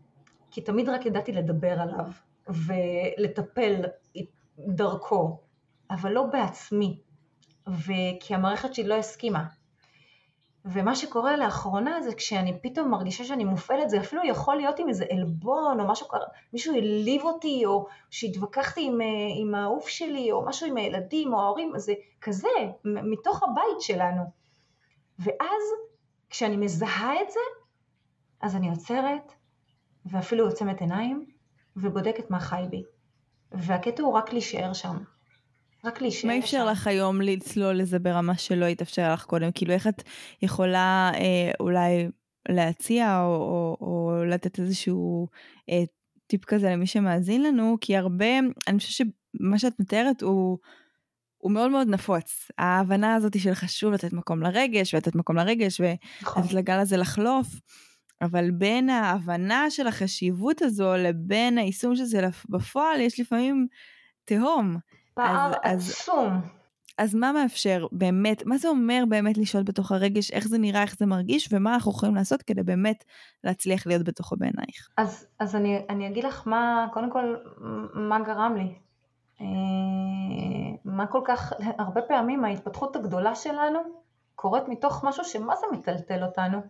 כי 0.52 0.62
תמיד 0.62 0.90
רק 0.90 1.06
ידעתי 1.06 1.32
לדבר 1.32 1.80
עליו 1.80 2.06
ולטפל 2.50 3.76
דרכו, 4.60 5.40
אבל 5.92 6.12
לא 6.12 6.24
בעצמי, 6.24 7.00
וכי 7.68 8.36
המערכת 8.36 8.74
שלי 8.74 8.88
לא 8.88 8.96
הסכימה. 8.96 9.46
ומה 10.66 10.96
שקורה 10.96 11.38
לאחרונה 11.38 12.02
זה 12.02 12.16
כשאני 12.16 12.62
פתאום 12.62 12.92
מרגישה 12.92 13.24
שאני 13.24 13.44
מופעלת, 13.44 13.90
זה 13.90 14.00
אפילו 14.00 14.22
יכול 14.26 14.56
להיות 14.56 14.80
עם 14.80 14.90
איזה 14.90 15.06
עלבון 15.12 15.80
או 15.80 15.88
משהו 15.88 16.08
מישהו 16.54 16.76
העליב 16.76 17.22
אותי 17.22 17.66
או 17.66 17.88
שהתווכחתי 18.10 18.88
עם, 18.88 19.00
עם 19.42 19.56
העוף 19.56 19.88
שלי 19.88 20.32
או 20.32 20.46
משהו 20.46 20.68
עם 20.68 20.78
הילדים 20.78 21.34
או 21.34 21.42
ההורים, 21.42 21.72
זה 21.76 21.94
כזה, 22.22 22.48
מתוך 22.86 23.44
הבית 23.44 23.82
שלנו. 23.82 24.24
ואז 25.20 25.64
כשאני 26.30 26.58
מזהה 26.58 27.22
את 27.22 27.32
זה, 27.32 27.40
אז 28.42 28.56
אני 28.56 28.70
עוצרת 28.70 29.34
ואפילו 30.06 30.46
עוצמת 30.46 30.82
עיניים 30.82 31.26
ובודקת 31.76 32.32
מה 32.32 32.40
חי 32.40 32.64
בי. 32.70 32.84
והקטע 33.52 34.04
הוא 34.04 34.14
רק 34.14 34.34
להישאר 34.34 34.74
שם. 34.74 34.98
רק 35.84 36.02
להישאר. 36.02 36.30
מה 36.30 36.38
אפשר 36.38 36.66
לך 36.66 36.88
היום 36.88 37.22
לצלול 37.22 37.76
לזה 37.76 38.00
ברמה 38.00 38.38
שלא 38.38 38.66
התאפשר 38.66 39.14
לך 39.14 39.24
קודם? 39.24 39.52
כאילו 39.52 39.74
איך 39.74 39.88
את 39.88 40.04
יכולה 40.42 41.12
אה, 41.14 41.52
אולי 41.60 42.10
להציע 42.50 43.22
או, 43.22 43.36
או, 43.36 43.78
או 43.82 44.26
לתת 44.26 44.60
איזשהו 44.60 45.28
אה, 45.70 45.84
טיפ 46.28 46.46
כזה 46.46 46.70
למי 46.70 46.88
שמאזין 46.88 47.44
לנו? 47.44 47.78
כי 47.82 47.98
הרבה, 47.98 48.40
אני 48.68 48.78
חושבת 48.78 49.08
שמה 49.40 49.60
שאת 49.60 49.80
מתארת 49.80 50.22
הוא... 50.22 50.58
הוא 51.38 51.52
מאוד 51.52 51.72
מאוד 51.72 51.88
נפוץ. 51.88 52.52
ההבנה 52.58 53.16
הזאת 53.16 53.40
של 53.40 53.54
חשוב 53.54 53.94
לתת 53.94 54.14
מקום 54.14 54.44
לרגש, 54.44 54.94
ולתת 54.94 55.16
מקום 55.16 55.36
לרגש, 55.36 55.82
נכון. 56.22 56.44
ולתת 56.44 56.54
לגל 56.54 56.80
הזה 56.80 56.98
לחלוף. 56.98 57.48
אבל 58.22 58.52
בין 58.52 58.90
ההבנה 58.90 59.70
של 59.70 59.88
החשיבות 59.88 60.62
הזו 60.62 60.94
לבין 60.98 61.58
היישום 61.58 61.96
של 61.96 62.04
זה 62.04 62.28
בפועל, 62.50 63.02
יש 63.02 63.20
לפעמים 63.20 63.68
תהום. 64.26 64.78
פער 65.14 65.52
עצום. 65.64 66.42
אז 66.98 67.16
מה 67.16 67.32
מאפשר 67.32 67.88
באמת, 67.92 68.46
מה 68.46 68.58
זה 68.58 68.68
אומר 68.68 69.04
באמת 69.10 69.38
לשהות 69.38 69.66
בתוך 69.66 69.92
הרגש, 69.92 70.32
איך 70.32 70.48
זה 70.48 70.58
נראה, 70.58 70.82
איך 70.82 70.98
זה 70.98 71.06
מרגיש, 71.06 71.50
ומה 71.52 71.74
אנחנו 71.74 71.92
יכולים 71.92 72.16
לעשות 72.16 72.42
כדי 72.42 72.64
באמת 72.64 73.04
להצליח 73.44 73.88
להיות 73.88 74.04
בתוכו 74.04 74.36
בעינייך? 74.38 74.90
אז, 74.98 75.28
אז 75.40 75.56
אני, 75.56 75.86
אני 75.90 76.08
אגיד 76.08 76.24
לך 76.24 76.48
מה, 76.48 76.88
קודם 76.94 77.12
כל, 77.12 77.36
מה 77.94 78.20
גרם 78.20 78.56
לי. 78.56 78.76
אה, 79.42 79.46
מה 80.86 81.08
כל 81.08 81.22
כך, 81.26 81.54
הרבה 81.78 82.02
פעמים 82.02 82.46
ההתפתחות 82.46 82.96
הגדולה 82.96 83.36
שלנו 83.36 83.80
קורית 84.36 84.64
מתוך 84.68 85.04
משהו 85.04 85.26
שמה 85.26 85.56
זה 85.56 85.78
מטלטל 85.78 86.24
אותנו. 86.24 86.62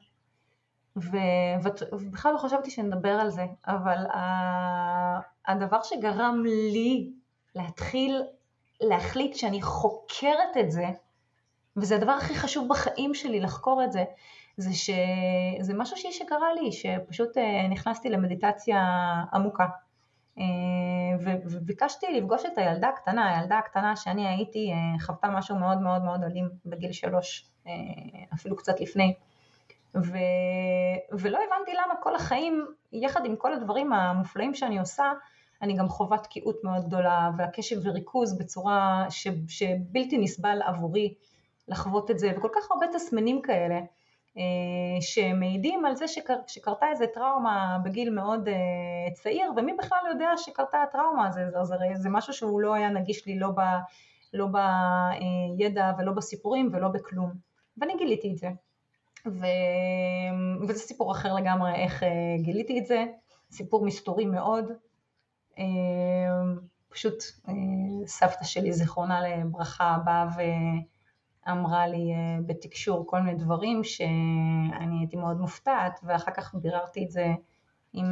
ובכלל 0.95 2.33
לא 2.33 2.37
חשבתי 2.37 2.71
שנדבר 2.71 3.09
על 3.11 3.29
זה, 3.29 3.45
אבל 3.67 4.05
הדבר 5.47 5.81
שגרם 5.83 6.43
לי 6.45 7.11
להתחיל 7.55 8.21
להחליט 8.81 9.35
שאני 9.35 9.61
חוקרת 9.61 10.57
את 10.59 10.71
זה, 10.71 10.85
וזה 11.77 11.95
הדבר 11.95 12.11
הכי 12.11 12.35
חשוב 12.35 12.69
בחיים 12.69 13.13
שלי 13.13 13.39
לחקור 13.39 13.83
את 13.83 13.91
זה, 13.91 14.03
זה 14.57 14.69
שזה 14.73 15.73
משהו 15.73 15.97
שקרה 15.97 16.53
לי, 16.53 16.71
שפשוט 16.71 17.37
אה, 17.37 17.67
נכנסתי 17.67 18.09
למדיטציה 18.09 18.79
עמוקה. 19.33 19.65
אה, 20.37 20.43
וביקשתי 21.45 22.05
לפגוש 22.19 22.45
את 22.45 22.57
הילדה 22.57 22.89
הקטנה, 22.89 23.37
הילדה 23.37 23.57
הקטנה 23.57 23.95
שאני 23.95 24.27
הייתי 24.27 24.71
אה, 24.71 24.99
חוותה 24.99 25.27
משהו 25.27 25.55
מאוד 25.55 25.81
מאוד 25.81 26.01
מאוד 26.01 26.23
אלים 26.23 26.49
בגיל 26.65 26.91
שלוש, 26.91 27.45
אפילו 28.33 28.55
קצת 28.55 28.81
לפני. 28.81 29.13
ו... 29.95 30.17
ולא 31.11 31.37
הבנתי 31.37 31.71
למה 31.73 31.95
כל 32.03 32.15
החיים, 32.15 32.65
יחד 32.91 33.25
עם 33.25 33.35
כל 33.35 33.53
הדברים 33.53 33.93
המופלאים 33.93 34.53
שאני 34.53 34.79
עושה, 34.79 35.11
אני 35.61 35.73
גם 35.73 35.89
חווה 35.89 36.17
תקיעות 36.17 36.63
מאוד 36.63 36.85
גדולה, 36.85 37.29
והקשב 37.37 37.75
וריכוז 37.83 38.37
בצורה 38.39 39.05
ש... 39.09 39.27
שבלתי 39.47 40.17
נסבל 40.17 40.61
עבורי 40.61 41.13
לחוות 41.67 42.11
את 42.11 42.19
זה, 42.19 42.31
וכל 42.37 42.49
כך 42.55 42.71
הרבה 42.71 42.87
תסמינים 42.93 43.41
כאלה. 43.41 43.79
אה, 44.37 45.01
שמעידים 45.01 45.85
על 45.85 45.95
זה 45.95 46.07
שקר, 46.07 46.35
שקרתה 46.47 46.85
איזה 46.89 47.05
טראומה 47.13 47.77
בגיל 47.83 48.09
מאוד 48.09 48.47
uh, 48.47 49.13
צעיר, 49.13 49.51
ומי 49.57 49.73
בכלל 49.73 49.99
יודע 50.09 50.29
שקרתה 50.37 50.81
הטראומה 50.81 51.27
הזו, 51.27 51.39
זה, 51.63 51.63
זה, 51.63 51.75
זה 51.95 52.09
משהו 52.09 52.33
שהוא 52.33 52.61
לא 52.61 52.73
היה 52.73 52.89
נגיש 52.89 53.25
לי 53.25 53.39
לא, 53.39 53.47
ב, 53.47 53.61
לא 54.33 54.47
בידע 55.57 55.91
ולא 55.97 56.11
בסיפורים 56.11 56.69
ולא 56.73 56.87
בכלום, 56.87 57.31
ואני 57.77 57.93
גיליתי 57.97 58.31
את 58.31 58.37
זה. 58.37 58.49
ו... 59.27 59.45
וזה 60.67 60.79
סיפור 60.79 61.11
אחר 61.11 61.33
לגמרי 61.33 61.75
איך 61.75 62.03
uh, 62.03 62.05
גיליתי 62.41 62.79
את 62.79 62.85
זה, 62.85 63.05
סיפור 63.51 63.85
מסתורי 63.85 64.25
מאוד. 64.25 64.65
Uh, 65.51 65.61
פשוט 66.89 67.23
uh, 67.45 67.51
סבתא 68.05 68.43
שלי, 68.43 68.73
זיכרונה 68.73 69.21
לברכה, 69.21 69.97
באה 70.05 70.27
ו... 70.37 70.41
אמרה 71.49 71.87
לי 71.87 72.13
אה, 72.13 72.39
בתקשור 72.45 73.07
כל 73.07 73.21
מיני 73.21 73.37
דברים 73.37 73.83
שאני 73.83 74.99
הייתי 74.99 75.17
מאוד 75.17 75.37
מופתעת, 75.37 75.99
ואחר 76.03 76.31
כך 76.31 76.55
ביררתי 76.55 77.05
את 77.05 77.11
זה 77.11 77.25
עם 77.93 78.05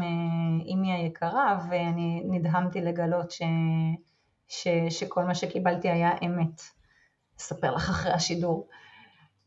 אמי 0.74 0.92
אה, 0.92 0.96
היקרה, 0.96 1.60
ואני 1.70 2.24
נדהמתי 2.26 2.82
לגלות 2.82 3.32
ש, 3.32 3.42
ש, 4.48 4.68
שכל 4.90 5.24
מה 5.24 5.36
שקיבלתי 5.36 5.90
היה 5.90 6.12
אמת. 6.26 6.62
אספר 7.40 7.76
לך 7.76 7.90
אחרי 7.90 8.12
השידור. 8.12 8.68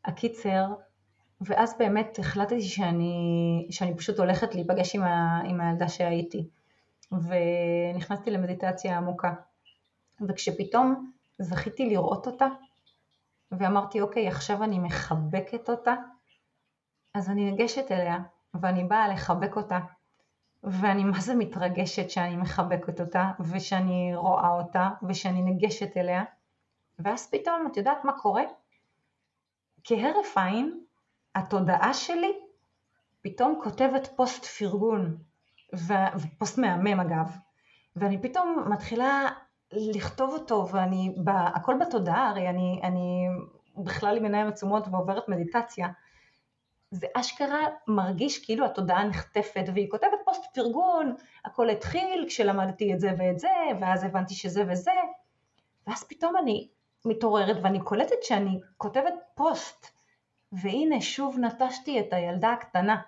הקיצר, 0.05 0.67
ואז 1.45 1.75
באמת 1.79 2.19
החלטתי 2.19 2.63
שאני, 2.63 3.67
שאני 3.71 3.97
פשוט 3.97 4.19
הולכת 4.19 4.55
להיפגש 4.55 4.95
עם, 4.95 5.03
ה, 5.03 5.41
עם 5.45 5.61
הילדה 5.61 5.89
שהייתי, 5.89 6.49
ונכנסתי 7.13 8.31
למדיטציה 8.31 8.97
עמוקה. 8.97 9.33
וכשפתאום 10.29 11.13
זכיתי 11.39 11.89
לראות 11.89 12.27
אותה, 12.27 12.47
ואמרתי, 13.53 14.01
אוקיי, 14.01 14.29
עכשיו 14.29 14.63
אני 14.63 14.79
מחבקת 14.79 15.71
אותה, 15.71 15.95
אז 17.15 17.31
אני 17.31 17.51
ניגשת 17.51 17.93
אליה, 17.93 18.19
ואני 18.55 18.85
באה 18.85 19.09
לחבק 19.09 19.57
אותה, 19.57 19.79
ואני 20.63 21.05
מה 21.05 21.21
זה 21.21 21.35
מתרגשת 21.35 22.11
שאני 22.11 22.37
מחבקת 22.37 23.01
אותה, 23.01 23.31
ושאני 23.41 24.13
רואה 24.15 24.49
אותה, 24.51 24.91
ושאני 25.09 25.43
ניגשת 25.43 25.97
אליה, 25.97 26.25
ואז 26.99 27.31
פתאום, 27.31 27.69
את 27.73 27.77
יודעת 27.77 28.05
מה 28.05 28.13
קורה? 28.19 28.43
כהרף 29.85 30.39
עין, 30.39 30.81
התודעה 31.35 31.95
שלי 31.95 32.33
פתאום 33.23 33.61
כותבת 33.63 34.07
פוסט 34.17 34.45
פרגון, 34.45 35.17
ופוסט 35.75 36.59
מהמם 36.59 37.01
אגב, 37.01 37.37
ואני 37.97 38.23
פתאום 38.23 38.65
מתחילה 38.71 39.29
לכתוב 39.73 40.33
אותו, 40.33 40.69
ואני, 40.73 41.15
ב, 41.25 41.31
הכל 41.31 41.75
בתודעה, 41.81 42.29
הרי 42.29 42.49
אני, 42.49 42.81
אני 42.83 43.27
בכלל 43.77 44.17
עם 44.17 44.25
עיניים 44.25 44.47
עצומות 44.47 44.89
ועוברת 44.91 45.29
מדיטציה, 45.29 45.89
זה 46.91 47.07
אשכרה 47.15 47.61
מרגיש 47.89 48.45
כאילו 48.45 48.67
התודעה 48.67 49.05
נחטפת, 49.05 49.65
והיא 49.75 49.91
כותבת 49.91 50.19
פוסט 50.25 50.55
פרגון, 50.55 51.15
הכל 51.45 51.71
התחיל 51.71 52.25
כשלמדתי 52.29 52.95
את 52.95 53.01
זה 53.01 53.11
ואת 53.19 53.39
זה, 53.39 53.49
ואז 53.81 54.05
הבנתי 54.05 54.35
שזה 54.35 54.65
וזה, 54.69 54.93
ואז 55.87 56.05
פתאום 56.05 56.37
אני 56.37 56.69
מתעוררת 57.05 57.57
ואני 57.63 57.81
קולטת 57.81 58.23
שאני 58.23 58.61
כותבת 58.77 59.15
פוסט, 59.35 60.02
והנה 60.53 61.01
שוב 61.01 61.39
נטשתי 61.39 62.01
את 62.01 62.13
הילדה 62.13 62.53
הקטנה. 62.53 63.01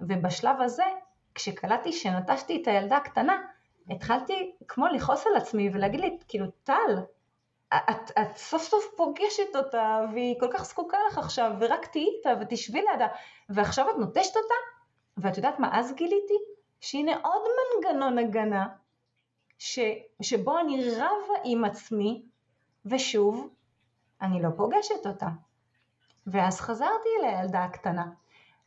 ובשלב 0.00 0.60
הזה, 0.60 0.84
כשקלטתי 1.34 1.92
שנטשתי 1.92 2.62
את 2.62 2.68
הילדה 2.68 2.96
הקטנה, 2.96 3.42
התחלתי 3.90 4.52
כמו 4.68 4.86
לכעוס 4.86 5.26
על 5.26 5.36
עצמי 5.36 5.70
ולהגיד 5.72 6.00
לי, 6.00 6.18
כאילו, 6.28 6.46
טל, 6.64 7.00
את, 7.74 8.10
את 8.20 8.36
סוף 8.36 8.62
סוף 8.62 8.84
פוגשת 8.96 9.56
אותה 9.56 10.00
והיא 10.12 10.40
כל 10.40 10.48
כך 10.52 10.64
זקוקה 10.64 10.98
לך 11.08 11.18
עכשיו 11.18 11.52
ורק 11.60 11.86
תהיי 11.86 12.04
איתה 12.04 12.30
ותשבי 12.40 12.82
לידה 12.90 13.06
ועכשיו 13.48 13.90
את 13.90 13.96
נוטשת 13.96 14.36
אותה 14.36 14.54
ואת 15.16 15.36
יודעת 15.36 15.58
מה 15.58 15.78
אז 15.78 15.94
גיליתי? 15.94 16.34
שהנה 16.80 17.16
עוד 17.22 17.42
מנגנון 17.74 18.18
הגנה 18.18 18.66
ש, 19.58 19.78
שבו 20.22 20.58
אני 20.58 20.94
רבה 20.94 21.34
עם 21.44 21.64
עצמי 21.64 22.22
ושוב 22.86 23.48
אני 24.22 24.42
לא 24.42 24.48
פוגשת 24.56 25.06
אותה 25.06 25.28
ואז 26.26 26.60
חזרתי 26.60 27.08
לילדה 27.22 27.64
הקטנה. 27.64 28.06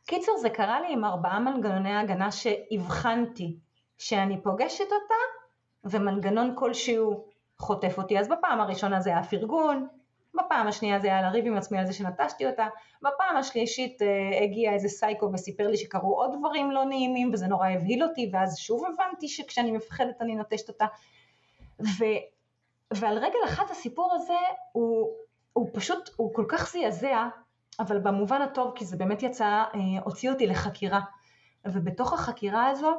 קיצר 0.06 0.32
זה 0.36 0.50
קרה 0.50 0.80
לי 0.80 0.92
עם 0.92 1.04
ארבעה 1.04 1.40
מנגנוני 1.40 1.96
הגנה 1.96 2.32
שהבחנתי 2.32 3.56
שאני 3.98 4.42
פוגשת 4.42 4.84
אותה 4.84 5.14
ומנגנון 5.84 6.54
כלשהו 6.58 7.24
חוטף 7.58 7.98
אותי. 7.98 8.18
אז 8.18 8.28
בפעם 8.28 8.60
הראשונה 8.60 9.00
זה 9.00 9.10
היה 9.10 9.22
פרגון, 9.22 9.88
בפעם 10.34 10.66
השנייה 10.66 11.00
זה 11.00 11.06
היה 11.06 11.22
לריב 11.22 11.46
עם 11.46 11.56
עצמי 11.56 11.78
על 11.78 11.86
זה 11.86 11.92
שנטשתי 11.92 12.46
אותה, 12.46 12.66
בפעם 13.02 13.36
השלישית 13.36 14.02
אה, 14.02 14.44
הגיע 14.44 14.72
איזה 14.72 14.88
סייקו 14.88 15.32
וסיפר 15.32 15.66
לי 15.66 15.76
שקרו 15.76 16.20
עוד 16.20 16.30
דברים 16.38 16.70
לא 16.70 16.84
נעימים 16.84 17.30
וזה 17.32 17.46
נורא 17.46 17.68
הבהיל 17.68 18.02
אותי 18.02 18.30
ואז 18.32 18.58
שוב 18.58 18.84
הבנתי 18.86 19.28
שכשאני 19.28 19.72
מפחדת 19.72 20.22
אני 20.22 20.34
נוטשת 20.34 20.68
אותה. 20.68 20.86
ו, 21.80 22.04
ועל 22.94 23.18
רגל 23.18 23.38
אחת 23.44 23.70
הסיפור 23.70 24.12
הזה 24.14 24.38
הוא, 24.72 25.10
הוא 25.52 25.68
פשוט, 25.72 26.10
הוא 26.16 26.34
כל 26.34 26.44
כך 26.48 26.72
זעזע, 26.72 27.28
אבל 27.80 27.98
במובן 27.98 28.42
הטוב 28.42 28.72
כי 28.74 28.84
זה 28.84 28.96
באמת 28.96 29.22
יצא, 29.22 29.44
אה, 29.44 29.80
הוציא 30.04 30.30
אותי 30.30 30.46
לחקירה. 30.46 31.00
ובתוך 31.64 32.12
החקירה 32.12 32.66
הזו 32.66 32.92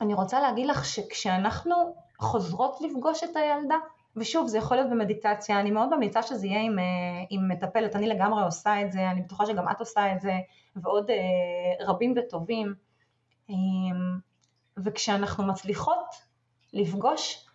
אני 0.00 0.14
רוצה 0.14 0.40
להגיד 0.40 0.66
לך 0.66 0.84
שכשאנחנו 0.84 1.94
חוזרות 2.18 2.80
לפגוש 2.80 3.24
את 3.24 3.36
הילדה, 3.36 3.76
ושוב, 4.16 4.48
זה 4.48 4.58
יכול 4.58 4.76
להיות 4.76 4.90
במדיטציה, 4.90 5.60
אני 5.60 5.70
מאוד 5.70 5.94
ממליצה 5.94 6.22
שזה 6.22 6.46
יהיה 6.46 6.62
עם, 6.62 6.78
אה, 6.78 6.84
עם 7.30 7.48
מטפלת, 7.48 7.96
אני 7.96 8.06
לגמרי 8.06 8.44
עושה 8.44 8.82
את 8.82 8.92
זה, 8.92 9.10
אני 9.10 9.22
בטוחה 9.22 9.46
שגם 9.46 9.68
את 9.70 9.80
עושה 9.80 10.12
את 10.12 10.20
זה, 10.20 10.32
ועוד 10.76 11.10
אה, 11.10 11.86
רבים 11.86 12.14
וטובים. 12.16 12.74
וכשאנחנו 14.76 15.46
מצליחות 15.46 16.14
לפגוש, 16.72 17.45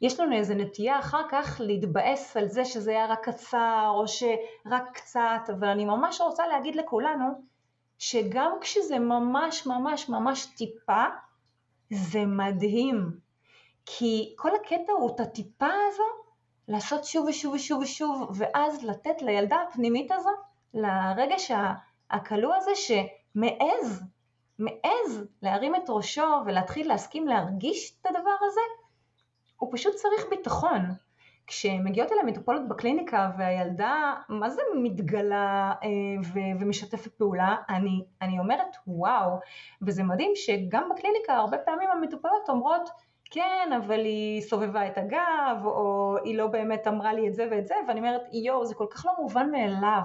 יש 0.00 0.20
לנו 0.20 0.36
איזו 0.36 0.54
נטייה 0.54 0.98
אחר 0.98 1.22
כך 1.30 1.60
להתבאס 1.64 2.36
על 2.36 2.48
זה 2.48 2.64
שזה 2.64 2.90
היה 2.90 3.06
רק 3.06 3.28
קצר, 3.28 3.90
או 3.94 4.08
שרק 4.08 4.84
קצת, 4.92 5.40
אבל 5.58 5.68
אני 5.68 5.84
ממש 5.84 6.20
רוצה 6.20 6.46
להגיד 6.46 6.76
לכולנו, 6.76 7.26
שגם 7.98 8.52
כשזה 8.60 8.98
ממש 8.98 9.66
ממש 9.66 10.08
ממש 10.08 10.46
טיפה, 10.46 11.04
זה 11.90 12.26
מדהים, 12.26 13.10
כי 13.86 14.34
כל 14.38 14.50
הקטע 14.54 14.92
הוא 14.92 15.14
את 15.14 15.20
הטיפה 15.20 15.70
הזו 15.88 16.02
לעשות 16.68 17.04
שוב 17.04 17.26
ושוב 17.26 17.54
ושוב 17.54 17.80
ושוב, 17.82 18.30
ואז 18.34 18.84
לתת 18.84 19.22
לילדה 19.22 19.56
הפנימית 19.68 20.12
הזו, 20.12 20.30
לרגש 20.74 21.50
הכלוא 22.10 22.54
הזה 22.54 22.70
שמעז, 22.74 24.02
מעז 24.58 25.24
להרים 25.42 25.74
את 25.74 25.84
ראשו 25.88 26.26
ולהתחיל 26.46 26.88
להסכים 26.88 27.28
להרגיש 27.28 27.98
את 28.00 28.06
הדבר 28.06 28.36
הזה, 28.46 28.60
הוא 29.60 29.68
פשוט 29.72 29.94
צריך 29.94 30.26
ביטחון. 30.30 30.80
כשמגיעות 31.46 32.12
אליי 32.12 32.24
מטופלות 32.24 32.68
בקליניקה 32.68 33.30
והילדה, 33.38 34.14
מה 34.28 34.50
זה 34.50 34.62
מתגלה 34.82 35.72
אה, 35.82 35.88
ו- 36.24 36.60
ומשתפת 36.60 37.12
פעולה, 37.14 37.56
אני, 37.68 38.04
אני 38.22 38.38
אומרת 38.38 38.76
וואו, 38.86 39.38
וזה 39.82 40.02
מדהים 40.02 40.32
שגם 40.34 40.88
בקליניקה 40.90 41.34
הרבה 41.34 41.58
פעמים 41.58 41.88
המטופלות 41.90 42.48
אומרות, 42.48 42.90
כן, 43.30 43.70
אבל 43.84 44.00
היא 44.00 44.40
סובבה 44.40 44.86
את 44.86 44.98
הגב, 44.98 45.64
או 45.64 46.16
היא 46.24 46.38
לא 46.38 46.46
באמת 46.46 46.86
אמרה 46.86 47.12
לי 47.12 47.28
את 47.28 47.34
זה 47.34 47.48
ואת 47.50 47.66
זה, 47.66 47.74
ואני 47.88 48.00
אומרת, 48.00 48.22
יואו, 48.32 48.66
זה 48.66 48.74
כל 48.74 48.86
כך 48.90 49.06
לא 49.06 49.12
מובן 49.18 49.50
מאליו 49.50 50.02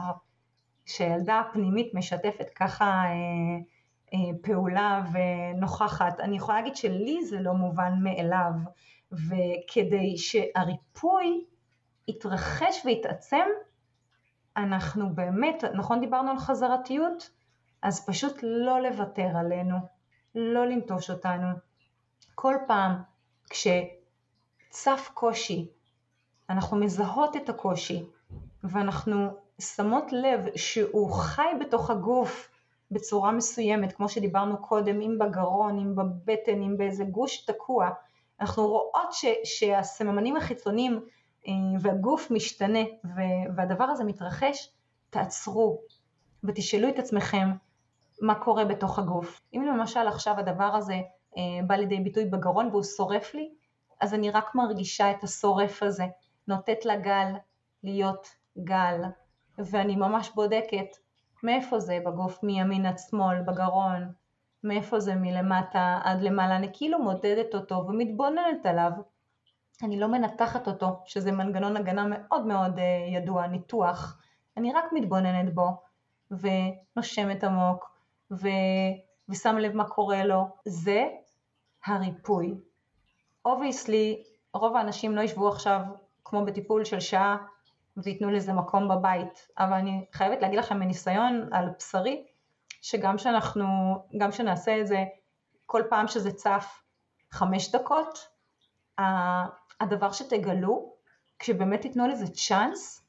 שילדה 0.86 1.42
פנימית 1.54 1.94
משתפת 1.94 2.50
ככה 2.56 2.86
אה, 2.86 3.12
אה, 4.14 4.38
פעולה 4.44 5.04
ונוכחת. 5.12 6.20
אני 6.20 6.36
יכולה 6.36 6.58
להגיד 6.58 6.76
שלי 6.76 7.26
זה 7.26 7.40
לא 7.40 7.54
מובן 7.54 7.94
מאליו. 8.02 8.52
וכדי 9.16 10.18
שהריפוי 10.18 11.46
יתרחש 12.08 12.82
ויתעצם, 12.86 13.46
אנחנו 14.58 15.16
באמת, 15.16 15.64
נכון 15.64 16.00
דיברנו 16.00 16.32
על 16.32 16.38
חזרתיות? 16.38 17.30
אז 17.82 18.06
פשוט 18.06 18.40
לא 18.44 18.82
לוותר 18.82 19.30
עלינו, 19.40 19.78
לא 20.36 20.66
לנטוש 20.66 21.10
אותנו. 21.10 21.48
כל 22.36 22.56
פעם 22.68 23.02
כשצף 23.50 25.10
קושי 25.14 25.68
אנחנו 26.50 26.78
מזהות 26.78 27.36
את 27.36 27.50
הקושי 27.50 28.06
ואנחנו 28.64 29.30
שמות 29.60 30.12
לב 30.12 30.46
שהוא 30.56 31.12
חי 31.12 31.48
בתוך 31.60 31.90
הגוף 31.90 32.50
בצורה 32.92 33.32
מסוימת, 33.32 33.94
כמו 33.94 34.10
שדיברנו 34.10 34.58
קודם, 34.58 35.02
אם 35.02 35.18
בגרון, 35.20 35.80
אם 35.80 35.96
בבטן, 35.96 36.62
אם 36.62 36.78
באיזה 36.78 37.04
גוש 37.04 37.46
תקוע, 37.46 37.90
אנחנו 38.40 38.68
רואות 38.68 39.12
ש, 39.14 39.26
שהסממנים 39.44 40.36
החיצוניים 40.36 41.06
אה, 41.48 41.54
והגוף 41.82 42.32
משתנה 42.32 42.80
והדבר 43.56 43.84
הזה 43.84 44.04
מתרחש, 44.04 44.70
תעצרו 45.10 45.82
ותשאלו 46.44 46.90
את 46.90 47.00
עצמכם 47.00 47.50
מה 48.22 48.36
קורה 48.36 48.66
בתוך 48.66 49.00
הגוף. 49.00 49.42
אם 49.54 49.66
למשל 49.68 50.08
עכשיו 50.08 50.40
הדבר 50.40 50.76
הזה 50.76 50.94
אה, 51.38 51.42
בא 51.68 51.76
לידי 51.76 52.00
ביטוי 52.00 52.26
בגרון 52.26 52.68
והוא 52.68 52.84
שורף 52.84 53.34
לי, 53.34 53.50
אז 54.02 54.14
אני 54.14 54.32
רק 54.32 54.56
מרגישה 54.56 55.12
את 55.12 55.24
השורף 55.24 55.84
הזה, 55.84 56.06
נותנת 56.48 56.86
לגל 56.86 57.34
להיות 57.84 58.28
גל, 58.64 59.02
ואני 59.58 59.96
ממש 59.96 60.32
בודקת 60.36 60.98
מאיפה 61.44 61.80
זה 61.80 62.00
בגוף, 62.06 62.44
מימין 62.44 62.86
עד 62.86 62.98
שמאל, 63.10 63.42
בגרון, 63.42 64.12
מאיפה 64.66 65.00
זה 65.00 65.16
מלמטה 65.16 66.00
עד 66.04 66.22
למעלה, 66.22 66.56
אני 66.56 66.70
כאילו 66.74 67.00
מודדת 67.00 67.56
אותו 67.56 67.76
ומתבוננת 67.88 68.66
עליו. 68.66 68.92
אני 69.84 70.00
לא 70.00 70.08
מנתחת 70.08 70.68
אותו, 70.68 71.02
שזה 71.06 71.32
מנגנון 71.32 71.78
הגנה 71.78 72.06
מאוד 72.10 72.46
מאוד 72.46 72.80
אה, 72.80 72.84
ידוע, 73.14 73.48
ניתוח. 73.48 74.20
אני 74.58 74.74
רק 74.74 74.86
מתבוננת 74.94 75.54
בו 75.56 75.82
ונושמת 76.32 77.44
עמוק 77.44 78.00
ו... 78.32 78.48
ושם 79.30 79.58
לב 79.58 79.76
מה 79.76 79.90
קורה 79.90 80.24
לו. 80.24 80.48
זה 80.66 81.08
הריפוי. 81.86 82.56
obviously, 83.46 84.24
רוב 84.54 84.76
האנשים 84.76 85.16
לא 85.16 85.22
ישבו 85.22 85.48
עכשיו 85.48 85.82
כמו 86.24 86.46
בטיפול 86.46 86.84
של 86.84 87.00
שעה 87.00 87.38
וייתנו 87.98 88.32
לזה 88.32 88.54
מקום 88.54 88.88
בבית, 88.88 89.48
אבל 89.58 89.74
אני 89.74 90.06
חייבת 90.12 90.42
להגיד 90.42 90.60
לכם 90.60 90.80
מניסיון 90.80 91.50
על 91.52 91.70
בשרי, 91.78 92.26
שגם 92.86 93.18
שאנחנו, 93.18 93.66
גם 94.18 94.32
שנעשה 94.32 94.82
את 94.82 94.88
זה 94.88 95.04
כל 95.66 95.82
פעם 95.90 96.08
שזה 96.08 96.32
צף 96.32 96.82
חמש 97.32 97.76
דקות, 97.76 98.28
הדבר 99.80 100.12
שתגלו, 100.12 100.94
כשבאמת 101.40 101.82
תיתנו 101.82 102.08
לזה 102.08 102.26
צ'אנס, 102.28 103.02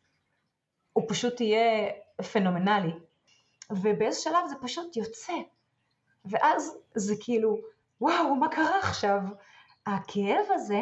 הוא 0.92 1.04
פשוט 1.08 1.40
יהיה 1.40 1.92
פנומנלי. 2.32 2.92
ובאיזה 3.70 4.20
שלב 4.20 4.46
זה 4.48 4.54
פשוט 4.62 4.96
יוצא. 4.96 5.32
ואז 6.24 6.78
זה 6.94 7.14
כאילו, 7.20 7.56
וואו, 8.00 8.34
מה 8.34 8.48
קרה 8.48 8.78
עכשיו? 8.78 9.20
הכאב 9.86 10.46
הזה 10.50 10.80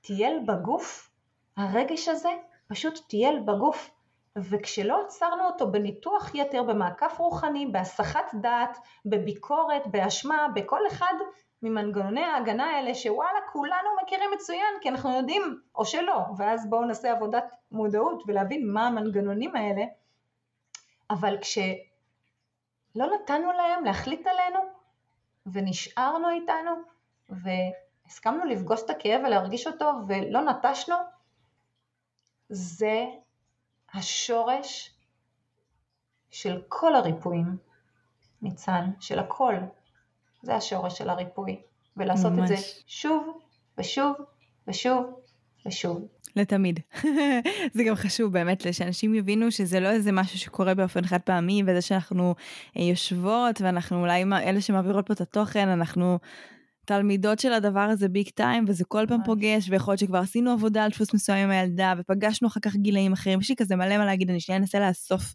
טייל 0.00 0.44
בגוף, 0.46 1.10
הרגש 1.56 2.08
הזה 2.08 2.30
פשוט 2.68 2.98
טייל 3.08 3.40
בגוף, 3.40 3.90
וכשלא 4.38 5.04
עצרנו 5.06 5.46
אותו 5.46 5.72
בניתוח 5.72 6.34
יתר, 6.34 6.62
במעקף 6.62 7.16
רוחני, 7.18 7.66
בהסחת 7.66 8.34
דעת, 8.34 8.78
בביקורת, 9.06 9.86
באשמה, 9.86 10.46
בכל 10.54 10.86
אחד 10.86 11.14
ממנגנוני 11.62 12.24
ההגנה 12.24 12.64
האלה 12.64 12.94
שוואלה 12.94 13.38
כולנו 13.52 13.88
מכירים 14.02 14.30
מצוין 14.34 14.74
כי 14.80 14.88
אנחנו 14.88 15.16
יודעים 15.16 15.60
או 15.74 15.84
שלא 15.84 16.18
ואז 16.36 16.70
בואו 16.70 16.84
נעשה 16.84 17.12
עבודת 17.12 17.44
מודעות 17.72 18.22
ולהבין 18.26 18.72
מה 18.72 18.86
המנגנונים 18.86 19.56
האלה. 19.56 19.84
אבל 21.10 21.38
כשלא 21.40 21.74
נתנו 22.94 23.52
להם 23.52 23.84
להחליט 23.84 24.26
עלינו 24.26 24.60
ונשארנו 25.52 26.28
איתנו 26.30 26.70
והסכמנו 27.28 28.44
לפגוש 28.44 28.82
את 28.82 28.90
הכאב 28.90 29.20
ולהרגיש 29.24 29.66
אותו 29.66 29.92
ולא 30.06 30.40
נטשנו 30.40 30.96
זה 32.48 33.04
השורש 33.94 34.90
של 36.30 36.62
כל 36.68 36.94
הריפויים, 36.94 37.56
ניצן, 38.42 38.90
של 39.00 39.18
הכל. 39.18 39.54
זה 40.42 40.54
השורש 40.54 40.98
של 40.98 41.10
הריפוי. 41.10 41.60
ולעשות 41.96 42.32
ממש. 42.32 42.50
את 42.50 42.56
זה 42.56 42.62
שוב 42.86 43.38
ושוב 43.78 44.14
ושוב 44.68 45.20
ושוב. 45.66 46.08
לתמיד. 46.36 46.80
זה 47.74 47.84
גם 47.84 47.94
חשוב 47.94 48.32
באמת 48.32 48.72
שאנשים 48.72 49.14
יבינו 49.14 49.50
שזה 49.52 49.80
לא 49.80 49.88
איזה 49.88 50.12
משהו 50.12 50.38
שקורה 50.38 50.74
באופן 50.74 51.04
חד 51.06 51.20
פעמי 51.20 51.62
וזה 51.66 51.80
שאנחנו 51.80 52.34
אה, 52.76 52.82
יושבות 52.82 53.60
ואנחנו 53.60 54.00
אולי 54.00 54.24
אלה 54.32 54.60
שמעבירות 54.60 55.06
פה 55.06 55.12
את 55.12 55.20
התוכן 55.20 55.68
אנחנו 55.68 56.18
תלמידות 56.84 57.38
של 57.38 57.52
הדבר 57.52 57.80
הזה 57.80 58.08
ביג 58.08 58.28
טיים, 58.28 58.64
וזה 58.68 58.84
כל 58.84 59.04
פעם 59.08 59.20
פוגש, 59.24 59.70
ויכול 59.70 59.92
להיות 59.92 60.00
שכבר 60.00 60.18
עשינו 60.18 60.50
עבודה 60.50 60.84
על 60.84 60.90
דפוס 60.90 61.14
מסוים 61.14 61.38
עם 61.38 61.50
הילדה, 61.50 61.94
ופגשנו 61.98 62.48
אחר 62.48 62.60
כך 62.60 62.76
גילאים 62.76 63.12
אחרים. 63.12 63.40
יש 63.40 63.50
לי 63.50 63.56
כזה 63.56 63.76
מלא 63.76 63.98
מה 63.98 64.04
להגיד, 64.04 64.30
אני 64.30 64.40
שנייה 64.40 64.60
אנסה 64.60 64.80
לאסוף 64.80 65.34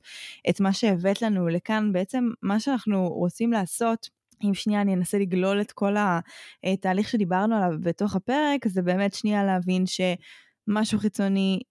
את 0.50 0.60
מה 0.60 0.74
שהבאת 0.74 1.22
לנו 1.22 1.48
לכאן. 1.48 1.92
בעצם 1.92 2.30
מה 2.42 2.60
שאנחנו 2.60 3.08
רוצים 3.08 3.52
לעשות, 3.52 4.10
אם 4.44 4.54
שנייה 4.54 4.82
אני 4.82 4.94
אנסה 4.94 5.18
לגלול 5.18 5.62
את 5.62 5.72
כל 5.72 5.96
התהליך 6.64 7.10
שדיברנו 7.10 7.56
עליו 7.56 7.80
בתוך 7.82 8.16
הפרק, 8.16 8.68
זה 8.68 8.82
באמת 8.82 9.14
שנייה 9.14 9.44
להבין 9.44 9.84
שמשהו 9.86 11.00
חיצוני 11.00 11.60
אה, 11.64 11.69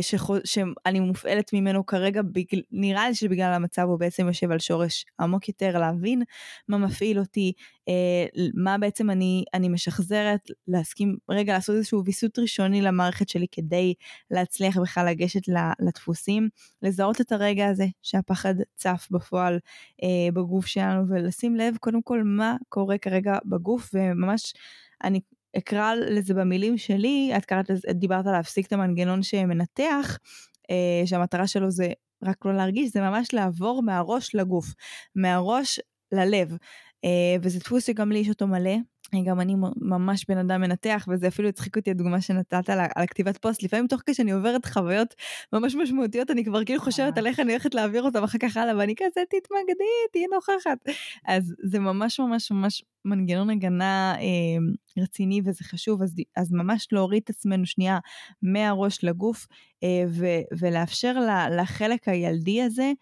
שחו, 0.00 0.36
שאני 0.44 1.00
מופעלת 1.00 1.52
ממנו 1.52 1.86
כרגע, 1.86 2.22
בגל, 2.22 2.60
נראה 2.70 3.08
לי 3.08 3.14
שבגלל 3.14 3.52
המצב 3.52 3.82
הוא 3.82 3.98
בעצם 3.98 4.26
יושב 4.26 4.50
על 4.50 4.58
שורש 4.58 5.04
עמוק 5.20 5.48
יותר, 5.48 5.78
להבין 5.78 6.22
מה 6.68 6.78
מפעיל 6.78 7.18
אותי, 7.18 7.52
אה, 7.88 8.26
מה 8.54 8.78
בעצם 8.78 9.10
אני, 9.10 9.44
אני 9.54 9.68
משחזרת, 9.68 10.40
להסכים 10.68 11.16
רגע 11.30 11.52
לעשות 11.52 11.76
איזשהו 11.76 12.04
ויסות 12.04 12.38
ראשוני 12.38 12.82
למערכת 12.82 13.28
שלי 13.28 13.46
כדי 13.52 13.94
להצליח 14.30 14.78
בכלל 14.78 15.06
לגשת 15.06 15.42
לדפוסים, 15.80 16.48
לזהות 16.82 17.20
את 17.20 17.32
הרגע 17.32 17.68
הזה 17.68 17.86
שהפחד 18.02 18.54
צף 18.76 19.08
בפועל 19.10 19.58
אה, 20.02 20.32
בגוף 20.32 20.66
שלנו 20.66 21.08
ולשים 21.08 21.56
לב 21.56 21.76
קודם 21.80 22.02
כל 22.02 22.22
מה 22.24 22.56
קורה 22.68 22.98
כרגע 22.98 23.38
בגוף 23.44 23.90
וממש 23.94 24.54
אני 25.04 25.20
אקרא 25.58 25.94
לזה 25.94 26.34
במילים 26.34 26.78
שלי, 26.78 27.32
את 27.36 27.44
קראת 27.44 27.70
לזה, 27.70 27.88
דיברת 27.92 28.26
על 28.26 28.32
להפסיק 28.32 28.66
את 28.66 28.72
המנגנון 28.72 29.22
שמנתח, 29.22 30.18
אה, 30.70 31.06
שהמטרה 31.06 31.46
שלו 31.46 31.70
זה 31.70 31.92
רק 32.24 32.46
לא 32.46 32.56
להרגיש, 32.56 32.90
זה 32.92 33.00
ממש 33.00 33.34
לעבור 33.34 33.82
מהראש 33.82 34.34
לגוף, 34.34 34.66
מהראש 35.14 35.80
ללב. 36.12 36.56
אה, 37.04 37.36
וזה 37.42 37.58
דפוס 37.58 37.86
שגם 37.86 38.12
לי 38.12 38.18
יש 38.18 38.28
אותו 38.28 38.46
מלא, 38.46 38.76
גם 39.24 39.40
אני 39.40 39.56
ממש 39.76 40.24
בן 40.28 40.38
אדם 40.38 40.60
מנתח, 40.60 41.08
וזה 41.10 41.28
אפילו 41.28 41.48
הצחיק 41.48 41.76
אותי 41.76 41.90
הדוגמה 41.90 42.20
שנתת 42.20 42.70
על, 42.70 42.80
על 42.80 43.02
הכתיבת 43.02 43.36
פוסט. 43.36 43.62
לפעמים 43.62 43.86
תוך 43.86 44.00
כדי 44.06 44.14
שאני 44.14 44.30
עוברת 44.30 44.66
חוויות 44.66 45.14
ממש 45.52 45.74
משמעותיות, 45.74 46.30
אני 46.30 46.44
כבר 46.44 46.64
כאילו 46.64 46.80
חושבת 46.80 47.18
על 47.18 47.26
איך 47.26 47.40
אני 47.40 47.52
הולכת 47.52 47.74
להעביר 47.74 48.02
אותם 48.02 48.24
אחר 48.24 48.38
כך 48.38 48.56
הלאה, 48.56 48.76
ואני 48.76 48.94
כזה 48.96 49.20
תתמקדי, 49.30 49.84
תהיי 50.12 50.26
נוכחת. 50.34 50.78
אז 51.26 51.54
זה 51.62 51.78
ממש 51.78 52.20
ממש 52.20 52.50
ממש 52.50 52.82
מנגנון 53.04 53.50
הגנה 53.50 54.14
אה, 54.18 55.02
רציני 55.02 55.40
וזה 55.44 55.64
חשוב, 55.64 56.02
אז, 56.02 56.14
אז 56.36 56.52
ממש 56.52 56.88
להוריד 56.92 57.22
את 57.24 57.30
עצמנו 57.30 57.66
שנייה 57.66 57.98
מהראש 58.42 59.04
לגוף, 59.04 59.46
אה, 59.82 60.04
ו, 60.08 60.26
ולאפשר 60.58 61.14
לחלק 61.50 62.08
הילדי 62.08 62.62
הזה, 62.62 62.82
אה, 62.82 62.92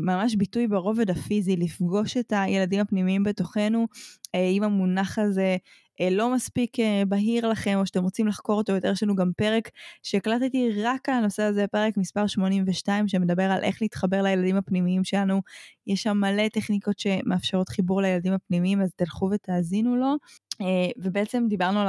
ממש 0.00 0.34
ביטוי 0.34 0.66
ברובד 0.66 1.10
הפיזי, 1.10 1.56
לפגוש 1.56 2.16
את 2.16 2.32
הילדים 2.36 2.80
הפנימיים 2.80 3.22
בתוכנו, 3.22 3.86
אה, 4.34 4.48
אם 4.48 4.62
המונח 4.62 5.18
הזה 5.18 5.56
אה, 6.00 6.10
לא 6.10 6.34
מספיק 6.34 6.76
בהיר 7.08 7.48
לכם, 7.48 7.76
או 7.76 7.86
שאתם 7.86 8.02
רוצים 8.02 8.26
לחקור 8.26 8.58
אותו 8.58 8.72
יותר, 8.72 8.92
יש 8.92 9.02
לנו 9.02 9.14
גם 9.14 9.30
פרק 9.36 9.70
שהקלטתי 10.02 10.70
רק 10.82 11.08
על 11.08 11.14
הנושא 11.14 11.42
הזה, 11.42 11.66
פרק 11.66 11.96
מספר 11.96 12.26
82, 12.26 13.08
שמדבר 13.08 13.42
על 13.42 13.64
איך 13.64 13.82
להתחבר 13.82 14.22
לילדים 14.22 14.56
הפנימיים 14.56 15.04
שלנו. 15.04 15.40
יש 15.86 16.02
שם 16.02 16.16
מלא 16.16 16.48
טכניקות 16.48 16.98
שמאפשרות 16.98 17.68
חיבור 17.68 18.02
לילדים 18.02 18.32
הפנימיים, 18.32 18.82
אז 18.82 18.90
תלכו 18.96 19.30
ותאזינו 19.32 19.96
לו. 19.96 20.16
אה, 20.60 20.90
ובעצם 20.96 21.44
דיברנו 21.48 21.80
על 21.80 21.88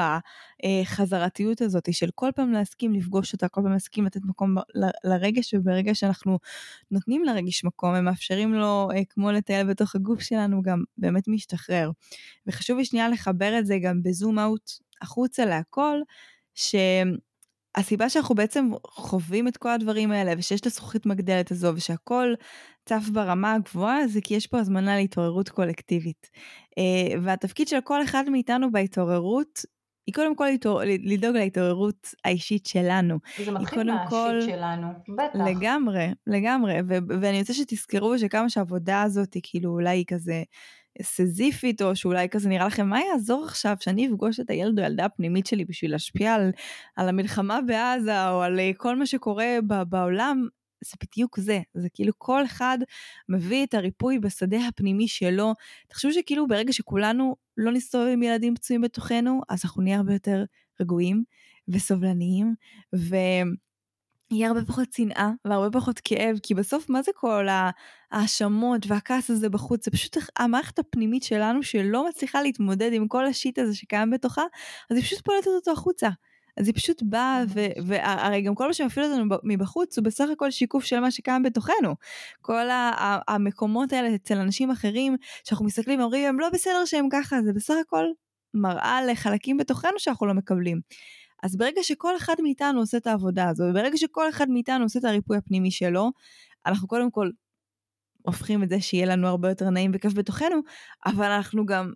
החזרתיות 0.63 1.61
הזאת 1.61 1.93
של 1.93 2.09
כל 2.15 2.29
פעם 2.35 2.51
להסכים 2.51 2.93
לפגוש 2.93 3.33
אותה, 3.33 3.47
כל 3.47 3.61
פעם 3.61 3.71
להסכים 3.71 4.05
לתת 4.05 4.21
מקום 4.23 4.55
לרגש, 5.03 5.53
וברגע 5.53 5.95
שאנחנו 5.95 6.39
נותנים 6.91 7.23
לרגש 7.23 7.63
מקום, 7.63 7.93
הם 7.93 8.05
מאפשרים 8.05 8.53
לו, 8.53 8.89
אה, 8.95 9.01
כמו 9.09 9.31
לטייל 9.31 9.67
בתוך 9.67 9.95
הגוף 9.95 10.21
שלנו, 10.21 10.61
גם 10.61 10.83
באמת 10.97 11.27
משתחרר. 11.27 11.91
וחשוב 12.47 12.77
לי 12.77 12.85
שנייה 12.85 13.09
לחבר 13.09 13.59
את 13.59 13.65
זה 13.65 13.77
גם 13.81 14.03
בזום 14.03 14.39
אאוט 14.39 14.71
החוצה 15.01 15.45
להכל, 15.45 15.97
ש... 16.55 16.75
הסיבה 17.75 18.09
שאנחנו 18.09 18.35
בעצם 18.35 18.69
חווים 18.87 19.47
את 19.47 19.57
כל 19.57 19.69
הדברים 19.69 20.11
האלה 20.11 20.33
ושיש 20.37 20.61
את 20.61 20.65
הזכוכית 20.65 21.05
מגדלת 21.05 21.51
הזו 21.51 21.71
ושהכול 21.75 22.35
צף 22.85 23.03
ברמה 23.13 23.53
הגבוהה 23.53 24.07
זה 24.07 24.21
כי 24.21 24.33
יש 24.33 24.47
פה 24.47 24.59
הזמנה 24.59 24.95
להתעוררות 24.95 25.49
קולקטיבית. 25.49 26.29
אה, 26.77 27.19
והתפקיד 27.23 27.67
של 27.67 27.81
כל 27.83 28.03
אחד 28.03 28.29
מאיתנו 28.29 28.71
בהתעוררות 28.71 29.65
היא 30.07 30.15
קודם 30.15 30.35
כל 30.35 30.47
לדאוג 31.03 31.35
להתעוררות 31.35 32.07
האישית 32.25 32.65
שלנו. 32.65 33.17
זה 33.45 33.51
מתחיל 33.51 33.83
מהאישית 33.83 34.09
כל... 34.09 34.41
שלנו, 34.41 34.87
בטח. 35.17 35.39
לגמרי, 35.47 36.07
לגמרי, 36.27 36.73
ו- 36.87 37.19
ואני 37.21 37.39
רוצה 37.39 37.53
שתזכרו 37.53 38.19
שכמה 38.19 38.49
שהעבודה 38.49 39.01
הזאת 39.01 39.33
היא 39.33 39.41
כאילו 39.45 39.71
אולי 39.71 39.89
היא 39.89 40.05
כזה 40.07 40.43
סזיפית, 41.01 41.81
או 41.81 41.95
שאולי 41.95 42.29
כזה 42.29 42.49
נראה 42.49 42.67
לכם, 42.67 42.89
מה 42.89 42.99
יעזור 43.01 43.45
עכשיו 43.45 43.75
שאני 43.79 44.07
אפגוש 44.07 44.39
את 44.39 44.49
הילד 44.49 44.79
או 44.79 44.83
הילדה 44.83 45.05
הפנימית 45.05 45.45
שלי 45.45 45.65
בשביל 45.65 45.91
להשפיע 45.91 46.33
על, 46.33 46.51
על 46.95 47.09
המלחמה 47.09 47.59
בעזה, 47.61 48.29
או 48.29 48.41
על 48.41 48.59
אה, 48.59 48.71
כל 48.77 48.95
מה 48.95 49.05
שקורה 49.05 49.57
ב, 49.67 49.83
בעולם, 49.83 50.47
זה 50.83 50.97
בדיוק 51.03 51.39
זה, 51.39 51.59
זה 51.73 51.87
כאילו 51.93 52.13
כל 52.17 52.45
אחד 52.45 52.77
מביא 53.29 53.65
את 53.65 53.73
הריפוי 53.73 54.19
בשדה 54.19 54.67
הפנימי 54.67 55.07
שלו. 55.07 55.53
תחשבו 55.87 56.11
שכאילו 56.13 56.47
ברגע 56.47 56.73
שכולנו 56.73 57.35
לא 57.57 57.71
נסתובב 57.71 58.07
עם 58.13 58.23
ילדים 58.23 58.55
פצועים 58.55 58.81
בתוכנו, 58.81 59.41
אז 59.49 59.61
אנחנו 59.63 59.83
נהיה 59.83 59.97
הרבה 59.97 60.13
יותר 60.13 60.43
רגועים 60.81 61.23
וסובלניים, 61.67 62.55
ו... 62.95 63.15
יהיה 64.31 64.47
הרבה 64.47 64.65
פחות 64.65 64.93
שנאה 64.93 65.29
והרבה 65.45 65.79
פחות 65.79 65.99
כאב, 66.03 66.37
כי 66.43 66.53
בסוף 66.53 66.89
מה 66.89 67.01
זה 67.01 67.11
כל 67.15 67.47
ההאשמות 68.11 68.85
והכעס 68.87 69.29
הזה 69.29 69.49
בחוץ? 69.49 69.85
זה 69.85 69.91
פשוט 69.91 70.17
המערכת 70.39 70.79
הפנימית 70.79 71.23
שלנו 71.23 71.63
שלא 71.63 72.09
מצליחה 72.09 72.41
להתמודד 72.41 72.93
עם 72.93 73.07
כל 73.07 73.25
השיט 73.25 73.59
הזה 73.59 73.75
שקיים 73.75 74.09
בתוכה, 74.09 74.43
אז 74.91 74.97
היא 74.97 75.03
פשוט 75.03 75.21
פולטת 75.21 75.47
אותו 75.47 75.71
החוצה. 75.71 76.09
אז 76.57 76.67
היא 76.67 76.75
פשוט 76.75 77.03
באה, 77.03 77.43
והרי 77.85 78.41
גם 78.41 78.55
כל 78.55 78.67
מה 78.67 78.73
שמפעיל 78.73 79.05
אותנו 79.05 79.37
מבחוץ 79.43 79.97
הוא 79.97 80.05
בסך 80.05 80.25
הכל 80.33 80.51
שיקוף 80.51 80.83
של 80.83 80.99
מה 80.99 81.11
שקיים 81.11 81.43
בתוכנו. 81.43 81.95
כל 82.41 82.67
המקומות 83.27 83.93
האלה 83.93 84.15
אצל 84.15 84.37
אנשים 84.37 84.71
אחרים, 84.71 85.15
שאנחנו 85.43 85.65
מסתכלים 85.65 85.99
ואומרים, 85.99 86.29
הם 86.29 86.39
לא 86.39 86.49
בסדר 86.53 86.85
שהם 86.85 87.07
ככה, 87.11 87.41
זה 87.41 87.53
בסך 87.53 87.73
הכל 87.81 88.05
מראה 88.53 89.05
לחלקים 89.05 89.57
בתוכנו 89.57 89.91
שאנחנו 89.97 90.27
לא 90.27 90.33
מקבלים. 90.33 90.79
אז 91.43 91.55
ברגע 91.55 91.83
שכל 91.83 92.17
אחד 92.17 92.35
מאיתנו 92.43 92.79
עושה 92.79 92.97
את 92.97 93.07
העבודה 93.07 93.49
הזו, 93.49 93.63
וברגע 93.63 93.97
שכל 93.97 94.29
אחד 94.29 94.49
מאיתנו 94.49 94.83
עושה 94.83 94.99
את 94.99 95.03
הריפוי 95.03 95.37
הפנימי 95.37 95.71
שלו, 95.71 96.11
אנחנו 96.65 96.87
קודם 96.87 97.11
כל 97.11 97.29
הופכים 98.21 98.63
את 98.63 98.69
זה 98.69 98.81
שיהיה 98.81 99.05
לנו 99.05 99.27
הרבה 99.27 99.49
יותר 99.49 99.69
נעים 99.69 99.91
וכיף 99.93 100.13
בתוכנו, 100.13 100.59
אבל 101.05 101.31
אנחנו 101.31 101.65
גם 101.65 101.93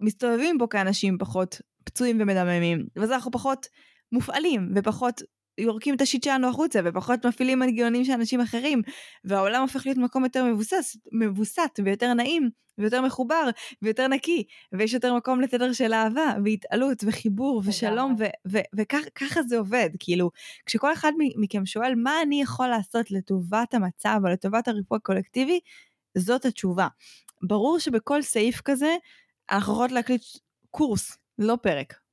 מסתובבים 0.00 0.58
בו 0.58 0.68
כאנשים 0.68 1.18
פחות 1.18 1.60
פצועים 1.84 2.20
ומדממים, 2.20 2.86
ואז 2.96 3.10
אנחנו 3.10 3.30
פחות 3.30 3.66
מופעלים 4.12 4.72
ופחות 4.76 5.22
יורקים 5.58 5.94
את 5.94 6.00
השיט 6.00 6.24
שלנו 6.24 6.48
החוצה 6.48 6.80
ופחות 6.84 7.26
מפעילים 7.26 7.58
מנגנונים 7.58 8.04
של 8.04 8.12
אנשים 8.12 8.40
אחרים 8.40 8.82
והעולם 9.24 9.62
הופך 9.62 9.86
להיות 9.86 9.98
מקום 9.98 10.24
יותר 10.24 10.44
מבוסס, 10.44 10.96
מבוסת 11.12 11.80
ויותר 11.84 12.14
נעים 12.14 12.50
ויותר 12.78 13.02
מחובר 13.02 13.50
ויותר 13.82 14.08
נקי 14.08 14.44
ויש 14.72 14.92
יותר 14.92 15.14
מקום 15.14 15.40
לתדר 15.40 15.72
של 15.72 15.92
אהבה 15.92 16.34
והתעלות 16.44 17.04
וחיבור 17.06 17.62
ושלום 17.64 18.16
וככה 18.76 19.42
זה 19.42 19.58
עובד. 19.58 19.90
כאילו 19.98 20.30
כשכל 20.66 20.92
אחד 20.92 21.12
מכם 21.36 21.66
שואל 21.66 21.94
מה 21.94 22.22
אני 22.22 22.42
יכול 22.42 22.68
לעשות 22.68 23.10
לטובת 23.10 23.74
המצב 23.74 24.20
או 24.24 24.28
לטובת 24.28 24.68
הריפוי 24.68 24.96
הקולקטיבי? 24.96 25.60
זאת 26.18 26.44
התשובה. 26.44 26.88
ברור 27.42 27.78
שבכל 27.78 28.22
סעיף 28.22 28.60
כזה 28.60 28.96
אנחנו 29.50 29.72
יכולות 29.72 29.92
להקליט 29.92 30.22
קורס 30.70 31.18
לא 31.38 31.58
פרק 31.62 32.05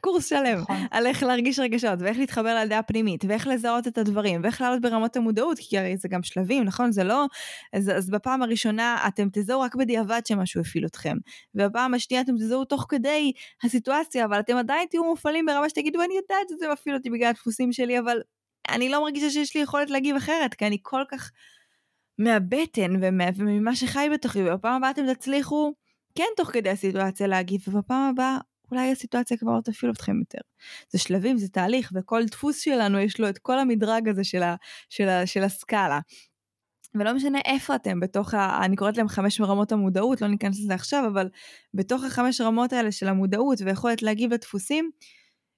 קורס 0.00 0.28
שלם. 0.28 0.58
נכון. 0.58 0.76
על 0.90 1.06
איך 1.06 1.22
להרגיש 1.22 1.58
רגשות 1.58 1.98
ואיך 2.02 2.18
להתחבר 2.18 2.64
לדעה 2.64 2.82
פנימית 2.82 3.24
ואיך 3.28 3.46
לזהות 3.46 3.86
את 3.86 3.98
הדברים 3.98 4.40
ואיך 4.44 4.60
לעלות 4.60 4.80
ברמות 4.80 5.16
המודעות 5.16 5.58
כי 5.58 5.78
הרי 5.78 5.96
זה 5.96 6.08
גם 6.08 6.22
שלבים 6.22 6.64
נכון? 6.64 6.92
זה 6.92 7.04
לא 7.04 7.26
אז, 7.72 7.90
אז 7.96 8.10
בפעם 8.10 8.42
הראשונה 8.42 9.04
אתם 9.08 9.28
תזהו 9.32 9.60
רק 9.60 9.74
בדיעבד 9.74 10.20
שמשהו 10.26 10.60
הפעיל 10.60 10.86
אתכם. 10.86 11.16
ובפעם 11.54 11.94
השנייה 11.94 12.22
אתם 12.22 12.36
תזהו 12.36 12.64
תוך 12.64 12.86
כדי 12.88 13.32
הסיטואציה 13.62 14.24
אבל 14.24 14.40
אתם 14.40 14.56
עדיין 14.56 14.86
תהיו 14.90 15.04
מופעלים 15.04 15.46
ברמה 15.46 15.68
שתגידו 15.68 16.02
אני 16.02 16.14
יודעת 16.14 16.48
שזה 16.48 16.68
מפעיל 16.72 16.94
אותי 16.94 17.10
בגלל 17.10 17.28
הדפוסים 17.28 17.72
שלי 17.72 17.98
אבל 17.98 18.20
אני 18.68 18.88
לא 18.88 19.02
מרגישה 19.02 19.30
שיש 19.30 19.56
לי 19.56 19.62
יכולת 19.62 19.90
להגיב 19.90 20.16
אחרת 20.16 20.54
כי 20.54 20.66
אני 20.66 20.78
כל 20.82 21.02
כך 21.10 21.30
מהבטן 22.18 22.90
וממה 23.36 23.76
שחי 23.76 24.08
בתוכי 24.12 24.42
ובפעם 24.42 24.74
הבאה 24.74 24.90
אתם 24.90 25.14
תצליחו 25.14 25.72
כן 26.14 26.24
תוך 26.36 26.50
כדי 26.52 26.70
הסיטואציה 26.70 27.26
להגיב 27.26 27.60
ובפעם 27.68 28.10
הבאה 28.10 28.38
אולי 28.70 28.92
הסיטואציה 28.92 29.36
כבר 29.36 29.52
לא 29.52 29.60
תפעיל 29.60 29.92
אתכם 29.92 30.18
יותר. 30.18 30.38
זה 30.90 30.98
שלבים, 30.98 31.38
זה 31.38 31.48
תהליך, 31.48 31.92
וכל 31.94 32.24
דפוס 32.24 32.60
שלנו 32.60 32.98
יש 32.98 33.20
לו 33.20 33.28
את 33.28 33.38
כל 33.38 33.58
המדרג 33.58 34.08
הזה 34.08 34.24
של, 34.24 34.42
ה, 34.42 34.54
של, 34.88 35.08
ה, 35.08 35.26
של 35.26 35.42
הסקאלה. 35.42 36.00
ולא 36.94 37.14
משנה 37.14 37.38
איפה 37.44 37.74
אתם 37.74 38.00
בתוך 38.00 38.34
ה... 38.34 38.64
אני 38.64 38.76
קוראת 38.76 38.96
להם 38.96 39.08
חמש 39.08 39.40
רמות 39.40 39.72
המודעות, 39.72 40.20
לא 40.20 40.28
ניכנס 40.28 40.60
לזה 40.60 40.74
עכשיו, 40.74 41.06
אבל 41.06 41.28
בתוך 41.74 42.04
החמש 42.04 42.40
רמות 42.40 42.72
האלה 42.72 42.92
של 42.92 43.08
המודעות 43.08 43.58
ויכולת 43.64 44.02
להגיב 44.02 44.32
לדפוסים, 44.32 44.90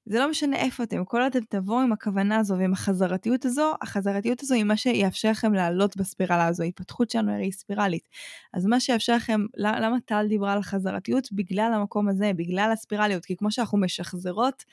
זה 0.07 0.19
לא 0.19 0.31
משנה 0.31 0.57
איפה 0.57 0.83
אתם, 0.83 1.05
כל 1.05 1.23
עוד 1.23 1.37
אתם 1.37 1.45
תבואו 1.49 1.81
עם 1.81 1.93
הכוונה 1.93 2.39
הזו 2.39 2.55
ועם 2.59 2.73
החזרתיות 2.73 3.45
הזו, 3.45 3.75
החזרתיות 3.83 4.43
הזו 4.43 4.55
היא 4.55 4.65
מה 4.65 4.77
שיאפשר 4.77 5.31
לכם 5.31 5.55
לעלות 5.55 5.97
בספירלה 5.97 6.47
הזו, 6.47 6.63
ההתפתחות 6.63 7.11
שלנו 7.11 7.33
הרי 7.33 7.45
היא 7.45 7.53
ספירלית. 7.53 8.09
אז 8.55 8.67
מה 8.67 8.81
שיאפשר 8.81 9.17
לכם, 9.17 9.41
למה 9.57 9.97
טל 10.05 10.27
דיברה 10.29 10.53
על 10.53 10.63
חזרתיות? 10.63 11.33
בגלל 11.33 11.73
המקום 11.75 12.09
הזה, 12.09 12.33
בגלל 12.37 12.71
הספירליות, 12.73 13.25
כי 13.25 13.37
כמו 13.37 13.53
שאנחנו 13.53 13.79
משחזרות, 13.79 14.65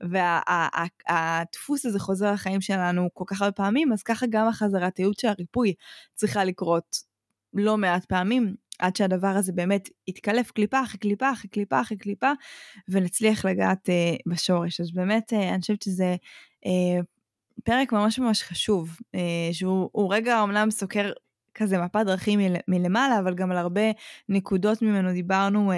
והדפוס 0.00 1.84
וה, 1.84 1.88
הזה 1.88 1.98
חוזר 1.98 2.32
לחיים 2.32 2.60
שלנו 2.60 3.08
כל 3.14 3.24
כך 3.26 3.42
הרבה 3.42 3.52
פעמים, 3.52 3.92
אז 3.92 4.02
ככה 4.02 4.26
גם 4.30 4.48
החזרתיות 4.48 5.18
של 5.18 5.28
הריפוי 5.28 5.74
צריכה 6.14 6.44
לקרות 6.44 6.96
לא 7.52 7.76
מעט 7.76 8.04
פעמים, 8.04 8.54
עד 8.78 8.96
שהדבר 8.96 9.28
הזה 9.28 9.52
באמת 9.52 9.88
יתקלף 10.08 10.50
קליפה 10.50 10.82
אחרי 10.82 10.98
קליפה 10.98 11.32
אחרי 11.32 11.50
קליפה 11.50 11.80
אחרי 11.80 11.96
קליפה, 11.96 12.30
ונצליח 12.88 13.44
לגעת 13.44 13.88
uh, 13.88 14.32
בשורש. 14.32 14.80
אז 14.80 14.90
באמת, 14.92 15.32
uh, 15.32 15.36
אני 15.36 15.60
חושבת 15.60 15.82
שזה 15.82 16.16
uh, 16.64 17.02
פרק 17.64 17.92
ממש 17.92 18.18
ממש 18.18 18.42
חשוב, 18.42 18.90
uh, 18.90 19.18
שהוא 19.52 20.14
רגע 20.14 20.40
אומנם 20.40 20.70
סוקר 20.70 21.12
כזה 21.54 21.78
מפת 21.78 22.00
דרכים 22.06 22.38
מל, 22.38 22.56
מלמעלה, 22.68 23.18
אבל 23.18 23.34
גם 23.34 23.50
על 23.50 23.56
הרבה 23.56 23.90
נקודות 24.28 24.82
ממנו 24.82 25.12
דיברנו 25.12 25.72
uh, 25.72 25.74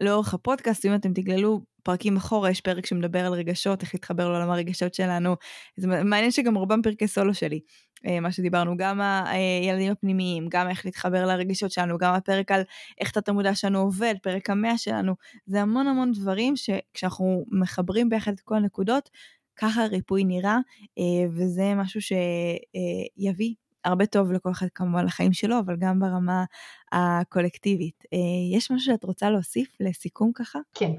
לאורך 0.00 0.34
הפודקאסט, 0.34 0.86
אם 0.86 0.94
אתם 0.94 1.12
תגללו 1.12 1.60
פרקים 1.82 2.16
אחורה, 2.16 2.50
יש 2.50 2.60
פרק 2.60 2.86
שמדבר 2.86 3.26
על 3.26 3.32
רגשות, 3.32 3.82
איך 3.82 3.94
להתחבר 3.94 4.28
לעולם 4.28 4.50
הרגשות 4.50 4.94
שלנו. 4.94 5.36
זה 5.76 5.86
מעניין 5.86 6.30
שגם 6.30 6.54
רובם 6.54 6.82
פרקי 6.82 7.08
סולו 7.08 7.34
שלי. 7.34 7.60
אה, 8.06 8.20
מה 8.20 8.32
שדיברנו, 8.32 8.76
גם 8.76 9.00
הילדים 9.26 9.92
הפנימיים, 9.92 10.46
גם 10.48 10.68
איך 10.68 10.84
להתחבר 10.84 11.26
לרגישות 11.26 11.70
שלנו, 11.70 11.98
גם 11.98 12.14
הפרק 12.14 12.50
על 12.52 12.62
איך 13.00 13.10
תת 13.10 13.28
המודע 13.28 13.54
שלנו 13.54 13.78
עובד, 13.78 14.14
פרק 14.22 14.50
המאה 14.50 14.78
שלנו, 14.78 15.14
זה 15.46 15.62
המון 15.62 15.86
המון 15.86 16.12
דברים 16.12 16.56
שכשאנחנו 16.56 17.44
מחברים 17.52 18.08
ביחד 18.08 18.32
את 18.32 18.40
כל 18.40 18.56
הנקודות, 18.56 19.10
ככה 19.56 19.84
הריפוי 19.84 20.24
נראה, 20.24 20.58
אה, 20.98 21.30
וזה 21.36 21.74
משהו 21.74 22.00
שיביא 22.00 23.54
הרבה 23.84 24.06
טוב 24.06 24.32
לכל 24.32 24.50
אחד 24.50 24.66
כמובן 24.74 25.04
לחיים 25.04 25.32
שלו, 25.32 25.58
אבל 25.58 25.76
גם 25.78 26.00
ברמה 26.00 26.44
הקולקטיבית. 26.92 28.04
אה, 28.12 28.56
יש 28.56 28.70
משהו 28.70 28.92
שאת 28.92 29.04
רוצה 29.04 29.30
להוסיף 29.30 29.76
לסיכום 29.80 30.32
ככה? 30.34 30.58
כן. 30.74 30.92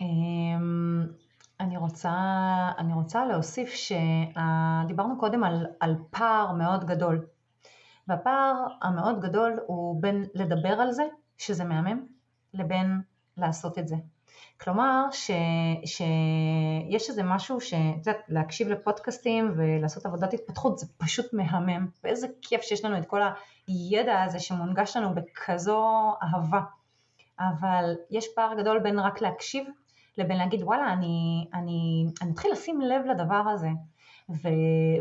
אמ, 0.00 1.06
אני 1.60 1.76
רוצה, 1.76 2.12
אני 2.78 2.94
רוצה 2.94 3.24
להוסיף 3.24 3.74
שדיברנו 3.74 5.18
קודם 5.18 5.44
על, 5.44 5.66
על 5.80 5.94
פער 6.10 6.52
מאוד 6.52 6.84
גדול, 6.84 7.26
והפער 8.08 8.54
המאוד 8.82 9.20
גדול 9.20 9.60
הוא 9.66 10.02
בין 10.02 10.24
לדבר 10.34 10.72
על 10.72 10.92
זה, 10.92 11.04
שזה 11.38 11.64
מהמם, 11.64 12.06
לבין 12.54 13.00
לעשות 13.36 13.78
את 13.78 13.88
זה. 13.88 13.96
כלומר, 14.60 15.06
ש, 15.12 15.30
שיש 15.84 17.08
איזה 17.08 17.22
משהו 17.22 17.60
ש... 17.60 17.72
יודעת, 17.72 18.16
להקשיב 18.28 18.68
לפודקאסטים 18.68 19.52
ולעשות 19.56 20.06
עבודת 20.06 20.34
התפתחות 20.34 20.78
זה 20.78 20.86
פשוט 20.98 21.26
מהמם, 21.32 21.86
ואיזה 22.04 22.26
כיף 22.42 22.62
שיש 22.62 22.84
לנו 22.84 22.98
את 22.98 23.06
כל 23.06 23.20
הידע 23.66 24.22
הזה 24.22 24.38
שמונגש 24.38 24.96
לנו 24.96 25.14
בכזו 25.14 26.12
אהבה. 26.22 26.60
אבל 27.40 27.94
יש 28.10 28.26
פער 28.34 28.54
גדול 28.54 28.78
בין 28.78 28.98
רק 28.98 29.20
להקשיב 29.20 29.66
לבין 30.20 30.38
להגיד 30.38 30.62
וואלה 30.62 30.92
אני, 30.92 31.46
אני, 31.54 32.06
אני 32.22 32.30
אתחיל 32.30 32.52
לשים 32.52 32.80
לב 32.80 33.06
לדבר 33.06 33.42
הזה. 33.54 33.68
ו, 34.30 34.48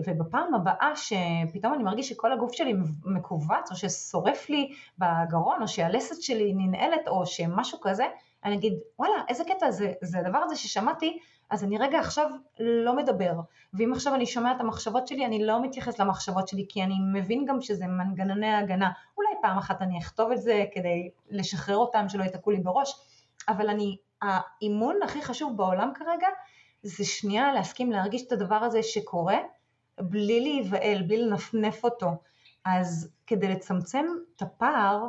ובפעם 0.08 0.54
הבאה 0.54 0.92
שפתאום 0.96 1.74
אני 1.74 1.84
מרגיש 1.84 2.10
שכל 2.10 2.32
הגוף 2.32 2.54
שלי 2.54 2.74
מכווץ 3.06 3.72
או 3.72 3.76
ששורף 3.76 4.50
לי 4.50 4.72
בגרון 4.98 5.62
או 5.62 5.68
שהלסת 5.68 6.22
שלי 6.22 6.54
ננעלת 6.54 7.08
או 7.08 7.26
שמשהו 7.26 7.80
כזה 7.82 8.04
אני 8.46 8.56
אגיד 8.56 8.74
וואלה 9.00 9.14
איזה 9.28 9.44
קטע 9.44 9.72
זה, 9.72 9.94
זה 10.02 10.20
הדבר 10.20 10.38
הזה 10.38 10.56
ששמעתי 10.56 11.20
אז 11.50 11.64
אני 11.64 11.78
רגע 11.78 12.00
עכשיו 12.00 12.30
לא 12.60 12.96
מדבר. 12.96 13.34
ואם 13.74 13.94
עכשיו 13.94 14.16
אני 14.16 14.26
שומע 14.26 14.52
את 14.52 14.62
המחשבות 14.62 15.08
שלי 15.08 15.26
אני 15.26 15.46
לא 15.46 15.62
מתייחס 15.62 16.00
למחשבות 16.00 16.48
שלי 16.48 16.66
כי 16.70 16.84
אני 16.84 16.96
מבין 17.14 17.46
גם 17.46 17.62
שזה 17.62 17.88
מנגנוני 17.88 18.56
הגנה 18.56 18.92
אולי 19.18 19.30
פעם 19.42 19.58
אחת 19.58 19.82
אני 19.82 20.00
אכתוב 20.00 20.32
את 20.32 20.42
זה 20.42 20.66
כדי 20.74 21.10
לשחרר 21.30 21.78
אותם 21.78 22.10
שלא 22.10 22.24
יתקעו 22.24 22.52
לי 22.52 22.60
בראש 22.60 22.96
אבל 23.48 23.70
אני 23.70 23.98
האימון 24.22 25.00
הכי 25.04 25.22
חשוב 25.22 25.58
בעולם 25.58 25.92
כרגע 25.96 26.28
זה 26.84 27.06
שנייה 27.06 27.54
להסכים 27.54 27.92
להרגיש 27.92 28.24
את 28.28 28.32
הדבר 28.32 28.56
הזה 28.56 28.84
שקורה 28.84 29.38
בלי 30.00 30.40
להיבהל, 30.40 31.02
בלי 31.02 31.18
לנפנף 31.18 31.84
אותו. 31.84 32.08
אז 32.66 33.10
כדי 33.28 33.48
לצמצם 33.48 34.06
את 34.36 34.42
הפער, 34.42 35.08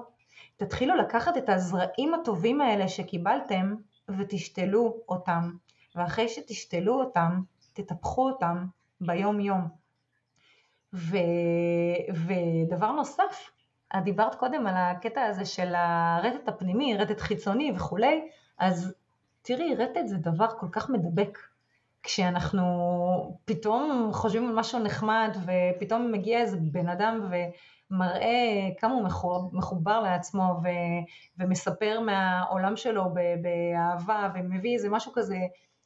תתחילו 0.56 0.96
לקחת 0.96 1.36
את 1.36 1.48
הזרעים 1.48 2.14
הטובים 2.14 2.60
האלה 2.60 2.88
שקיבלתם 2.88 3.74
ותשתלו 4.08 4.96
אותם. 5.08 5.50
ואחרי 5.94 6.28
שתשתלו 6.28 7.00
אותם, 7.00 7.40
תטפחו 7.72 8.28
אותם 8.28 8.66
ביום 9.00 9.40
יום. 9.40 9.68
ו... 10.94 11.16
ודבר 12.26 12.92
נוסף, 12.92 13.50
את 13.96 14.04
דיברת 14.04 14.34
קודם 14.34 14.66
על 14.66 14.74
הקטע 14.76 15.22
הזה 15.22 15.44
של 15.44 15.74
הרטט 15.74 16.48
הפנימי, 16.48 16.96
רטט 16.96 17.20
חיצוני 17.20 17.72
וכולי, 17.76 18.28
אז 18.58 18.94
תראי, 19.42 19.74
רטט 19.74 20.06
זה 20.06 20.16
דבר 20.16 20.46
כל 20.58 20.66
כך 20.72 20.90
מדבק. 20.90 21.38
כשאנחנו 22.02 22.64
פתאום 23.44 24.10
חושבים 24.12 24.48
על 24.48 24.54
משהו 24.54 24.78
נחמד 24.78 25.36
ופתאום 25.46 26.12
מגיע 26.12 26.38
איזה 26.38 26.56
בן 26.60 26.88
אדם 26.88 27.30
ומראה 27.90 28.68
כמה 28.78 28.94
הוא 28.94 29.08
מחובר 29.52 30.00
לעצמו 30.00 30.60
ו, 30.62 30.68
ומספר 31.38 32.00
מהעולם 32.00 32.76
שלו 32.76 33.04
באהבה 33.42 34.28
ומביא 34.34 34.74
איזה 34.74 34.88
משהו 34.88 35.12
כזה 35.12 35.36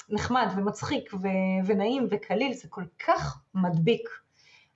נחמד 0.09 0.47
ומצחיק 0.57 1.15
ו, 1.15 1.29
ונעים 1.67 2.07
וקליל, 2.11 2.53
זה 2.53 2.69
כל 2.71 2.85
כך 3.07 3.39
מדביק. 3.55 4.09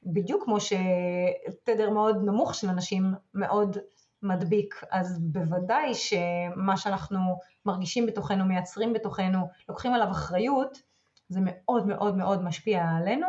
בדיוק 0.02 0.44
כמו 0.44 0.56
שתדר 0.60 1.90
מאוד 1.90 2.16
נמוך 2.24 2.54
של 2.54 2.68
אנשים 2.68 3.14
מאוד 3.34 3.76
מדביק, 4.22 4.82
אז 4.90 5.18
בוודאי 5.20 5.94
שמה 5.94 6.76
שאנחנו 6.76 7.18
מרגישים 7.66 8.06
בתוכנו, 8.06 8.44
מייצרים 8.44 8.92
בתוכנו, 8.92 9.48
לוקחים 9.68 9.94
עליו 9.94 10.10
אחריות, 10.10 10.82
זה 11.28 11.40
מאוד 11.42 11.86
מאוד 11.86 12.16
מאוד 12.16 12.42
משפיע 12.44 12.84
עלינו 12.84 13.26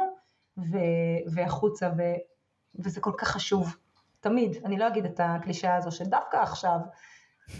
ו- 0.57 1.33
והחוצה, 1.33 1.89
ו- 1.97 2.19
וזה 2.75 3.01
כל 3.01 3.13
כך 3.17 3.27
חשוב, 3.27 3.75
תמיד, 4.19 4.57
אני 4.65 4.77
לא 4.77 4.87
אגיד 4.87 5.05
את 5.05 5.19
הקלישאה 5.23 5.75
הזו 5.75 5.91
שדווקא 5.91 6.37
עכשיו, 6.37 6.79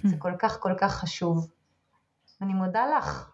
זה 0.04 0.18
כל 0.18 0.34
כך 0.40 0.60
כל 0.60 0.74
כך 0.78 0.94
חשוב. 0.96 1.52
אני 2.42 2.54
מודה 2.54 2.86
לך 2.98 3.32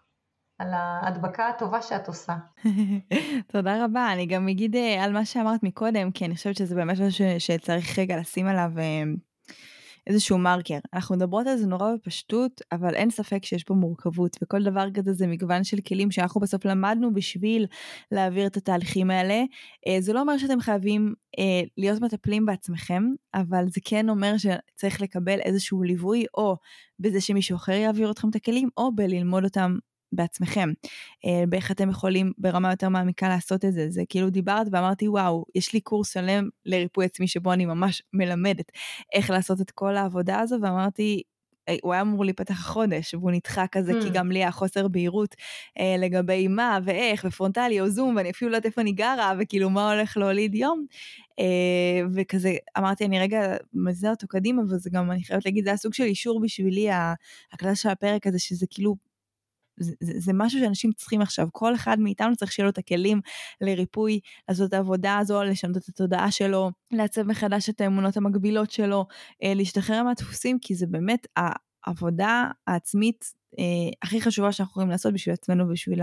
על 0.58 0.72
ההדבקה 0.72 1.48
הטובה 1.48 1.82
שאת 1.82 2.08
עושה. 2.08 2.36
תודה 3.52 3.84
רבה, 3.84 4.12
אני 4.12 4.26
גם 4.26 4.48
אגיד 4.48 4.76
אה, 4.76 5.04
על 5.04 5.12
מה 5.12 5.24
שאמרת 5.24 5.62
מקודם, 5.62 6.10
כי 6.10 6.24
אני 6.24 6.34
חושבת 6.34 6.56
שזה 6.56 6.74
באמת 6.74 7.00
משהו 7.00 7.26
שצריך 7.38 7.98
רגע 7.98 8.16
לשים 8.16 8.46
עליו 8.46 8.70
אה, 8.78 9.02
איזשהו 10.06 10.38
מרקר. 10.38 10.78
אנחנו 10.94 11.16
מדברות 11.16 11.46
על 11.46 11.56
זה 11.56 11.66
נורא 11.66 11.94
בפשטות, 11.94 12.60
אבל 12.72 12.94
אין 12.94 13.10
ספק 13.10 13.44
שיש 13.44 13.64
פה 13.64 13.74
מורכבות, 13.74 14.36
וכל 14.42 14.62
דבר 14.62 14.90
כזה 14.94 15.12
זה 15.12 15.26
מגוון 15.26 15.64
של 15.64 15.76
כלים 15.80 16.10
שאנחנו 16.10 16.40
בסוף 16.40 16.64
למדנו 16.64 17.14
בשביל 17.14 17.66
להעביר 18.12 18.46
את 18.46 18.56
התהליכים 18.56 19.10
האלה. 19.10 19.42
אה, 19.88 20.00
זה 20.00 20.12
לא 20.12 20.20
אומר 20.20 20.38
שאתם 20.38 20.60
חייבים 20.60 21.14
להיות 21.78 22.02
מטפלים 22.02 22.46
בעצמכם, 22.46 23.02
אבל 23.34 23.64
זה 23.68 23.80
כן 23.84 24.08
אומר 24.08 24.34
שצריך 24.38 25.00
לקבל 25.02 25.40
איזשהו 25.40 25.82
ליווי, 25.82 26.24
או 26.36 26.56
בזה 26.98 27.20
שמישהו 27.20 27.56
אחר 27.56 27.72
יעביר 27.72 28.10
אתכם 28.10 28.28
את 28.28 28.36
הכלים, 28.36 28.68
או 28.76 28.94
בללמוד 28.94 29.44
אותם 29.44 29.76
בעצמכם, 30.12 30.72
אה, 31.26 31.44
באיך 31.48 31.70
אתם 31.70 31.90
יכולים 31.90 32.32
ברמה 32.38 32.70
יותר 32.70 32.88
מעמיקה 32.88 33.28
לעשות 33.28 33.64
את 33.64 33.72
זה. 33.72 33.90
זה 33.90 34.02
כאילו 34.08 34.30
דיברת 34.30 34.66
ואמרתי 34.70 35.08
וואו, 35.08 35.44
יש 35.54 35.72
לי 35.72 35.80
קורס 35.80 36.12
שלם 36.12 36.48
לריפוי 36.66 37.04
עצמי 37.04 37.28
שבו 37.28 37.52
אני 37.52 37.66
ממש 37.66 38.02
מלמדת 38.12 38.72
איך 39.14 39.30
לעשות 39.30 39.60
את 39.60 39.70
כל 39.70 39.96
העבודה 39.96 40.40
הזו, 40.40 40.56
ואמרתי 40.62 41.22
אה, 41.68 41.76
הוא 41.82 41.92
היה 41.92 42.02
אמור 42.02 42.24
להיפתח 42.24 42.60
החודש 42.60 43.14
והוא 43.14 43.30
נדחה 43.30 43.66
כזה 43.66 43.92
mm. 43.92 44.02
כי 44.02 44.10
גם 44.10 44.30
לי 44.30 44.38
היה 44.38 44.50
חוסר 44.50 44.88
בהירות 44.88 45.34
אה, 45.78 45.96
לגבי 45.98 46.48
מה 46.48 46.78
ואיך 46.84 47.24
ופרונטלי 47.28 47.80
או 47.80 47.88
זום 47.88 48.16
ואני 48.16 48.30
אפילו 48.30 48.50
לא 48.50 48.56
יודעת 48.56 48.66
איפה 48.66 48.80
אני 48.80 48.92
גרה 48.92 49.32
וכאילו 49.38 49.70
מה 49.70 49.92
הולך 49.92 50.16
להוליד 50.16 50.54
יום 50.54 50.86
אה, 51.38 52.06
וכזה 52.14 52.56
אמרתי 52.78 53.04
אני 53.04 53.20
רגע 53.20 53.56
מזהה 53.74 54.10
אותו 54.10 54.26
קדימה 54.28 54.62
וזה 54.62 54.90
גם 54.92 55.10
אני 55.10 55.24
חייבת 55.24 55.44
להגיד 55.44 55.64
זה 55.64 55.70
היה 55.70 55.76
סוג 55.76 55.94
של 55.94 56.04
אישור 56.04 56.40
בשבילי 56.40 56.88
הכלל 57.52 57.74
של 57.74 57.88
הפרק 57.88 58.26
הזה 58.26 58.38
שזה 58.38 58.66
כאילו 58.70 58.96
זה, 59.78 59.94
זה, 60.00 60.32
משהו 60.34 60.60
שאנשים 60.60 60.92
צריכים 60.92 61.20
עכשיו, 61.20 61.48
כל 61.52 61.74
אחד 61.74 62.00
מאיתנו 62.00 62.36
צריך 62.36 62.52
שיהיה 62.52 62.64
לו 62.64 62.70
את 62.70 62.78
הכלים 62.78 63.20
לריפוי, 63.60 64.20
לעשות 64.48 64.68
את 64.68 64.74
העבודה 64.74 65.18
הזו, 65.18 65.42
לשנות 65.42 65.76
את 65.76 65.88
התודעה 65.88 66.30
שלו, 66.30 66.70
לעצב 66.92 67.22
מחדש 67.22 67.68
את 67.68 67.80
האמונות 67.80 68.16
המקבילות 68.16 68.70
שלו, 68.70 69.06
אה, 69.42 69.54
להשתחרר 69.54 70.02
מהדפוסים, 70.02 70.58
כי 70.58 70.74
זה 70.74 70.86
באמת 70.86 71.26
העבודה 71.86 72.50
העצמית 72.66 73.32
הכי 74.02 74.20
חשובה 74.20 74.52
שאנחנו 74.52 74.70
יכולים 74.70 74.90
לעשות 74.90 75.14
בשביל 75.14 75.32
עצמנו 75.32 75.64
ובשביל 75.64 76.00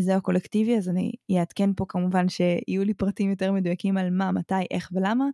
זה 0.00 0.16
הקולקטיבי, 0.16 0.76
אז 0.76 0.88
אני 0.88 1.12
אעדכן 1.38 1.70
פה 1.76 1.84
כמובן 1.88 2.28
שיהיו 2.28 2.84
לי 2.84 2.94
פרטים 2.94 3.30
יותר 3.30 3.52
מדויקים 3.52 3.96
על 3.96 4.10
מה, 4.10 4.32
מתי, 4.32 4.54
איך 4.70 4.90
ולמה. 4.92 5.24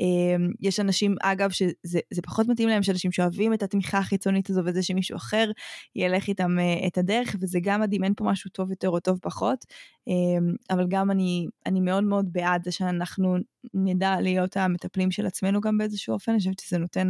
אה, 0.00 0.46
יש 0.60 0.80
אנשים, 0.80 1.14
אגב, 1.22 1.50
שזה 1.50 2.22
פחות 2.22 2.48
מתאים 2.48 2.68
להם, 2.68 2.82
שאנשים 2.82 3.12
שאוהבים 3.12 3.54
את 3.54 3.62
התמיכה 3.62 3.98
החיצונית 3.98 4.50
הזו 4.50 4.62
וזה 4.64 4.82
שמישהו 4.82 5.16
אחר 5.16 5.50
ילך 5.96 6.28
איתם 6.28 6.58
אה, 6.58 6.86
את 6.86 6.98
הדרך, 6.98 7.36
וזה 7.40 7.58
גם 7.62 7.80
מדהים, 7.80 8.04
אין 8.04 8.14
פה 8.16 8.24
משהו 8.24 8.50
טוב 8.50 8.70
יותר 8.70 8.88
או 8.88 9.00
טוב 9.00 9.18
פחות, 9.22 9.64
אה, 10.08 10.74
אבל 10.74 10.86
גם 10.88 11.10
אני, 11.10 11.46
אני 11.66 11.80
מאוד 11.80 12.04
מאוד 12.04 12.32
בעד 12.32 12.64
זה 12.64 12.72
שאנחנו 12.72 13.36
נדע 13.74 14.20
להיות 14.20 14.56
המטפלים 14.56 15.10
של 15.10 15.26
עצמנו 15.26 15.60
גם 15.60 15.78
באיזשהו 15.78 16.14
אופן, 16.14 16.32
אני 16.32 16.38
חושבת 16.38 16.58
שזה 16.58 16.78
נותן 16.78 17.08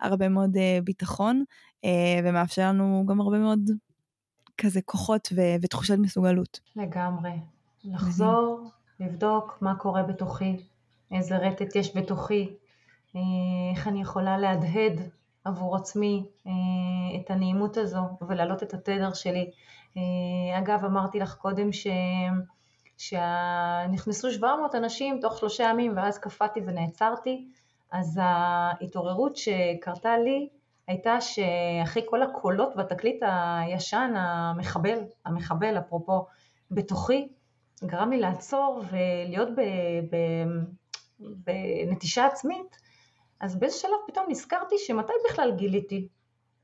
הרבה 0.00 0.28
מאוד 0.28 0.56
אה, 0.56 0.78
ביטחון. 0.84 1.44
אה, 1.84 2.20
ומאפשר 2.24 2.68
לנו 2.68 3.04
גם 3.06 3.20
הרבה 3.20 3.38
מאוד 3.38 3.70
כזה 4.58 4.80
כוחות 4.82 5.28
ו- 5.36 5.56
ותחושת 5.62 5.96
מסוגלות. 5.98 6.60
לגמרי. 6.76 7.32
לחזור, 7.84 8.70
לבדוק 9.00 9.58
מה 9.60 9.74
קורה 9.74 10.02
בתוכי, 10.02 10.56
איזה 11.12 11.36
רטט 11.36 11.76
יש 11.76 11.96
בתוכי, 11.96 12.54
אה, 13.16 13.20
איך 13.74 13.88
אני 13.88 14.02
יכולה 14.02 14.38
להדהד 14.38 15.00
עבור 15.44 15.76
עצמי 15.76 16.26
אה, 16.46 16.52
את 17.20 17.30
הנעימות 17.30 17.76
הזו 17.76 18.02
ולהעלות 18.28 18.62
את 18.62 18.74
התדר 18.74 19.12
שלי. 19.12 19.50
אגב, 20.58 20.84
אמרתי 20.84 21.18
לך 21.18 21.34
קודם 21.34 21.72
ש... 21.72 21.86
שנכנסו 22.96 24.30
700 24.30 24.74
אנשים 24.74 25.18
תוך 25.20 25.38
שלושה 25.38 25.64
ימים 25.64 25.92
ואז 25.96 26.18
קפאתי 26.18 26.60
ונעצרתי, 26.66 27.48
אז 27.92 28.20
ההתעוררות 28.22 29.36
שקרתה 29.36 30.18
לי 30.18 30.48
הייתה 30.88 31.20
שאחרי 31.20 32.02
כל 32.06 32.22
הקולות 32.22 32.72
והתקליט 32.76 33.22
הישן, 33.22 34.12
המחבל, 34.16 34.98
המחבל 35.24 35.78
אפרופו, 35.78 36.26
בתוכי, 36.70 37.28
גרם 37.84 38.10
לי 38.10 38.20
לעצור 38.20 38.82
ולהיות 38.90 39.48
ב, 39.48 39.60
ב, 40.10 40.16
בנטישה 41.86 42.26
עצמית, 42.26 42.76
אז 43.40 43.56
באיזה 43.56 43.76
שלב 43.76 43.98
פתאום 44.06 44.26
נזכרתי 44.28 44.74
שמתי 44.78 45.12
בכלל 45.30 45.52
גיליתי 45.56 46.08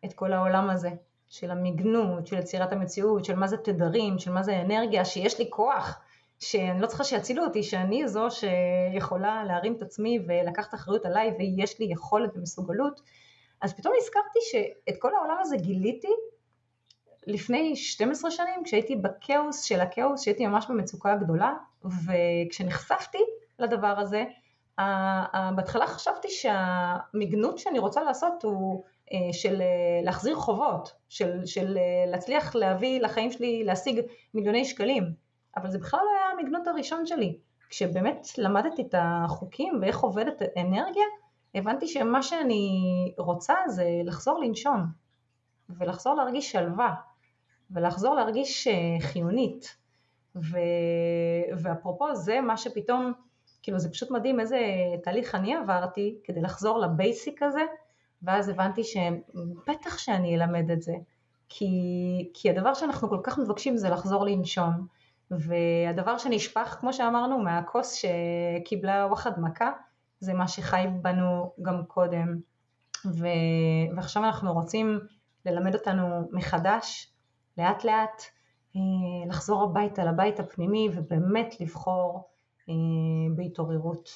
את 0.05 0.13
כל 0.13 0.33
העולם 0.33 0.71
הזה, 0.71 0.91
של 1.29 1.51
המגנות, 1.51 2.27
של 2.27 2.39
יצירת 2.39 2.73
המציאות, 2.73 3.25
של 3.25 3.37
מה 3.37 3.47
זה 3.47 3.57
תדרים, 3.57 4.19
של 4.19 4.33
מה 4.33 4.43
זה 4.43 4.61
אנרגיה, 4.61 5.05
שיש 5.05 5.39
לי 5.39 5.47
כוח, 5.51 6.01
שאני 6.39 6.81
לא 6.81 6.87
צריכה 6.87 7.05
שיצילו 7.05 7.45
אותי, 7.45 7.63
שאני 7.63 8.09
זו 8.09 8.29
שיכולה 8.31 9.45
להרים 9.45 9.77
את 9.77 9.83
עצמי 9.83 10.19
ולקחת 10.29 10.75
אחריות 10.75 11.07
עליי 11.07 11.35
ויש 11.39 11.81
לי 11.81 11.87
יכולת 11.91 12.37
ומסוגלות, 12.37 13.01
אז 13.61 13.75
פתאום 13.75 13.95
נזכרתי 13.99 14.39
שאת 14.51 14.95
כל 14.99 15.15
העולם 15.15 15.37
הזה 15.41 15.57
גיליתי 15.57 16.13
לפני 17.27 17.77
12 17.77 18.31
שנים, 18.31 18.65
כשהייתי 18.65 18.97
בכאוס 18.97 19.63
של 19.63 19.81
הכאוס, 19.81 20.23
שהייתי 20.23 20.47
ממש 20.47 20.67
במצוקה 20.69 21.17
גדולה, 21.17 21.55
וכשנחשפתי 21.85 23.19
לדבר 23.59 23.99
הזה, 23.99 24.25
בהתחלה 25.57 25.87
חשבתי 25.87 26.29
שהמגנות 26.31 27.59
שאני 27.59 27.79
רוצה 27.79 28.03
לעשות 28.03 28.43
הוא 28.43 28.85
אה, 29.13 29.33
של 29.33 29.61
אה, 29.61 29.67
להחזיר 30.03 30.37
חובות, 30.37 30.93
של, 31.09 31.47
של 31.47 31.79
אה, 31.79 32.11
להצליח 32.11 32.55
להביא 32.55 33.01
לחיים 33.01 33.31
שלי, 33.31 33.65
להשיג 33.65 34.01
מיליוני 34.35 34.65
שקלים, 34.65 35.05
אבל 35.57 35.71
זה 35.71 35.79
בכלל 35.79 36.01
לא 36.05 36.11
היה 36.11 36.31
המגנות 36.31 36.67
הראשון 36.67 37.07
שלי. 37.07 37.39
כשבאמת 37.71 38.27
למדתי 38.39 38.83
את 38.83 38.95
החוקים 38.99 39.79
ואיך 39.83 40.01
עובדת 40.01 40.43
אנרגיה, 40.57 41.05
הבנתי 41.55 41.89
שמה 41.89 42.23
שאני 42.23 42.69
רוצה 43.19 43.55
זה 43.67 43.85
לחזור 44.05 44.41
לנשום, 44.41 44.87
ולחזור 45.69 46.15
להרגיש 46.15 46.53
שלווה, 46.53 46.95
ולחזור 47.71 48.15
להרגיש 48.15 48.67
אה, 48.67 49.01
חיונית. 49.01 49.77
ו... 50.37 50.59
ואפרופו 51.63 52.15
זה 52.15 52.41
מה 52.41 52.57
שפתאום, 52.57 53.13
כאילו 53.63 53.79
זה 53.79 53.91
פשוט 53.91 54.11
מדהים 54.11 54.41
איזה 54.41 54.59
תהליך 55.03 55.35
אני 55.35 55.55
עברתי 55.55 56.19
כדי 56.25 56.41
לחזור 56.41 56.79
לבייסיק 56.79 57.43
הזה, 57.43 57.61
ואז 58.23 58.49
הבנתי 58.49 58.83
שבטח 58.85 59.99
שאני 59.99 60.37
אלמד 60.37 60.71
את 60.71 60.83
זה, 60.83 60.95
כי, 61.49 61.69
כי 62.35 62.51
הדבר 62.51 62.75
שאנחנו 62.75 63.09
כל 63.09 63.21
כך 63.23 63.39
מבקשים 63.39 63.77
זה 63.77 63.89
לחזור 63.89 64.25
לנשום, 64.25 64.87
והדבר 65.31 66.19
שנשפך, 66.19 66.77
כמו 66.81 66.93
שאמרנו, 66.93 67.39
מהכוס 67.39 67.93
שקיבלה 67.95 69.07
וואחד 69.07 69.41
מכה, 69.41 69.71
זה 70.21 70.35
מה 70.35 70.49
שחי 70.49 70.87
בנו 71.03 71.53
גם 71.63 71.85
קודם, 71.85 72.41
ו... 73.07 73.27
ועכשיו 73.97 74.25
אנחנו 74.25 74.53
רוצים 74.53 75.01
ללמד 75.47 75.75
אותנו 75.75 76.29
מחדש, 76.33 77.13
לאט 77.59 77.85
לאט, 77.85 78.23
אה, 78.77 78.81
לחזור 79.29 79.63
הביתה, 79.63 80.05
לבית 80.05 80.41
הפנימי, 80.41 80.89
ובאמת 80.95 81.61
לבחור 81.61 82.29
אה, 82.69 82.75
בהתעוררות. 83.37 84.09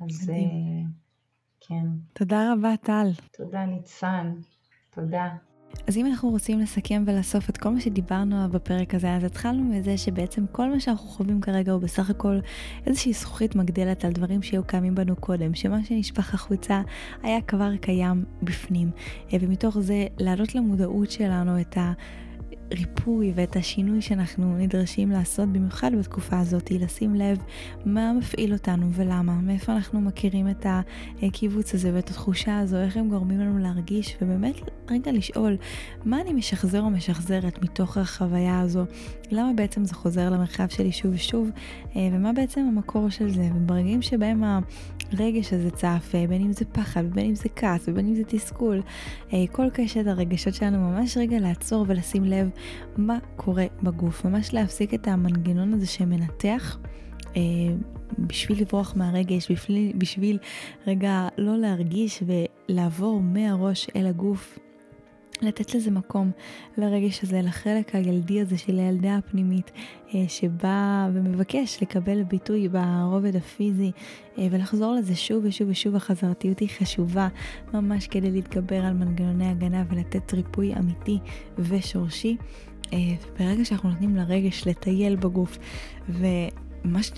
אז 0.00 0.30
אה, 0.30 0.88
כן. 1.60 1.86
תודה 2.12 2.52
רבה, 2.52 2.76
טל. 2.76 3.10
תודה, 3.32 3.66
ניצן. 3.66 4.34
תודה. 4.90 5.28
אז 5.86 5.96
אם 5.96 6.06
אנחנו 6.06 6.28
רוצים 6.28 6.60
לסכם 6.60 7.04
ולאסוף 7.06 7.50
את 7.50 7.56
כל 7.56 7.68
מה 7.68 7.80
שדיברנו 7.80 8.36
עליו 8.36 8.50
בפרק 8.52 8.94
הזה, 8.94 9.14
אז 9.16 9.24
התחלנו 9.24 9.64
מזה 9.64 9.98
שבעצם 9.98 10.44
כל 10.52 10.70
מה 10.70 10.80
שאנחנו 10.80 11.08
חווים 11.08 11.40
כרגע 11.40 11.72
הוא 11.72 11.80
בסך 11.80 12.10
הכל 12.10 12.38
איזושהי 12.86 13.12
זכוכית 13.12 13.56
מגדלת 13.56 14.04
על 14.04 14.12
דברים 14.12 14.42
שהיו 14.42 14.64
קיימים 14.64 14.94
בנו 14.94 15.16
קודם, 15.16 15.54
שמה 15.54 15.84
שנשפך 15.84 16.34
החוצה 16.34 16.82
היה 17.22 17.40
כבר 17.40 17.76
קיים 17.76 18.24
בפנים. 18.42 18.90
אה, 19.32 19.38
ומתוך 19.40 19.78
זה 19.78 20.06
להעלות 20.18 20.54
למודעות 20.54 21.10
שלנו 21.10 21.60
את 21.60 21.76
ה... 21.76 21.92
הריפוי 22.70 23.32
ואת 23.34 23.56
השינוי 23.56 24.00
שאנחנו 24.00 24.58
נדרשים 24.58 25.10
לעשות, 25.10 25.48
במיוחד 25.48 25.90
בתקופה 25.98 26.38
הזאת, 26.38 26.70
לשים 26.70 27.14
לב 27.14 27.38
מה 27.84 28.12
מפעיל 28.12 28.52
אותנו 28.52 28.92
ולמה, 28.92 29.34
מאיפה 29.34 29.72
אנחנו 29.72 30.00
מכירים 30.00 30.48
את 30.48 30.66
הקיבוץ 31.22 31.74
הזה 31.74 31.90
ואת 31.94 32.10
התחושה 32.10 32.58
הזו, 32.58 32.76
איך 32.76 32.96
הם 32.96 33.08
גורמים 33.08 33.40
לנו 33.40 33.58
להרגיש, 33.58 34.16
ובאמת 34.22 34.54
רגע 34.90 35.12
לשאול, 35.12 35.56
מה 36.04 36.20
אני 36.20 36.32
משחזר 36.32 36.80
או 36.80 36.90
משחזרת 36.90 37.62
מתוך 37.62 37.96
החוויה 37.96 38.60
הזו, 38.60 38.84
למה 39.30 39.52
בעצם 39.56 39.84
זה 39.84 39.94
חוזר 39.94 40.30
למרחב 40.30 40.68
שלי 40.68 40.92
שוב 40.92 41.14
ושוב, 41.14 41.50
אה, 41.96 42.08
ומה 42.12 42.32
בעצם 42.32 42.60
המקור 42.60 43.10
של 43.10 43.30
זה, 43.30 43.48
וברגעים 43.54 44.02
שבהם 44.02 44.44
הרגש 45.12 45.52
הזה 45.52 45.70
צף, 45.70 46.12
אה, 46.14 46.26
בין 46.26 46.42
אם 46.42 46.52
זה 46.52 46.64
פחד, 46.64 47.04
בין 47.10 47.26
אם 47.26 47.34
זה 47.34 47.48
כעס, 47.56 47.84
ובין 47.88 48.08
אם 48.08 48.14
זה 48.14 48.24
תסכול, 48.24 48.82
אה, 49.32 49.44
כל 49.52 49.70
קשת 49.72 50.06
הרגשות 50.06 50.54
שלנו 50.54 50.78
ממש 50.78 51.16
רגע 51.16 51.38
לעצור 51.38 51.84
ולשים 51.88 52.24
לב 52.24 52.50
מה 52.96 53.18
קורה 53.36 53.66
בגוף, 53.82 54.24
ממש 54.24 54.54
להפסיק 54.54 54.94
את 54.94 55.08
המנגנון 55.08 55.74
הזה 55.74 55.86
שמנתח. 55.86 56.78
אה, 57.36 57.40
בשביל 58.18 58.60
לברוח 58.60 58.94
מהרגש, 58.96 59.50
בשביל, 59.50 59.92
בשביל 59.98 60.38
רגע 60.86 61.28
לא 61.38 61.58
להרגיש 61.58 62.22
ולעבור 62.26 63.20
מהראש 63.20 63.88
אל 63.96 64.06
הגוף, 64.06 64.58
לתת 65.42 65.74
לזה 65.74 65.90
מקום, 65.90 66.30
לרגש 66.78 67.22
הזה, 67.22 67.42
לחלק 67.42 67.94
הילדי 67.94 68.40
הזה 68.40 68.58
של 68.58 68.78
הילדה 68.78 69.16
הפנימית, 69.16 69.70
אה, 70.14 70.24
שבא 70.28 71.08
ומבקש 71.12 71.82
לקבל 71.82 72.22
ביטוי 72.22 72.68
ברובד 72.68 73.36
הפיזי, 73.36 73.92
אה, 74.38 74.46
ולחזור 74.50 74.94
לזה 74.94 75.16
שוב 75.16 75.44
ושוב 75.44 75.68
ושוב, 75.68 75.96
החזרתיות 75.96 76.58
היא 76.58 76.68
חשובה, 76.68 77.28
ממש 77.74 78.06
כדי 78.06 78.30
להתגבר 78.30 78.84
על 78.84 78.92
מנגנוני 78.92 79.48
הגנה 79.48 79.84
ולתת 79.90 80.34
ריפוי 80.34 80.74
אמיתי 80.74 81.18
ושורשי. 81.58 82.36
אה, 82.92 82.98
ברגע 83.38 83.64
שאנחנו 83.64 83.90
נותנים 83.90 84.16
לרגש 84.16 84.66
לטייל 84.66 85.16
בגוף, 85.16 85.58
וממש 86.08 87.12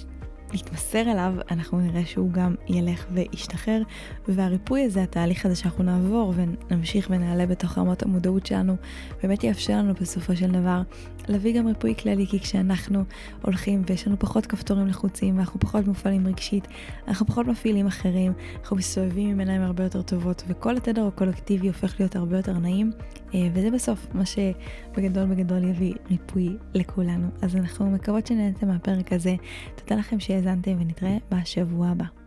להתמסר 0.55 1.01
אליו, 1.01 1.35
אנחנו 1.51 1.81
נראה 1.81 2.07
שהוא 2.07 2.33
גם 2.33 2.55
ילך 2.69 3.07
וישתחרר, 3.13 3.83
והריפוי 4.29 4.83
הזה, 4.85 5.03
התהליך 5.03 5.47
הזה 5.47 5.55
שאנחנו 5.57 5.85
נעבור 5.85 6.35
ונמשיך 6.37 7.07
ונעלה 7.11 7.47
בתוך 7.47 7.79
רמות 7.79 8.03
המודעות 8.03 8.47
שלנו, 8.47 8.77
באמת 9.23 9.45
יאפשר 9.45 9.73
לנו 9.73 9.95
בסופו 10.01 10.37
של 10.37 10.51
דבר 10.51 10.83
להביא 11.29 11.59
גם 11.59 11.67
ריפוי 11.67 11.95
כללי, 11.95 12.27
כי 12.27 12.41
כשאנחנו 12.41 13.05
הולכים 13.43 13.83
ויש 13.87 14.07
לנו 14.07 14.19
פחות 14.19 14.47
כפתורים 14.47 14.87
לחוצים 14.87 15.37
ואנחנו 15.37 15.61
פחות 15.61 15.87
מופעלים 15.87 16.27
רגשית, 16.27 16.69
אנחנו 17.09 17.27
פחות 17.27 17.47
מפעילים 17.47 17.87
אחרים, 17.87 18.33
אנחנו 18.61 18.77
מסתובבים 18.77 19.31
עם 19.31 19.39
עיניים 19.41 19.63
הרבה 19.63 19.85
יותר 19.85 20.03
טובות, 20.03 20.43
וכל 20.49 20.77
התדר 20.77 21.07
הקולקטיבי 21.07 21.67
הופך 21.67 22.01
להיות 22.01 22.17
הרבה 22.17 22.37
יותר 22.37 22.59
נעים, 22.59 22.91
אה, 23.35 23.49
וזה 23.55 23.71
בסוף 23.71 24.07
מה 24.15 24.23
שבגדול 24.27 25.25
בגדול 25.25 25.65
יביא 25.65 25.95
ריפוי 26.11 26.57
לכולנו. 26.75 27.29
אז 27.43 27.57
אנחנו 27.57 27.91
מקוות 27.91 28.27
שנהנתם 28.27 28.69
מהפרק 28.69 29.13
הזה. 29.13 29.35
תודה 29.75 30.01
לכם 30.01 30.21
שהאזנתם 30.21 30.73
ונתראה 30.81 31.17
בשבוע 31.31 31.89
הבא. 31.89 32.24